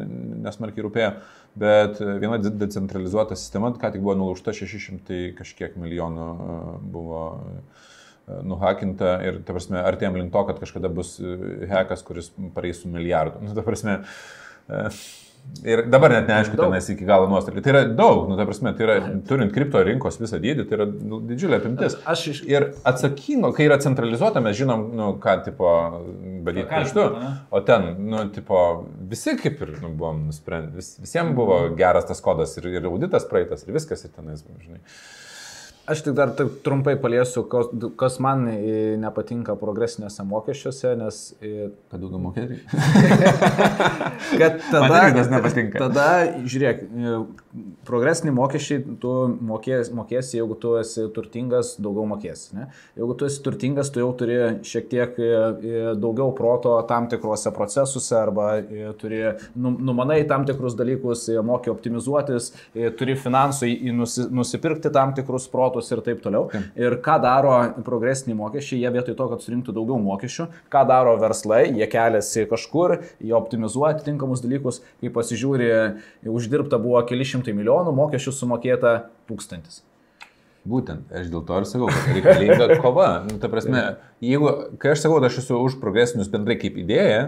[0.47, 1.13] nesmarkiai rūpėjo,
[1.61, 6.61] bet viena decentralizuota sistema, ką tik buvo nulaužta 600 kažkiek milijonų e,
[6.97, 7.61] buvo e,
[8.47, 11.17] nuhakinta ir, ta prasme, artėjom link to, kad kažkada bus
[11.71, 13.43] hekas, kuris pareis su milijardu.
[13.45, 14.01] Nu, ta prasme,
[15.65, 17.63] Ir dabar net neaišku, tenais iki galo nuostoliai.
[17.65, 18.95] Tai yra daug, nu, ta prasme, tai yra,
[19.29, 21.97] turint kripto rinkos visą dydį, tai yra nu, didžiulė apimtis.
[22.09, 22.41] Aš iš...
[22.49, 25.73] Ir atsakingo, kai yra centralizuota, mes žinom, nu, ką, tipo,
[26.47, 27.07] badyti pirštu,
[27.53, 28.61] o ten, nu, tipo,
[29.11, 33.29] visi kaip ir, nu, buvom nusprendę, vis, visiems buvo geras tas kodas ir, ir auditas
[33.29, 34.81] praeitas ir viskas ir tenais, žinai.
[35.91, 41.17] Aš tik dar taip trumpai paliesiu, kas, kas man e, nepatinka progresiniuose mokesčiuose, nes...
[41.43, 42.61] e, Kad daugiau mokėti.
[44.41, 45.81] Kad tada, Man nepatinka.
[45.83, 46.05] Tada,
[46.47, 47.15] žiūrėk, e,
[47.89, 49.15] progresiniai mokesčiai tu
[49.51, 52.53] mokės, mokėsi, jeigu tu esi turtingas, daugiau mokėsi.
[52.55, 52.69] Ne?
[53.01, 55.19] Jeigu tu esi turtingas, tu jau turi šiek tiek
[55.99, 58.53] daugiau proto tam tikruose procesuose arba
[59.01, 59.25] turi,
[59.59, 62.53] nu, numanai tam tikrus dalykus, moki optimizuotis,
[63.01, 63.73] turi finansų
[64.31, 66.49] nusipirkti tam tikrus protus ir taip toliau.
[66.77, 67.57] Ir ką daro
[67.87, 72.99] progresiniai mokesčiai, jie vietoj to, kad surinktų daugiau mokesčių, ką daro verslai, jie keliasi kažkur,
[73.19, 75.71] jie optimizuoja atitinkamus dalykus, kai pasižiūri,
[76.29, 78.97] uždirbta buvo keli šimtai milijonų, mokesčių sumokėta
[79.31, 79.83] tūkstantis.
[80.69, 83.09] Būtent, aš dėl to ir sakau, kad reikalinga kova.
[83.25, 83.85] Nu, ta prasme,
[84.21, 84.51] jeigu,
[84.81, 87.23] kai aš sakau, kad aš esu už progresinius bendrai kaip idėja,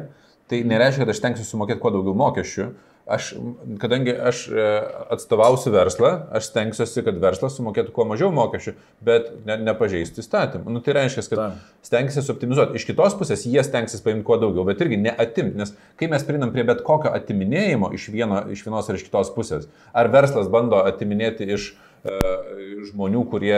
[0.53, 2.69] tai nereiškia, kad aš tenksiu sumokėti kuo daugiau mokesčių.
[3.13, 3.35] Aš,
[3.81, 4.67] kadangi aš e,
[5.13, 8.73] atstovausiu verslą, aš stengsiuosi, kad verslas sumokėtų kuo mažiau mokesčių,
[9.05, 10.73] bet ne, nepažeistų įstatymų.
[10.73, 11.49] Nu, tai reiškia, kad Ta.
[11.85, 12.81] stengsis optimizuoti.
[12.81, 16.55] Iš kitos pusės jie stengsis paimti kuo daugiau, bet irgi neatimti, nes kai mes prinam
[16.55, 20.81] prie bet kokio atiminėjimo iš, vieno, iš vienos ar iš kitos pusės, ar verslas bando
[20.81, 23.57] atiminėti iš žmonių, kurie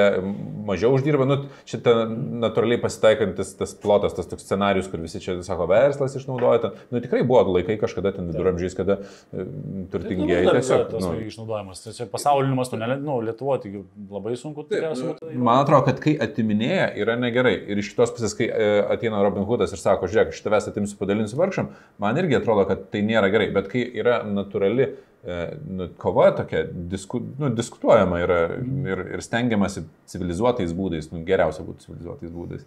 [0.68, 1.36] mažiau uždirba, nu,
[1.68, 1.94] šitą
[2.44, 7.00] natūraliai pasitaikantis tas plotas, tas toks scenarius, kur visi čia sako, verslas išnaudoja, ten, nu
[7.04, 9.46] tikrai buvo laikai kažkada ten viduramžiais, kada e,
[9.92, 10.84] turtingieji tiesiog.
[10.92, 11.80] Tas nu, nu, išnaudojimas.
[11.86, 13.72] Tai čia pasauliniu mastu, nu, Lietuvo, tai
[14.12, 15.32] labai sunku tikriausiai būtų.
[15.40, 17.56] Man atrodo, kad kai atiminėja, yra negerai.
[17.72, 21.00] Ir iš kitos pusės, kai e, ateina Robin Hoodas ir sako, žiūrėk, aš tavęs atimsiu,
[21.00, 21.72] padalinsiu vargšam,
[22.02, 23.48] man irgi atrodo, kad tai nėra gerai.
[23.56, 24.94] Bet kai yra natūrali e,
[25.70, 31.86] nu, kova tokia, disku, nu, diskutuojama yra ir, ir stengiamasi civilizuotais būdais, nu, geriausia būtų
[31.86, 32.66] civilizuotais būdais.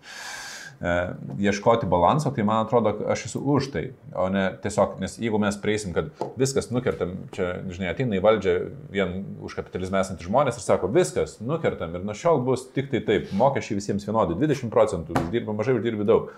[0.77, 0.93] E,
[1.41, 3.83] ieškoti balanso, tai man atrodo, aš esu už tai,
[4.13, 8.57] o ne tiesiog, nes jeigu mes prieisim, kad viskas nukertam, čia, žinai, ateina į valdžią
[8.93, 13.01] vien už kapitalizmą esantys žmonės ir sako, viskas nukertam ir nuo šiol bus tik tai
[13.05, 16.29] taip, mokesčiai visiems vienodi, 20 procentų, uždirba mažai, uždirbi daug.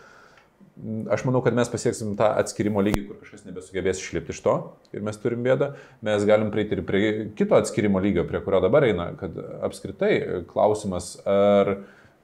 [1.11, 4.53] Aš manau, kad mes pasieksim tą atskirimo lygį, kur kažkas nebesugebės išlipti iš to
[4.95, 5.73] ir mes turim bėdą.
[6.07, 9.35] Mes galim prieiti ir prie kito atskirimo lygio, prie kurio dabar eina, kad
[9.67, 11.73] apskritai klausimas, ar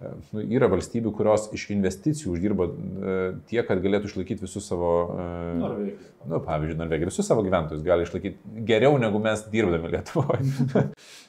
[0.03, 3.13] nu, yra valstybių, kurios iš investicijų uždirba e,
[3.49, 5.27] tiek, kad galėtų išlaikyti visus savo, e,
[5.61, 6.09] Norvegija.
[6.27, 10.41] nu, pavyzdžiui, Norvegija, visus savo gyventojus gali išlaikyti geriau negu mes dirbdami Lietuvoje.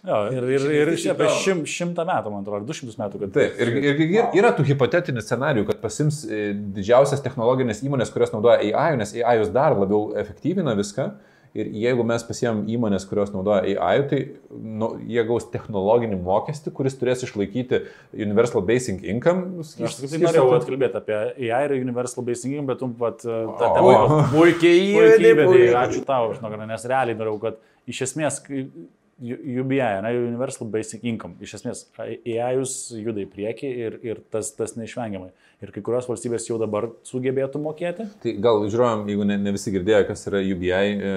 [0.06, 3.32] Jo, ir, ir, ir apie šim, šimtą metų, man atrodo, ar du šimtus metų, kad...
[3.34, 8.30] Taip, ir, ir, ir yra tų hipotetinių scenarijų, kad pasims e, didžiausias technologinės įmonės, kurios
[8.34, 11.08] naudoja AI, nes AI jūs dar labiau efektyvina viską.
[11.56, 14.18] Ir jeigu mes pasiemam įmonės, kurios naudoja AI, tai
[14.52, 17.80] nu, jie gaus technologinį mokestį, kuris turės išlaikyti
[18.12, 19.64] Universal Basic Income.
[19.64, 23.40] Aš tik tai norėjau atkalbėti apie AI ir Universal Basic Income, bet tu pat tą
[23.48, 23.72] O.
[23.78, 24.92] temą Puikiai
[25.46, 25.72] puikiai.
[25.86, 28.42] Ačiū tau, žinok, nes realiai norėjau, kad iš esmės
[29.16, 32.50] UBI, ne, Universal Basic Income, iš esmės AI
[33.00, 35.30] juda į priekį ir, ir tas, tas neišvengiamai.
[35.64, 38.04] Ir kai kurios valstybės jau dabar sugebėtų mokėti.
[38.20, 41.14] Tai gal žiūrėjom, jeigu ne, ne visi girdėjo, kas yra UBI, e,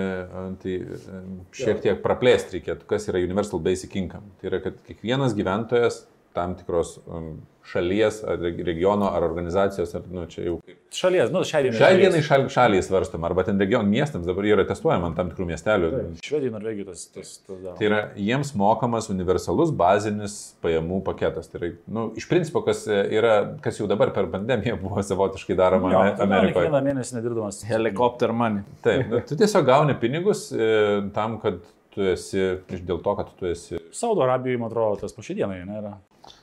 [0.63, 1.23] tai e,
[1.59, 4.31] šiek tiek praplėsti reikėtų, kas yra Universal Basic Income.
[4.39, 6.05] Tai yra, kad kiekvienas gyventojas
[6.37, 7.33] tam tikros um,
[7.67, 10.78] šalies, ar reg- regiono, ar organizacijos, ar, nu, čia jau kaip.
[10.89, 11.77] Šalies, nu, šiai dienai.
[11.77, 12.01] Šiai šalies.
[12.01, 15.89] dienai šal, šaliai svarstama, arba ten region miestams dabar yra testuojama ant tam tikrų miestelių.
[16.25, 17.75] Švedijai, Norvegijai tas, tas, tas daro.
[17.77, 21.51] Tai yra jiems mokamas universalus bazinis pajamų paketas.
[21.51, 25.57] Tai yra, nu, iš principo, kas, e, yra, kas jau dabar per pandemiją buvo savotiškai
[25.59, 26.57] daroma Jo, jo, tai Amerikoje.
[26.57, 27.61] Kiekvieną mėnesį nedirdamas.
[27.69, 28.65] Helikopter money.
[28.85, 30.71] Taip, nu, tu tiesiog gauni pinigus e,
[31.13, 31.61] tam, kad
[31.93, 33.77] tu esi, iš dėl to, kad tu esi.
[33.95, 35.99] Saudo Arabijoje, man atrodo, tas po šiai dienai nėra.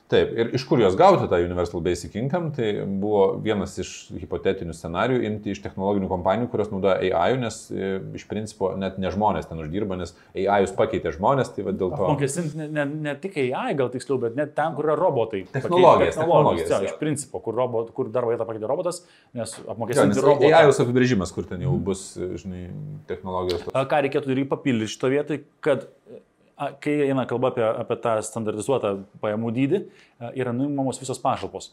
[0.07, 4.71] Taip, ir iš kur juos gauti tą Universal Basic Income, tai buvo vienas iš hipotetinių
[4.75, 9.49] scenarijų imti iš technologinių kompanijų, kurios naudoja AI, nes e, iš principo net ne žmonės
[9.49, 11.97] ten uždirba, nes AI jūs pakeitė žmonės, tai dėl to.
[11.97, 15.43] Apmokestinti ne, ne, ne tik AI, gal tiksliau, bet net ten, kur yra robotai.
[15.51, 16.79] Technologijas, technologijas, jo.
[16.87, 19.01] iš principo, kur, robot, kur darbo vietą pakeitė robotas,
[19.35, 20.53] nes apmokestinti robotą.
[20.53, 22.63] AI jūs apibrėžimas, kur ten jau bus, e, žinai,
[23.11, 23.67] technologijos.
[23.75, 25.89] Ką reikėtų irgi papildyti šito vietoj, kad
[26.57, 29.81] kai eina kalba apie, apie tą standartizuotą pajamų dydį,
[30.17, 31.69] a, yra nuimamos visos pašalpos.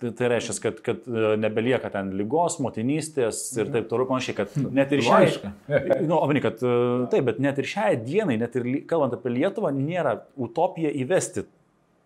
[0.00, 4.56] Tai, tai reiškia, kad, kad e, nebelieka ten lygos, motinystės ir taip toliau panašiai, kad
[4.78, 5.52] net ir šiai...
[6.06, 6.76] Nu, omeny, kad e,
[7.12, 11.46] taip, bet net ir šiai dienai, net ir kalbant apie Lietuvą, nėra utopija įvesti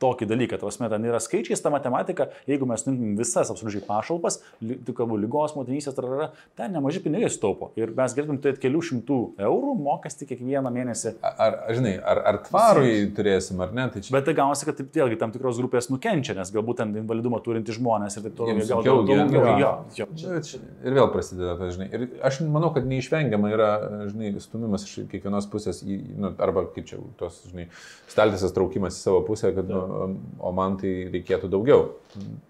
[0.00, 0.58] tokį dalyką.
[0.60, 4.40] Tavasme, ten yra skaičiais, ta matematika, jeigu mes nuimtum visas absoliučiai pašalpas,
[4.86, 7.70] tu kalbu lygos, motinysės, tarara, ten nemažai pinigai staupo.
[7.80, 11.14] Ir mes galėtum turėti kelių šimtų eurų mokestį kiekvieną mėnesį.
[11.20, 13.86] Ar, žinai, ar, ar tvarui turėsim, ar ne?
[13.92, 14.14] Tai čia...
[14.16, 17.78] Bet tai gaunasi, kad taip, vėlgi tam tikros grupės nukenčia, nes galbūt ten invalidumą turintys
[17.78, 18.64] žmonės ir taip toliau.
[18.70, 19.76] Gal daugiau.
[20.00, 21.88] Ir vėl prasideda tas, žinai.
[21.96, 23.70] Ir aš manau, kad neišvengiama yra,
[24.10, 27.66] žinai, stumimas iš kiekvienos pusės, į, nu, arba kaip čia, tos, žinai,
[28.10, 31.88] staltisas traukimas į savo pusę, kad, nu, o man tai reikėtų daugiau.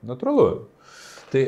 [0.07, 0.47] Natūralu.
[1.31, 1.45] Tai,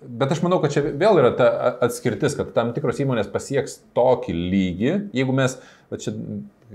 [0.00, 1.50] bet aš manau, kad čia vėl yra ta
[1.86, 5.58] atskirtis, kad tam tikros įmonės pasieks tokį lygį, jeigu mes,
[5.92, 6.14] va čia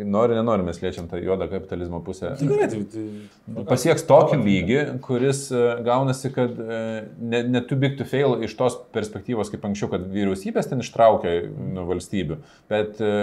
[0.03, 2.33] nori, nenori, mes liečiam tą juodą kapitalizmo pusę.
[2.39, 6.79] Tikrai, tai, tai, pasieks tokį lygį, kuris e, gaunasi, kad e,
[7.19, 11.35] ne, ne too big to fail iš tos perspektyvos, kaip anksčiau, kad vyriausybės ten ištraukia
[11.47, 12.39] nu, valstybių,
[12.71, 13.15] bet e,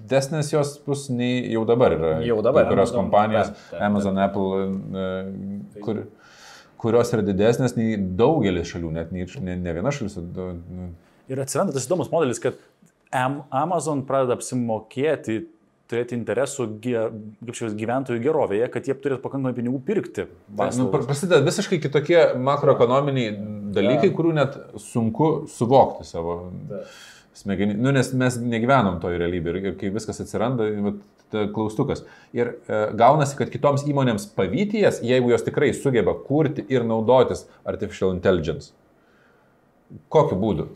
[0.00, 2.14] didesnės jos bus nei jau dabar yra.
[2.26, 2.68] Jau dabar.
[2.68, 3.84] Kurios kompanijos, taip, taip, taip.
[3.88, 4.62] Amazon, Apple,
[5.84, 6.04] kur,
[6.80, 10.18] kurios yra didesnės nei daugelis šalių, net ne, ne, ne viena šalis.
[10.20, 10.90] Nu.
[11.28, 12.60] Ir atsiranda tas įdomus modelis, kad
[13.12, 15.46] Amazon pradeda apsimokėti
[15.88, 20.26] turėti interesų kaip šios gyventojų gerovėje, kad jie turėtų pakankamai pinigų pirkti.
[20.76, 23.36] Nu, prasideda visiškai kitokie makroekonominiai
[23.74, 24.16] dalykai, ja.
[24.16, 26.40] kurių net sunku suvokti savo
[27.38, 27.78] smegenį.
[27.78, 31.00] Nu, nes mes negyvenom toj realybėje ir, ir kai viskas atsiranda, vat,
[31.54, 32.04] klaustukas.
[32.36, 38.14] Ir e, gaunasi, kad kitoms įmonėms pavyties, jeigu jos tikrai sugeba kurti ir naudotis artificial
[38.16, 38.72] intelligence.
[40.12, 40.68] Kokiu būdu?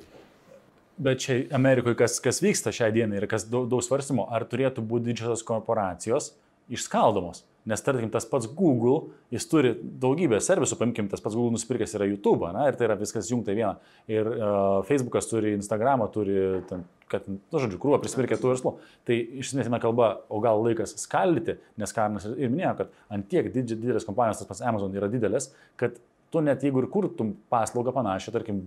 [1.03, 4.85] Bet čia Amerikoje kas, kas vyksta šią dieną ir kas daug, daug svarstymo, ar turėtų
[4.87, 6.33] būti didžiosios korporacijos
[6.73, 7.43] išskaldomos.
[7.67, 9.71] Nes tarkim tas pats Google, jis turi
[10.03, 13.55] daugybę servisų, paimkim, tas pats Google nusipirkęs yra YouTube, na, ir tai yra viskas jungta
[13.55, 13.77] vieną.
[14.11, 14.47] Ir uh,
[14.89, 16.37] Facebookas turi, Instagramą turi,
[16.71, 18.75] ten, kad, nu, žodžiu, krūvą prisipirkė tų verslų.
[19.07, 23.31] Tai iš esmės eina kalba, o gal laikas skaldyti, nes Karnas ir minėjo, kad ant
[23.31, 26.03] tiek didelės kompanijos, tas pats Amazon yra didelės, kad
[26.35, 28.65] tu net jeigu ir kurtum paslaugą panašią, tarkim,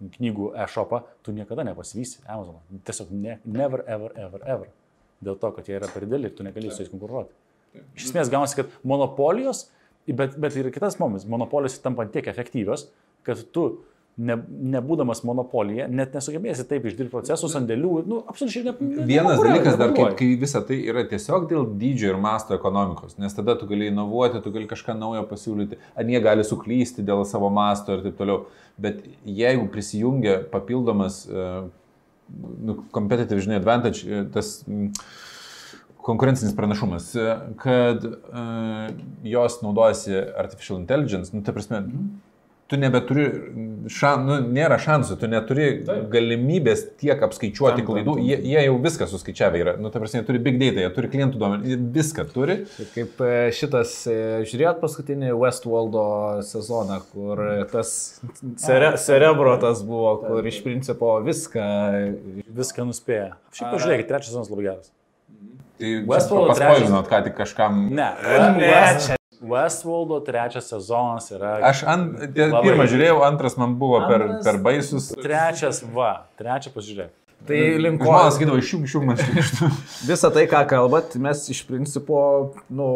[0.00, 2.60] knygų e-shopą, tu niekada nepasivysi Amazon.
[2.86, 4.70] Tiesiog ne, never, ever, ever, ever.
[5.20, 7.34] Dėl to, kad jie yra per dideli ir tu negali su jais konkuruoti.
[7.98, 9.66] Iš esmės gaunasi, kad monopolijos,
[10.08, 12.88] bet, bet ir kitas momentas, monopolijos tampa tiek efektyvios,
[13.26, 13.66] kad tu
[14.20, 14.36] ne,
[14.74, 18.74] nebūdamas monopolija, net nesugebėsi taip išdirbti procesų, sandėlių, nu, absoliučiai ne.
[18.84, 23.16] ne Vienas dalykas dar, kai, kai visa tai yra tiesiog dėl dydžio ir masto ekonomikos,
[23.22, 27.24] nes tada tu gali inovuoti, tu gali kažką naujo pasiūlyti, ar jie gali suklysti dėl
[27.28, 28.44] savo masto ir taip toliau.
[28.80, 31.66] Bet jeigu prisijungia papildomas uh,
[32.60, 34.60] nu, competitive, žinai, advantage, e, tas
[36.06, 38.86] konkurencinis pranašumas, e, kad uh,
[39.26, 42.29] jos naudojasi artificial intelligence, nu, ta prasme, mm -hmm
[42.70, 43.24] tu nebeturi,
[43.90, 46.04] šan, nu, nėra šansų, tu neturi Taip.
[46.12, 48.28] galimybės tiek apskaičiuoti tam, klaidų, tam, tam.
[48.28, 51.10] Jie, jie jau viską suskaičiavę yra, nu, ta prasme, jie turi big data, jie turi
[51.10, 52.60] klientų duomenį, viską turi.
[52.94, 54.16] Kaip e, šitas, e,
[54.46, 56.06] žiūrėt paskutinį Westworldo
[56.46, 57.42] sezoną, kur
[57.74, 57.92] tas
[58.62, 61.68] cere, cerebro tas buvo, kur iš principo viską...
[62.62, 63.32] Viską nuspėja.
[63.50, 64.92] Šiaip pažiūrėkit, trečias sezonas labai geras.
[65.80, 67.88] Tai Westworld paspoilinot, ką tik kažkam.
[67.96, 68.12] Ne,
[68.60, 71.54] ne, čia Westworldo trečias sezonas yra.
[71.70, 75.08] Aš ant, pirmą žiūrėjau, antras man buvo per, per baisus.
[75.16, 77.08] Trečias, va, trečią pažiūrėjau.
[77.48, 78.12] Tai link ko?
[78.12, 79.76] Man sakydavo, išjung, išjung, man išjung.
[80.10, 82.20] Visą tai, ką kalbat, mes iš principo,
[82.68, 82.88] nu,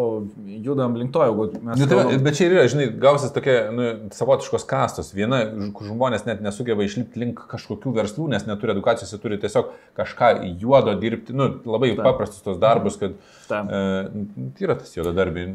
[0.65, 1.81] judam link to, jeigu mes...
[1.81, 5.11] Nu, tai, bet čia yra, žinai, gausis tokia, nu, savotiškos kastos.
[5.16, 5.41] Viena,
[5.77, 10.35] kur žmonės net nesugeba išlipti link kažkokių verslų, nes neturi edukacijos, jie turi tiesiog kažką
[10.61, 12.05] juodo dirbti, nu, labai Taip.
[12.05, 13.16] paprastus tos darbus, kad...
[13.49, 13.73] Taip.
[13.73, 14.25] E,
[14.59, 15.49] tai yra tas juodo darbi,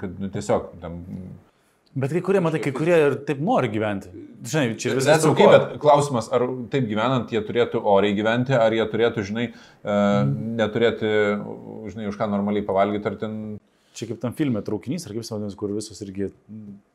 [0.00, 1.02] kad nu, tiesiog tam
[1.94, 4.10] Bet kai kurie, matai, kai kurie ir taip nori gyventi.
[4.44, 5.22] Žinai, čia viskas.
[5.22, 6.42] Bet, okay, bet klausimas, ar
[6.72, 9.44] taip gyvenant jie turėtų oriai gyventi, ar jie turėtų, žinai,
[9.86, 10.32] mm.
[10.58, 11.12] neturėti,
[11.92, 13.38] žinai, už ką normaliai pavalgyti, ar ten
[13.94, 16.28] čia kaip tam filme traukinys, ar kaip vadinasi, kur visos irgi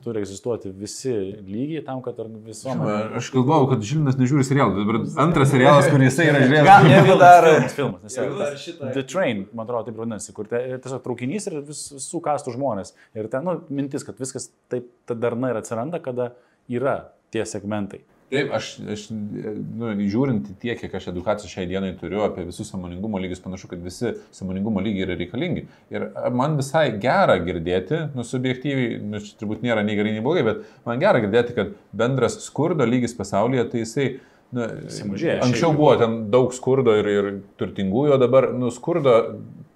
[0.04, 1.14] turi egzistuoti visi
[1.48, 2.98] lygiai tam, kad visuomenė.
[3.20, 6.68] Aš galvojau, kad Žilinas nežiūri serialą, dabar antras serialas, kur jisai yra žiūrėjęs.
[6.68, 8.92] Gal jeigu dar filmas, nes dar šitą.
[8.98, 12.94] The Train, man atrodo, taip vadinasi, kur te, tiesiog traukinys ir vis, visų kastų žmonės.
[13.18, 16.34] Ir ten, nu, mintis, kad viskas taip ta darna ir atsiranda, kada
[16.68, 17.00] yra
[17.34, 18.04] tie segmentai.
[18.30, 23.18] Taip, aš, aš nu, žiūrint tiek, kiek aš edukacijos šiai dienai turiu apie visus samoningumo
[23.22, 25.64] lygius, panašu, kad visi samoningumo lygiai yra reikalingi.
[25.90, 26.06] Ir
[26.38, 30.62] man visai gera girdėti, nu, subjektyviai, nu, čia turbūt nėra nei gerai, nei blogai, bet
[30.86, 31.74] man gera girdėti, kad
[32.04, 34.08] bendras skurdo lygis pasaulyje, tai jisai
[34.56, 37.26] Na, Sumažėjo anksčiau buvo ten daug skurdo ir, ir
[37.62, 39.14] turtingųjų, o dabar nu, skurdo,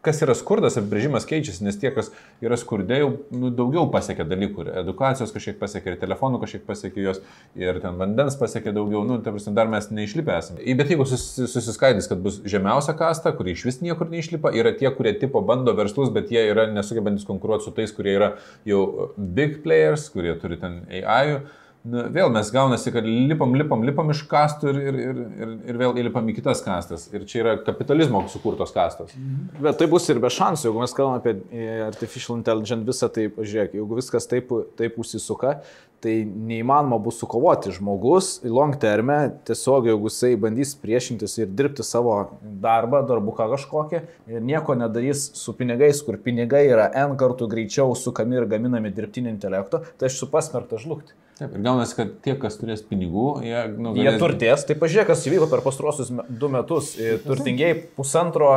[0.04, 2.10] kas yra skurdas, apibrėžimas keičiasi, nes tie, kas
[2.44, 4.66] yra skurdė, jau nu, daugiau pasiekia dalykų.
[4.66, 7.22] Ir edukacijos kažkiek pasiekia, ir telefonų kažkiek pasiekia jos,
[7.56, 9.06] ir ten vandens pasiekia daugiau.
[9.08, 10.66] Nu, ta prasme, dar mes neišlipę esame.
[10.82, 14.90] Bet jeigu susi- susiskaidys, kad bus žemiausia kasta, kurie iš vis niekur neišlipa, yra tie,
[14.92, 18.34] kurie tipo bando verslus, bet jie yra nesugebantis konkuruoti su tais, kurie yra
[18.66, 21.38] jau big players, kurie turi ten AI.
[21.38, 21.44] -ų.
[21.84, 25.80] Na, vėl mes gaunasi, kad lipam, lipam, lipam iš kastų ir, ir, ir, ir, ir
[25.82, 27.10] vėl įlipam į kitas kastas.
[27.12, 29.12] Ir čia yra kapitalizmo sukurtos kastos.
[29.60, 33.26] Bet tai bus ir be šansų, jeigu mes kalbame apie e, artificial intelligence visą, tai
[33.36, 35.58] pažiūrėk, jeigu viskas taip, taip užsisuka,
[36.04, 37.74] tai neįmanoma bus sukovoti.
[37.76, 42.16] Žmogus long terme, tiesiog jeigu jisai bandys priešintis ir dirbti savo
[42.64, 44.02] darbą, darbuką kažkokią
[44.32, 49.36] ir nieko nedarys su pinigais, kur pinigai yra N kartų greičiau sukami ir gaminami dirbtinio
[49.36, 51.20] intelekto, tai aš esu pasmerktas žlugti.
[51.44, 55.26] Taip, ir gaunasi, kad tie, kas turės pinigų, jie, nu, Jie turtės, tai pažiūrėk, kas
[55.28, 56.94] įvyko per pastruosius du metus.
[56.96, 58.48] E, Turtingiai pusantro,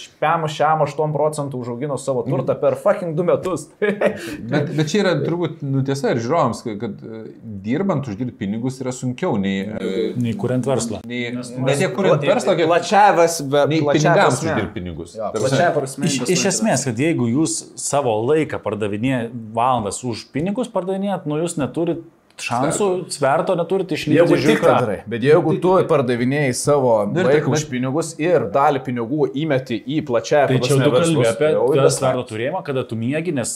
[0.00, 3.68] špem, šiam 8 procentų užaugino savo turtą per fucking du metus.
[4.50, 7.20] Bet, bet čia yra turbūt nu, tiesa ir žiūrovams, kad, kad e,
[7.64, 9.62] dirbant uždirbti pinigus yra sunkiau nei...
[9.64, 11.00] e, Nei kuriant verslą.
[11.08, 15.14] nei ne tiek kuriant verslą, kiek Plačiavas, bet nei plačiavas pinigams uždirbti pinigus.
[15.14, 15.30] Ta
[15.78, 16.08] prasme.
[16.10, 21.56] Iš, iš esmės, kad jeigu jūs savo laiką pardavinėjate valandas už pinigus pardavinėjat, nu jūs
[21.60, 22.02] neturit
[22.40, 24.18] šansų, sverto neturite išlikti.
[24.18, 28.48] Jeigu tik tą darai, bet jeigu tu pardavinėjai savo ir laiką taip, už pinigus ir
[28.54, 32.86] dalį pinigų įmeti į plačią Tai čia jau tu kalbėjai apie tą sverto turėjimą, kada
[32.88, 33.54] tu miegi, nes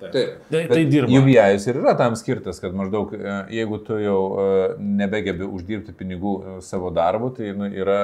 [0.00, 0.12] Taip.
[0.50, 1.12] tai, tai dirba.
[1.18, 1.36] UBI
[1.70, 4.48] ir yra tam skirtas, kad maždaug e, jeigu tu jau e,
[5.00, 7.98] nebegebi uždirbti pinigų e, savo darbu, tai nu, yra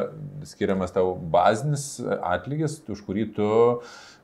[0.49, 1.87] skiriamas tau bazinis
[2.20, 3.51] atlygis, už kurį tu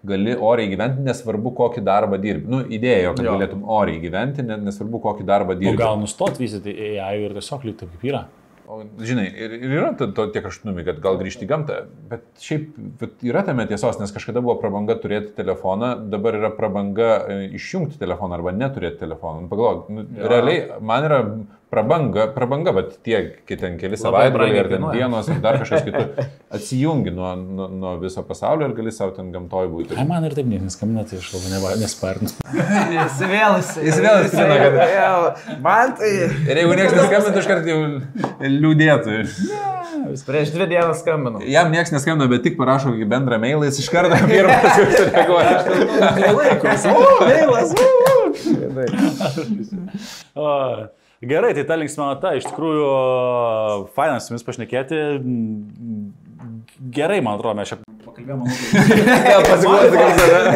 [0.07, 2.47] gali oriai gyventi, nesvarbu kokį darbą dirbi.
[2.49, 3.33] Nu, idėja, kad Jo.
[3.39, 5.77] galėtum oriai gyventi, ne- nesvarbu kokį darbą O dirbi.
[5.77, 6.71] gal nustot vystyti
[7.01, 8.25] AI ir tiesiog likti kaip yra.
[8.69, 11.77] O, žinai, ir, ir yra to, to tie kraštutinumai, kad gal grįžti į gamtą,
[12.11, 17.25] bet šiaip bet yra tame tiesos, nes kažkada buvo prabanga turėti telefoną, dabar yra prabanga
[17.33, 19.47] e, išjungti telefoną arba neturėti telefoną.
[19.47, 21.23] Nu, Pagalvok, nu, realiai man yra
[21.71, 23.19] prabanga, prabanga, bet tie,
[23.49, 26.27] ten keli savaitgaliai ar ten dienos ar dar kažkas kitų,
[26.57, 29.97] atsijungi nuo, nuo, nuo viso pasaulio ir gali savo ten gamtoj būti.
[29.99, 32.33] Ai, man ir taip niekas neskambina, tai aš labai nespartinu.
[32.95, 33.73] Jis vėl jis.
[33.91, 35.59] Jis vėl įsipina, kad-.
[35.65, 36.13] Man tai...
[36.49, 37.81] Ir jeigu niekas neskambina, iš karto jau
[38.59, 39.19] liūdėtų.
[40.27, 41.43] Prieš dvi dienas skambinu.
[41.45, 45.57] Jam niekas neskambina, bet tik parašo kokį bendrą mailą, jis iš karto pirmas jau sureaguoja.
[46.39, 46.87] Laikas.
[46.89, 46.95] O,
[47.29, 47.75] vėlas.
[50.39, 50.49] O,
[51.19, 52.89] Gerai, tai ta linksma nata, iš tikrųjų,
[53.97, 54.99] fainas su jumis pašnekėti.
[56.95, 58.47] Gerai, man atrodo, mes čia pakalbėjome.
[59.49, 60.53] Pasiklausyti, kaip save.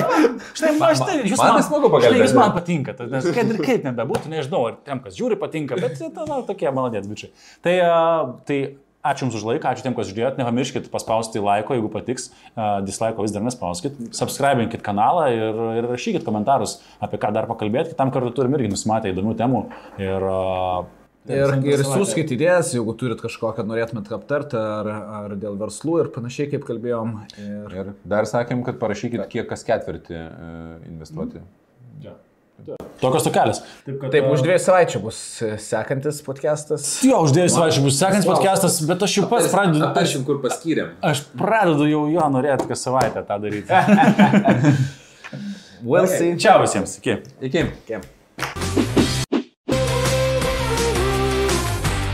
[0.53, 2.23] Štai, aš tai, jūs man man, tai smagu pakalbėti.
[2.23, 5.99] Jūs man patinka, nes kad ir kaip nebebūtų, nežinau, ar tiem, kas žiūri, patinka, bet
[5.99, 7.35] tai, na, tokie malonės bičiai.
[7.67, 7.75] Tai,
[8.47, 8.61] tai
[9.03, 13.27] ačiū Jums už laiką, ačiū tiem, kas žiūrėjot, nepamirškit paspausti laiko, jeigu patiks, uh, dislaiko
[13.27, 18.35] vis dar nespauskit, subscribinkit kanalą ir, ir rašykit komentarus, apie ką dar pakalbėti, kitam kartu
[18.39, 19.63] turim irgi nusimatę įdomių temų.
[20.01, 20.91] Ir, uh,
[21.31, 24.89] Ir, ir siūskit idėjas, jeigu turit kažkokią norėtumėt aptarti, ar,
[25.21, 27.15] ar dėl verslų ir panašiai, kaip kalbėjom.
[27.39, 27.77] Ir...
[27.79, 30.27] Ir dar sakėm, kad parašykit, kiek kas ketvirtį e,
[30.91, 31.45] investuoti.
[33.03, 33.61] Tokios tokelės.
[33.87, 35.19] Taip, už dviejų savaičių bus
[35.65, 36.87] sekantis podcastas.
[37.03, 39.83] Jo, už dviejų savaičių bus sekantis podcastas, bet aš jau pats pradedu.
[39.89, 40.95] Aptaršim, kur paskyrėm.
[41.11, 43.71] Aš pradedu jau jo norėti kas savaitę tą daryti.
[45.83, 46.37] We'll see.
[46.39, 47.19] Čia visiems, iki.
[47.43, 47.67] Iki.
[47.83, 49.02] Okay.